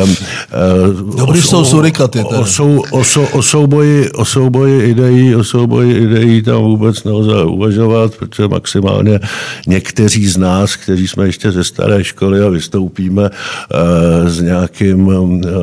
[0.04, 2.20] um, um, Dobrý jsou surikaty.
[2.20, 2.44] O, o,
[2.90, 9.07] o, o, souboji, o souboji ideí, o souboji ideí tam vůbec nelze uvažovat, protože maximálně
[9.08, 9.20] minimálně
[9.66, 15.10] někteří z nás, kteří jsme ještě ze staré školy a vystoupíme eh, s nějakým,
[15.44, 15.54] eh,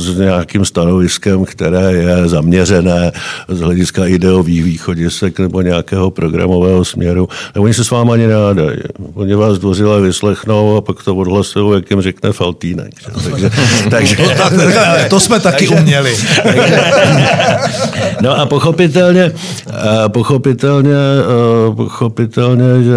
[0.00, 3.12] s nějakým stanoviskem, které je zaměřené
[3.48, 7.28] z hlediska ideových východisek nebo nějakého programového směru.
[7.54, 8.78] A oni se s vámi ani nehádají.
[9.14, 12.94] Oni vás dvořile vyslechnou a pak to odhlasují, jak jim řekne Faltýnek.
[13.24, 13.50] Takže,
[13.90, 16.16] takže, to, tak, to jsme taky takže, uměli.
[18.20, 19.32] no a pochopitelně,
[19.68, 20.94] eh, pochopitelně,
[21.76, 22.94] pochopitelně pochopitelně, že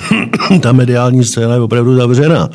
[0.60, 2.50] ta mediální scéna je opravdu zavřená.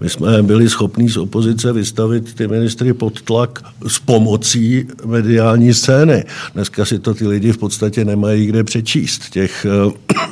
[0.00, 6.24] My jsme byli schopni z opozice vystavit ty ministry pod tlak s pomocí mediální scény.
[6.54, 9.30] Dneska si to ty lidi v podstatě nemají kde přečíst.
[9.30, 9.66] Těch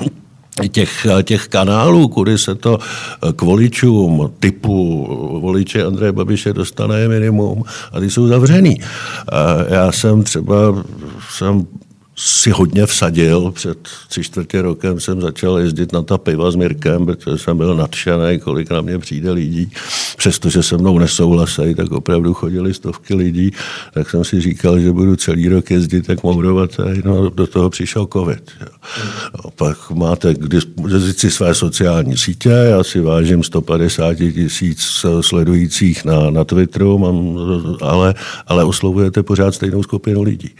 [0.70, 2.78] těch, těch kanálů, kudy se to
[3.36, 5.06] k voličům typu
[5.40, 8.80] voliče Andreje Babiše dostane minimum a ty jsou zavřený.
[9.68, 10.84] Já jsem třeba
[11.36, 11.66] jsem
[12.16, 13.50] si hodně vsadil.
[13.50, 13.78] Před
[14.08, 18.38] tři čtvrtě rokem jsem začal jezdit na ta piva s Mirkem, protože jsem byl nadšený,
[18.38, 19.70] kolik na mě přijde lidí.
[20.16, 23.50] Přestože se mnou nesouhlasí, tak opravdu chodili stovky lidí.
[23.94, 26.70] Tak jsem si říkal, že budu celý rok jezdit jak mourovat.
[27.04, 28.50] No, do toho přišel covid.
[29.44, 32.48] No, pak máte k dispozici své sociální sítě.
[32.48, 37.38] Já si vážím 150 tisíc sledujících na, na Twitteru, mám,
[37.80, 38.14] ale,
[38.46, 40.50] ale oslovujete pořád stejnou skupinu lidí.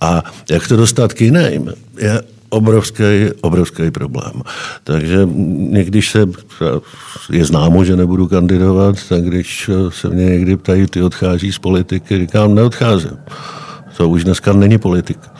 [0.00, 4.42] A jak to dostat k jiným, je obrovský, obrovský problém.
[4.84, 5.28] Takže
[5.82, 6.26] když se,
[7.30, 12.18] je známo, že nebudu kandidovat, tak když se mě někdy ptají, ty odchází z politiky,
[12.18, 13.18] říkám, neodcházím.
[13.96, 15.31] To už dneska není politika.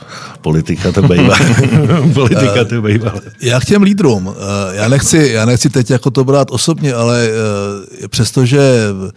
[0.43, 1.36] Politika to bývá.
[2.14, 3.14] Politika to bývá.
[3.43, 4.34] Já k těm lídrům.
[4.36, 7.28] Eh, já nechci, já nechci teď jako to brát osobně, ale
[8.02, 9.12] eh, přestože eh,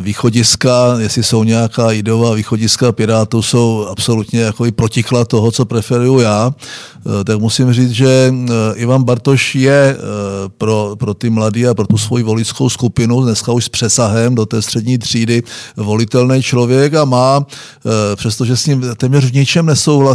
[0.00, 6.20] východiska, jestli jsou nějaká ideová východiska Pirátů, jsou absolutně jako i protiklad toho, co preferuju
[6.20, 6.54] já,
[7.24, 8.34] tak musím říct, že
[8.74, 9.96] Ivan Bartoš je
[10.58, 14.46] pro, pro ty mladý a pro tu svoji voličskou skupinu dneska už s přesahem do
[14.46, 15.42] té střední třídy
[15.76, 17.46] volitelný člověk a má,
[18.16, 19.66] přestože s ním téměř v ničem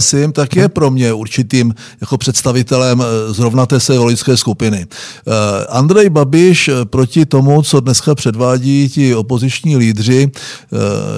[0.06, 4.86] nesouhlasím, tak je pro mě určitým jako představitelem eh, zrovna té své voličské skupiny.
[4.86, 10.32] Eh, Andrej Babiš eh, proti tomu, co dneska předvádí ti opoziční lídři,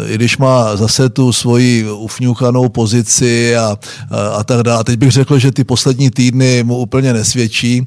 [0.07, 3.77] i když má zase tu svoji ufňuchanou pozici a,
[4.11, 4.83] a, a tak dále.
[4.83, 7.85] Teď bych řekl, že ty poslední týdny mu úplně nesvědčí.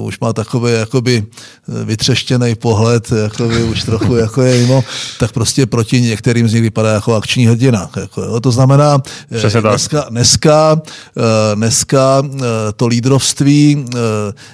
[0.00, 1.26] Už má takový jakoby
[1.84, 4.84] vytřeštěný pohled, jakoby už trochu jako je mimo,
[5.18, 7.90] tak prostě proti některým z nich vypadá jako akční hrdina.
[7.96, 8.40] Jako, jo.
[8.40, 8.98] To znamená,
[9.30, 10.82] dneska, dneska dneska,
[11.16, 12.40] eh, dneska eh,
[12.76, 13.98] to lídrovství eh,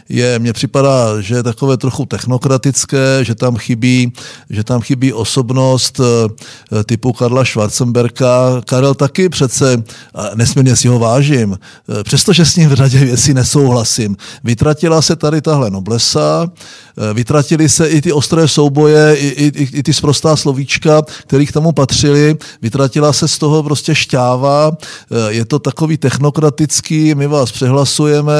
[0.08, 4.12] je, mně připadá, že je takové trochu technokratické, že tam chybí,
[4.50, 6.00] že tam chybí osobnost
[6.84, 8.62] typu Karla Schwarzenberka.
[8.64, 9.82] Karel taky přece,
[10.34, 11.58] nesmírně si ho vážím,
[12.02, 14.16] přestože s ním v řadě věcí nesouhlasím.
[14.44, 16.50] Vytratila se tady tahle noblesa,
[17.14, 21.72] vytratili se i ty ostré souboje, i, i, i ty sprostá slovíčka, které k tomu
[21.72, 24.76] patřily, vytratila se z toho prostě šťáva,
[25.28, 28.32] je to takový technokratický, my vás přehlasujeme,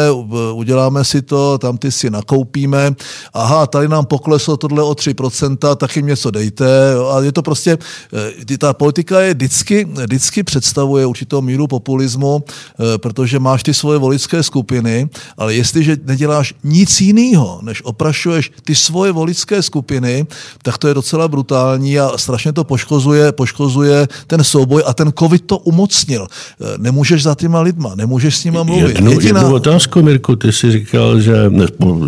[0.52, 2.94] uděláme si to, tam ty si nakoupíme,
[3.34, 6.66] aha, tady nám pokleslo tohle o 3%, tak jim něco dejte.
[7.12, 7.78] A je to prostě,
[8.58, 12.44] ta politika je vždycky, vždycky představuje určitou míru populismu,
[12.96, 19.12] protože máš ty svoje voličské skupiny, ale jestliže neděláš nic jiného, než oprašuješ ty svoje
[19.12, 20.26] voličské skupiny,
[20.62, 25.46] tak to je docela brutální a strašně to poškozuje, poškozuje ten souboj a ten covid
[25.46, 26.26] to umocnil.
[26.96, 28.88] Nemůžeš za těma lidma, nemůžeš s nima mluvit.
[28.88, 29.40] Jednu, Jediná...
[29.40, 31.34] jednu otázku, Mirku, ty jsi říkal, že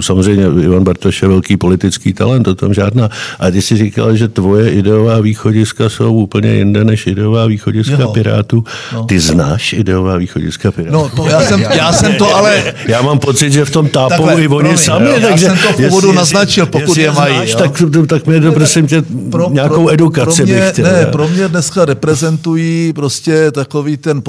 [0.00, 4.28] samozřejmě Ivan Bartoš je velký politický talent, o tom žádná, a ty jsi říkal, že
[4.28, 8.08] tvoje ideová východiska jsou úplně jinde než ideová východiska jo.
[8.12, 8.64] Pirátů.
[8.92, 9.04] No.
[9.04, 10.92] Ty znáš ideová východiska Pirátů?
[10.92, 12.62] No, to já jsem, já jsem to ale...
[12.88, 15.46] Já mám pocit, že v tom tápou Takhle, i oni promiň, sami, já takže...
[15.46, 17.36] Já jsem to v úvodu naznačil, pokud je mají.
[17.36, 20.84] Znáš, tak, tak mě to, prosím tě, pro, nějakou pro, edukaci pro mě, bych chtěl.
[20.84, 24.22] Ne, pro mě dneska reprezentují prostě takový ten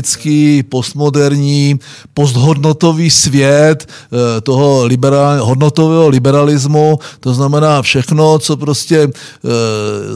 [0.00, 1.78] postfaktický, postmoderní,
[2.14, 9.08] posthodnotový svět eh, toho liberál, hodnotového liberalismu, to znamená všechno, co prostě e,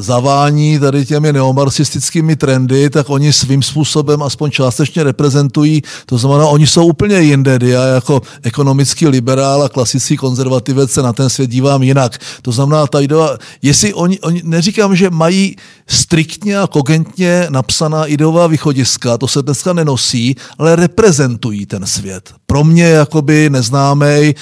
[0.03, 6.67] zavání tady těmi neomarxistickými trendy, tak oni svým způsobem aspoň částečně reprezentují, to znamená, oni
[6.67, 7.59] jsou úplně jinde.
[7.63, 12.19] Já jako ekonomický liberál a klasický konzervativec se na ten svět dívám jinak.
[12.43, 15.57] To znamená, ta idea, jestli oni, oni, neříkám, že mají
[15.87, 22.33] striktně a kogentně napsaná ideová východiska, to se dneska nenosí, ale reprezentují ten svět.
[22.47, 24.35] Pro mě jakoby neznámý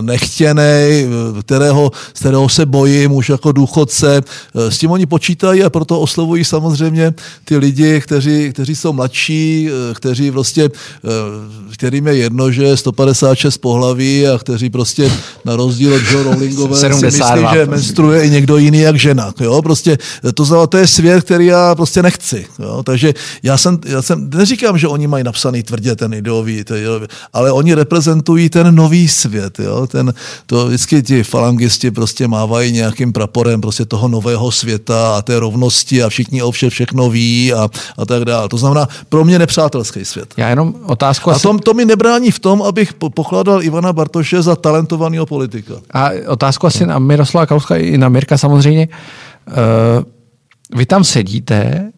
[0.00, 1.06] nechtěný,
[1.42, 4.22] kterého, z kterého se bojím už jako důchodce.
[4.54, 7.14] S tím oni počítají a proto oslovují samozřejmě
[7.44, 10.70] ty lidi, kteří, kteří jsou mladší, kteří prostě,
[11.72, 15.12] kterým je jedno, že je 156 pohlaví a kteří prostě
[15.44, 19.34] na rozdíl od Joe Rowlingové si myslí, že menstruuje i někdo jiný jak žena.
[19.40, 19.62] Jo?
[19.62, 19.98] Prostě
[20.34, 22.46] to, znamená, to je svět, který já prostě nechci.
[22.58, 22.82] Jo?
[22.82, 27.06] Takže já jsem, já jsem, neříkám, že oni mají napsaný tvrdě ten ideový, ten ideový
[27.32, 29.58] ale oni reprezentují ten nový svět.
[29.58, 29.86] Jo?
[29.86, 30.14] Ten,
[30.46, 36.02] to vždycky ti falangisti prostě mávají nějakým praporem prostě toho nového světa a té rovnosti
[36.02, 37.68] a všichni o vše všechno ví a,
[37.98, 38.48] a tak dále.
[38.48, 40.34] To znamená pro mě nepřátelský svět.
[40.36, 44.56] Já jenom otázku a to, to mi nebrání v tom, abych pokládal Ivana Bartoše za
[44.56, 45.74] talentovaného politika.
[45.90, 48.88] A otázku asi na Miroslava Kalouska i na Mirka samozřejmě.
[49.48, 50.04] Uh,
[50.78, 51.90] vy tam sedíte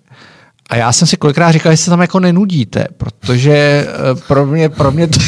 [0.71, 4.69] a já jsem si kolikrát říkal, že se tam jako nenudíte, protože uh, pro mě,
[4.69, 5.19] pro mě, to,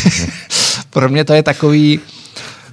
[0.91, 2.01] pro mě to je takový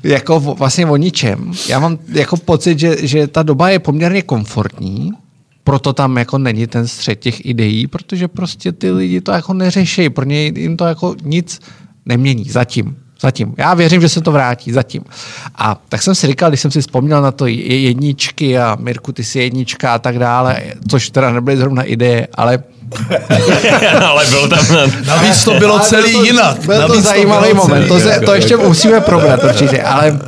[0.04, 1.52] jako vlastně o ničem.
[1.70, 5.12] Já mám jako pocit, že, že ta doba je poměrně komfortní,
[5.64, 10.10] proto tam jako není ten střed těch ideí, protože prostě ty lidi to jako neřeší,
[10.10, 11.60] pro ně jim to jako nic
[12.06, 12.96] nemění zatím.
[13.24, 13.54] Zatím.
[13.58, 14.72] Já věřím, že se to vrátí.
[14.72, 15.04] Zatím.
[15.56, 19.24] A tak jsem si říkal, když jsem si vzpomněl na to jedničky a Mirku, ty
[19.24, 22.64] si jednička a tak dále, což teda nebyly zrovna ideje, ale
[24.06, 24.66] ale byl tam...
[25.06, 26.66] Navíc to bylo celý to, jinak.
[26.66, 27.88] Byl to zajímavý to moment.
[27.88, 30.20] To, se, to ještě musíme probrat určitě, ale uh,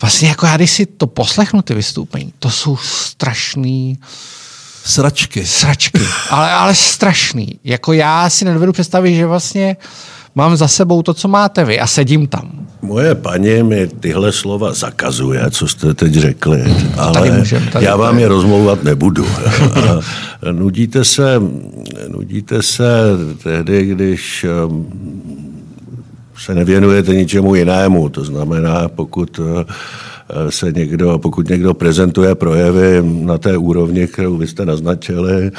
[0.00, 3.98] vlastně jako já, když si to poslechnu, ty vystoupení, to jsou strašný
[4.86, 5.46] Sračky.
[5.46, 6.00] Sračky,
[6.30, 7.58] ale, ale strašný.
[7.64, 9.76] Jako já si nedovedu představit, že vlastně
[10.36, 12.66] mám za sebou to, co máte vy a sedím tam.
[12.82, 16.64] Moje paní mi tyhle slova zakazuje, co jste teď řekli,
[16.96, 19.26] ale tady můžem, tady já vám je rozmlouvat nebudu.
[20.42, 21.42] A nudíte se,
[22.08, 22.88] nudíte se
[23.42, 24.86] tehdy, když um,
[26.38, 28.08] se nevěnujete ničemu jinému.
[28.08, 29.46] To znamená, pokud uh,
[30.48, 35.50] se někdo, pokud někdo prezentuje projevy na té úrovni, kterou vy jste naznačili,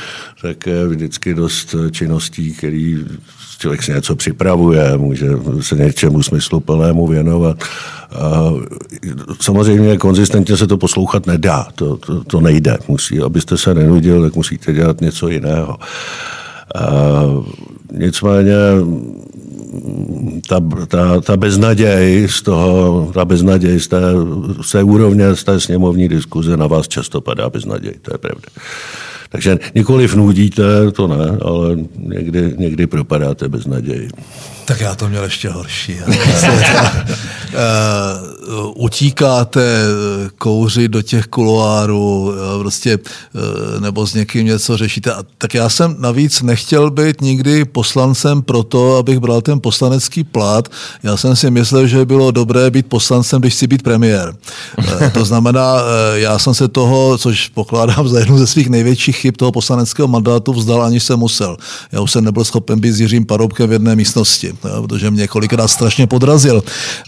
[0.41, 3.05] tak je vždycky dost činností, který
[3.57, 5.27] člověk si něco připravuje, může
[5.61, 7.63] se něčemu smysluplnému věnovat.
[9.41, 12.77] Samozřejmě konzistentně se to poslouchat nedá, to, to, to nejde.
[12.87, 15.77] Musí, abyste se nenudil, tak musíte dělat něco jiného.
[16.75, 16.91] A
[17.91, 18.55] nicméně
[20.49, 24.01] ta, ta, ta beznaděj z toho, ta beznaděj z té,
[24.61, 28.47] z té úrovně, z té sněmovní diskuze na vás často padá beznaděj, to je pravda.
[29.29, 34.09] Takže nikoliv nudíte, to ne, ale někdy, někdy propadáte bez naději.
[34.65, 35.97] Tak já to měl ještě horší.
[38.47, 45.11] uh, utíkáte eh, kouři do těch kuloárů, prostě, uh, nebo s někým něco řešíte.
[45.37, 50.69] Tak já jsem navíc nechtěl být nikdy poslancem proto, abych bral ten poslanecký plát.
[51.03, 54.35] Já jsem si myslel, že bylo dobré být poslancem, když si být premiér.
[55.13, 55.77] To znamená,
[56.13, 60.53] já jsem se toho, což pokládám za jednu ze svých největších chyb toho poslaneckého mandátu,
[60.53, 61.57] vzdal, ani jsem musel.
[61.91, 65.67] Já už jsem nebyl schopen být s Jiřím Paroubkem v jedné místnosti, protože mě kolikrát
[65.67, 66.63] strašně podrazil.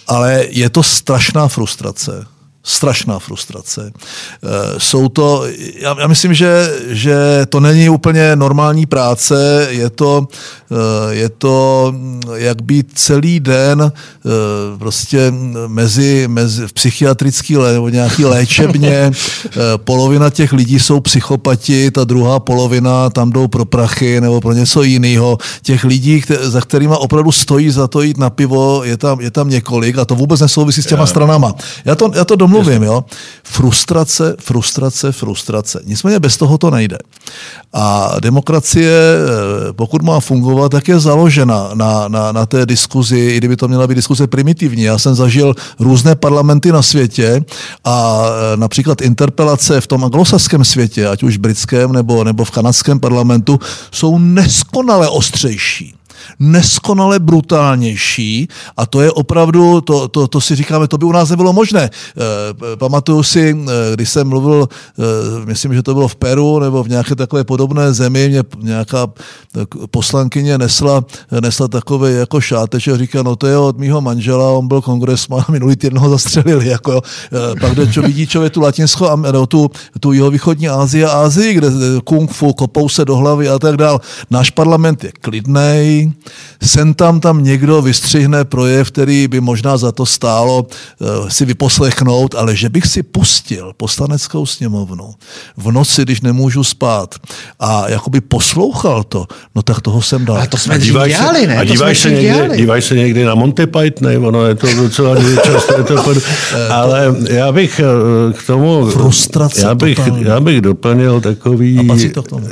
[0.08, 0.84] Ale je to
[1.30, 2.26] strašná frustrace
[2.64, 3.92] strašná frustrace.
[4.78, 5.46] Jsou to,
[5.80, 10.28] já, já myslím, že, že to není úplně normální práce, je to,
[11.10, 11.94] je to
[12.36, 13.92] jak být celý den
[14.78, 15.34] prostě
[15.68, 19.12] mezi, mezi v psychiatrický nebo nějaký léčebně,
[19.78, 24.84] polovina těch lidí jsou psychopati, ta druhá polovina tam jdou pro prachy nebo pro něco
[24.84, 25.38] jiného.
[25.62, 29.50] Těch lidí, za kterými opravdu stojí za to jít na pivo, je tam, je tam
[29.50, 31.54] několik a to vůbec nesouvisí s těma stranama.
[31.86, 33.06] Já to, já to domluvím, jo.
[33.44, 35.82] Frustrace, frustrace, frustrace.
[35.86, 36.98] Nicméně bez toho to nejde.
[37.74, 43.38] A demokracie, eh, pokud má fungovat, tak je založena na, na, na té diskuzi, i
[43.38, 44.84] kdyby to měla být diskuze primitivní.
[44.84, 47.44] Já jsem zažil různé parlamenty na světě
[47.86, 53.00] a eh, například interpelace v tom anglosaském světě, ať už britském nebo, nebo v kanadském
[53.00, 53.60] parlamentu,
[53.92, 55.99] jsou neskonale ostřejší
[56.40, 58.48] neskonale brutálnější
[58.78, 61.84] a to je opravdu, to, to, to si říkáme, to by u nás nebylo možné.
[61.84, 61.90] E,
[62.76, 66.90] pamatuju si, e, když jsem mluvil, e, myslím, že to bylo v Peru nebo v
[66.90, 69.08] nějaké takové podobné zemi, mě nějaká
[69.92, 71.06] poslankyně nesla,
[71.42, 75.44] nesla takové jako šáteč a říká, no to je od mýho manžela, on byl kongresman,
[75.50, 76.68] minulý týden ho zastřelili.
[76.68, 77.02] Jako,
[77.54, 81.54] e, pak jde čo, vidí člověk tu latinskou, no, tu, tu jihovýchodní Asii a Asii,
[81.54, 81.68] kde
[82.04, 84.02] kung fu, kopou se do hlavy a tak dál.
[84.30, 85.12] Náš parlament je
[86.64, 92.36] Sen tam tam někdo vystřihne projev, který by možná za to stálo uh, si vyposlechnout,
[92.36, 95.14] ale že bych si pustil poslaneckou sněmovnu
[95.58, 97.16] v noci, když nemůžu spát
[97.60, 99.26] a jakoby poslouchal to,
[99.56, 100.38] no tak toho jsem dal.
[100.38, 101.58] A to jsme díváš dělali, ne?
[101.58, 104.18] A díváš se, někdy, díváš se někdy na Monty Python, ne?
[104.18, 105.16] Ono je to docela
[105.46, 106.18] často, je to pod...
[106.56, 108.86] Eh, ale já bych eh, k tomu...
[108.86, 111.90] Frustrace já bych, já bych doplnil takový...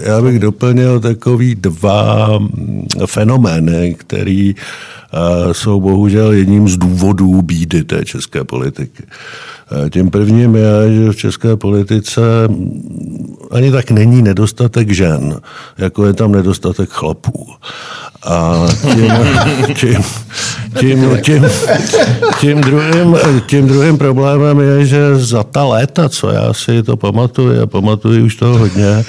[0.04, 7.42] Já bych doplnil takový dva mm, fenomény fenomény, který eh, jsou bohužel jedním z důvodů
[7.42, 9.04] bídy té české politiky.
[9.06, 12.22] Eh, tím prvním je, že v české politice
[13.52, 15.40] ani tak není nedostatek žen,
[15.78, 17.48] jako je tam nedostatek chlapů.
[18.26, 19.12] A tím,
[19.80, 20.04] tím,
[20.80, 21.46] tím, tím,
[22.40, 27.62] tím, druhým, tím druhým problémem je, že za ta léta, co já si to pamatuju,
[27.62, 29.06] a pamatuju už toho hodně,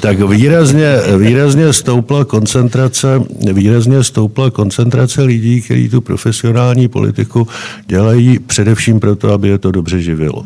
[0.00, 3.22] tak výrazně, výrazně stoupla koncentrace,
[3.52, 7.48] výrazně stoupla koncentrace lidí, kteří tu profesionální politiku
[7.86, 10.44] dělají především proto, aby je to dobře živilo.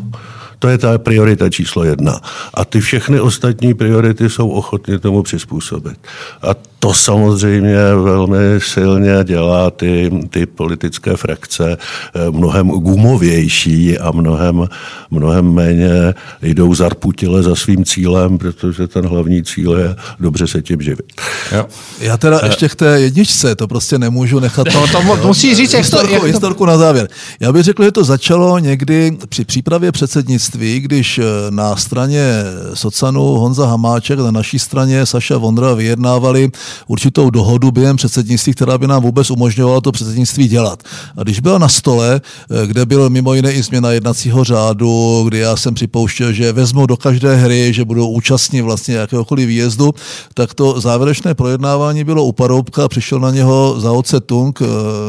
[0.59, 2.21] To je ta priorita číslo jedna.
[2.55, 5.99] A ty všechny ostatní priority jsou ochotně tomu přizpůsobit.
[6.43, 14.69] A to samozřejmě velmi silně dělá ty, ty politické frakce eh, mnohem gumovější a mnohem,
[15.11, 20.83] mnohem méně jdou zarputile za svým cílem, protože ten hlavní cíl je dobře se tím
[20.83, 21.13] živit.
[21.53, 21.67] Jo.
[22.01, 22.47] Já teda eh.
[22.47, 24.67] ještě k té jedničce, to prostě nemůžu nechat.
[24.73, 27.09] To, to, to musí říct, jak historku, to, jak historku na závěr.
[27.41, 32.45] Já bych řekl, že to začalo někdy při přípravě předsednictví, když eh, na straně
[32.75, 36.51] Socanu Honza Hamáček, na naší straně Saša Vondra vyjednávali
[36.87, 40.83] určitou dohodu během předsednictví, která by nám vůbec umožňovala to předsednictví dělat.
[41.17, 45.39] A když byla na stole, eh, kde byl mimo jiné i změna jednacího řádu, kdy
[45.39, 49.95] já jsem připouštěl, že vezmu do každé hry, že budou účastní vlastně jakéhokoliv výjezdu,
[50.35, 54.67] tak to závěrečné projednávání bylo u Paroubka, přišel na něho Zaoce Tung, eh,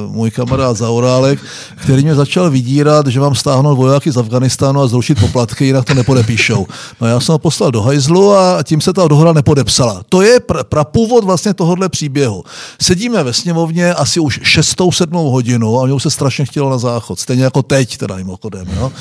[0.08, 1.40] můj kamarád Zaorálek,
[1.76, 5.94] který mě začal vydírat, že mám stáhnout vojáky z Afganistánu a zrušit poplatky, jinak to
[5.94, 6.68] nepodepíšou.
[7.02, 10.02] No já jsem ho poslal do hajzlu a tím se ta dohoda nepodepsala.
[10.10, 12.44] To je pra, prapůvod vlastně tohohle příběhu.
[12.82, 16.78] Sedíme ve sněmovně asi už šestou, sedmou hodinu a mě už se strašně chtělo na
[16.78, 17.20] záchod.
[17.20, 18.68] Stejně jako teď teda mimochodem.
[18.78, 18.92] Jo?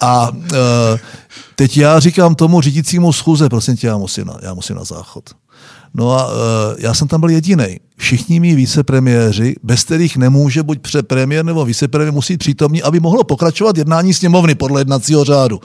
[0.00, 0.36] A uh,
[1.56, 5.30] teď já říkám tomu řídícímu schůze, prosím tě, já musím na, já musím na záchod.
[5.94, 6.32] No a uh,
[6.78, 12.12] já jsem tam byl jediný všichni mý vicepremiéři, bez kterých nemůže buď premiér nebo vicepremiér
[12.12, 15.60] musí přítomní, aby mohlo pokračovat jednání sněmovny podle jednacího řádu.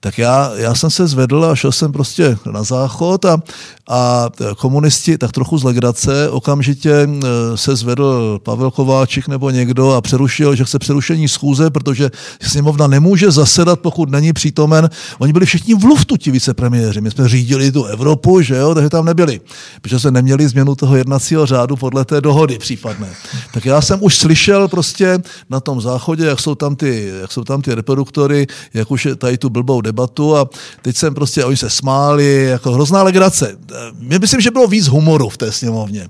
[0.00, 3.42] Tak já, já jsem se zvedl a šel jsem prostě na záchod a,
[3.88, 7.08] a komunisti tak trochu z legrace okamžitě e,
[7.56, 13.30] se zvedl Pavel Kováčik nebo někdo a přerušil, že chce přerušení schůze, protože sněmovna nemůže
[13.30, 14.90] zasedat, pokud není přítomen.
[15.18, 17.00] Oni byli všichni v luftu, ti vicepremiéři.
[17.00, 19.40] My jsme řídili tu Evropu, že jo, takže tam nebyli,
[19.82, 23.08] protože se neměli změnu toho jednacího řádu vládu podle té dohody případné.
[23.52, 25.18] Tak já jsem už slyšel prostě
[25.50, 29.16] na tom záchodě, jak jsou tam ty, jak jsou tam ty reproduktory, jak už je
[29.16, 30.48] tady tu blbou debatu a
[30.82, 33.56] teď jsem prostě, oni se smáli, jako hrozná legrace.
[33.98, 36.08] My myslím, že bylo víc humoru v té sněmovně.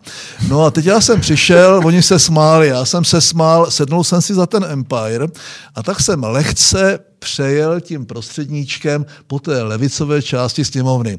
[0.48, 4.22] No a teď já jsem přišel, oni se smáli, já jsem se smál, sednul jsem
[4.22, 5.26] si za ten Empire
[5.74, 11.18] a tak jsem lehce přejel tím prostředníčkem po té levicové části sněmovny.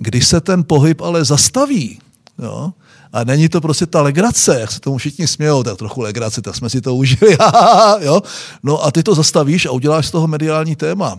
[0.00, 1.98] Když se ten pohyb ale zastaví,
[2.38, 2.72] jo,
[3.12, 6.56] A není to prostě ta legrace, jak se tomu všichni smějou, tak trochu legrace, tak
[6.56, 7.36] jsme si to užili.
[8.00, 8.22] jo?
[8.62, 11.18] No a ty to zastavíš a uděláš z toho mediální téma.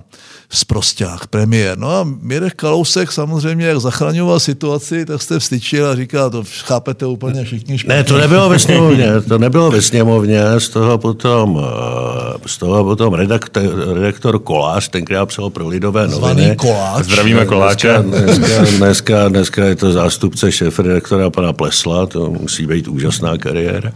[0.50, 1.78] Sprosták, premiér.
[1.78, 7.06] No a Mirek Kalousek samozřejmě, jak zachraňoval situaci, tak jste vstyčil a říká, to chápete
[7.06, 7.96] úplně všichni špatně.
[7.96, 12.84] Ne, to nebylo ve sněmovně, to nebylo ve sněmovně, z toho potom, eh, z toho
[12.84, 16.56] potom redaktor, redaktor Kolář, tenkrát psal pro Lidové Zvaný noviny.
[16.56, 17.06] Koláč.
[17.06, 17.98] Zdravíme koláče.
[18.02, 21.54] Dneska, dneska, dneska je to zástupce šéf-redaktora pana
[21.84, 23.92] Plesla, to musí být úžasná kariéra.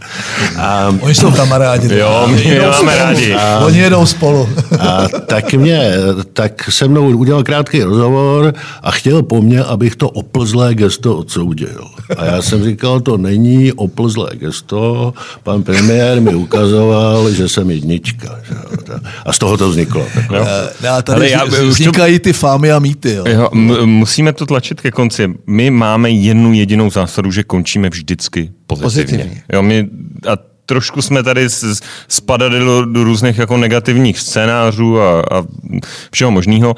[0.58, 1.94] A, Oni jsou kamarádi.
[1.98, 3.34] Jo, my je máme rádi.
[3.66, 4.48] Oni jedou spolu.
[4.80, 5.92] a tak mě,
[6.32, 11.84] tak se mnou udělal krátký rozhovor a chtěl po mně, abych to oplzlé gesto odsoudil.
[12.16, 18.38] A já jsem říkal, to není oplzlé gesto, pan premiér mi ukazoval, že jsem jednička.
[18.48, 18.54] že.
[19.26, 20.06] A z toho to vzniklo.
[20.14, 20.38] takhle.
[20.38, 20.46] Jo.
[20.92, 23.12] A tady Ale já- já, vznikají ty fámy a mýty.
[23.14, 23.24] Jo.
[23.28, 25.28] Jo, m- musíme to tlačit ke konci.
[25.46, 29.18] My máme jednu jedinou zásadu, že končíme vždycky pozitivně.
[29.18, 29.42] Pozitivně.
[29.52, 29.88] Jo, my,
[30.32, 30.36] a
[30.66, 31.48] trošku jsme tady
[32.08, 35.44] spadali do, do různých jako negativních scénářů a, a
[36.10, 36.76] všeho možného.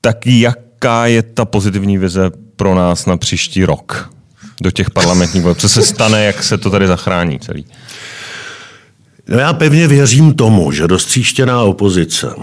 [0.00, 4.10] Tak jaká je ta pozitivní vize pro nás na příští rok?
[4.60, 5.58] Do těch parlamentních voleb.
[5.58, 7.64] Co se stane, jak se to tady zachrání celý?
[9.28, 12.34] No já pevně věřím tomu, že dostříštěná opozice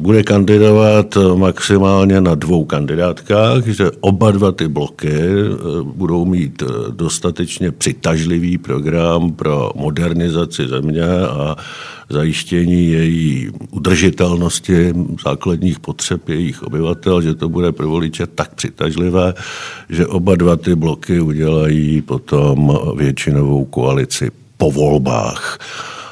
[0.00, 6.66] bude kandidovat maximálně na dvou kandidátkách, že oba dva ty bloky eh, budou mít eh,
[6.90, 11.56] dostatečně přitažlivý program pro modernizaci země a
[12.10, 19.34] zajištění její udržitelnosti základních potřeb jejich obyvatel, že to bude pro voliče tak přitažlivé,
[19.88, 25.58] že oba dva ty bloky udělají potom většinovou koalici po volbách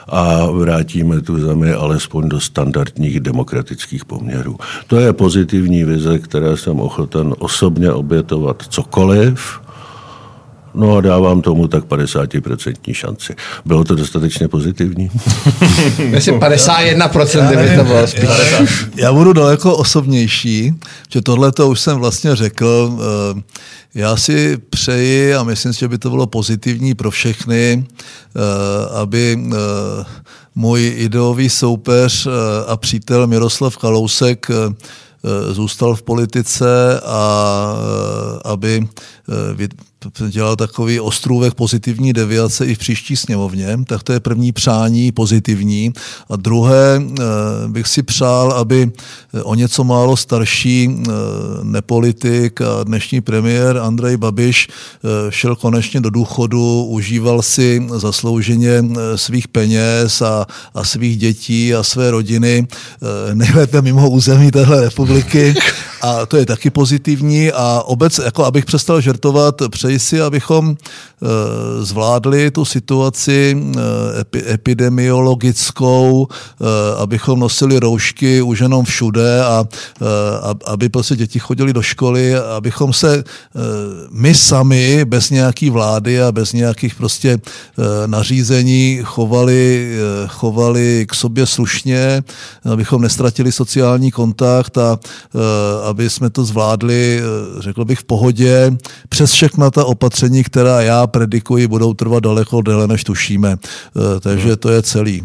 [0.09, 4.57] a vrátíme tu zemi alespoň do standardních demokratických poměrů.
[4.87, 9.64] To je pozitivní vize, které jsem ochoten osobně obětovat cokoliv,
[10.75, 13.35] No a dávám tomu tak 50% šanci.
[13.65, 15.11] Bylo to dostatečně pozitivní?
[16.11, 18.29] Myslím 51% kdyby to bylo spíš.
[18.97, 20.75] Já budu daleko osobnější,
[21.13, 22.99] že tohle to už jsem vlastně řekl.
[23.39, 23.43] Eh,
[23.95, 28.41] Já si přeji a myslím si, že by to bylo pozitivní pro všechny, eh,
[28.95, 29.57] aby eh,
[30.55, 32.29] můj ideový soupeř
[32.67, 37.75] a přítel Miroslav Kalousek eh, zůstal v politice a
[38.45, 38.89] aby
[39.29, 39.55] eh,
[40.29, 45.93] dělal takový ostrůvek pozitivní deviace i v příští sněmovně, tak to je první přání pozitivní.
[46.31, 47.23] A druhé eh,
[47.69, 48.91] bych si přál, aby
[49.35, 51.11] eh, o něco málo starší eh,
[51.63, 54.69] nepolitik a dnešní premiér Andrej Babiš
[55.31, 58.85] šel konečně do důchodu, užíval si zaslouženě
[59.17, 62.67] svých peněz a, a svých dětí a své rodiny,
[63.35, 65.55] nejlépe mimo území téhle republiky.
[66.05, 67.53] A to je taky pozitivní.
[67.53, 71.27] A obec, jako abych přestal žertovat, přeji si, abychom eh,
[71.85, 73.57] zvládli tu situaci
[74.21, 76.65] epi, epidemiologickou, eh,
[76.99, 79.65] abychom nosili roušky už jenom všude a
[80.43, 83.61] a- aby prostě děti chodili do školy, abychom se eh,
[84.11, 91.15] my sami bez nějaký vlády a bez nějakých prostě eh, nařízení chovali, eh, chovali k
[91.15, 92.23] sobě slušně,
[92.73, 98.73] abychom nestratili sociální kontakt a eh, aby jsme to zvládli, eh, řekl bych, v pohodě,
[99.09, 103.57] přes všechna ta opatření, která já predikuji, budou trvat daleko déle, než tušíme.
[103.57, 105.23] Eh, Takže to je celý.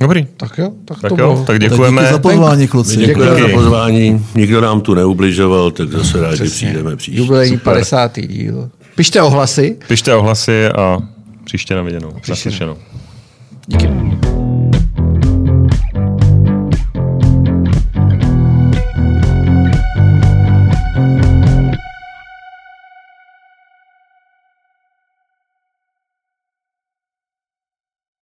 [0.00, 0.26] Dobrý.
[0.36, 1.44] Tak jo, tak, Tak to jo, bylo.
[1.46, 2.08] tak Díky děkujeme.
[2.12, 2.96] za pozvání, kluci.
[2.96, 3.52] Děkujeme za Díky.
[3.52, 4.26] pozvání.
[4.34, 7.20] Nikdo nám tu neubližoval, tak zase rádi přijdeme příště.
[7.20, 8.20] Jubilejní 50.
[8.20, 8.70] díl.
[8.94, 9.76] Pište ohlasy.
[9.88, 10.98] Pište ohlasy a
[11.44, 12.12] příště na viděnou.
[12.28, 12.76] Naslyšenou.
[13.66, 14.33] Díky.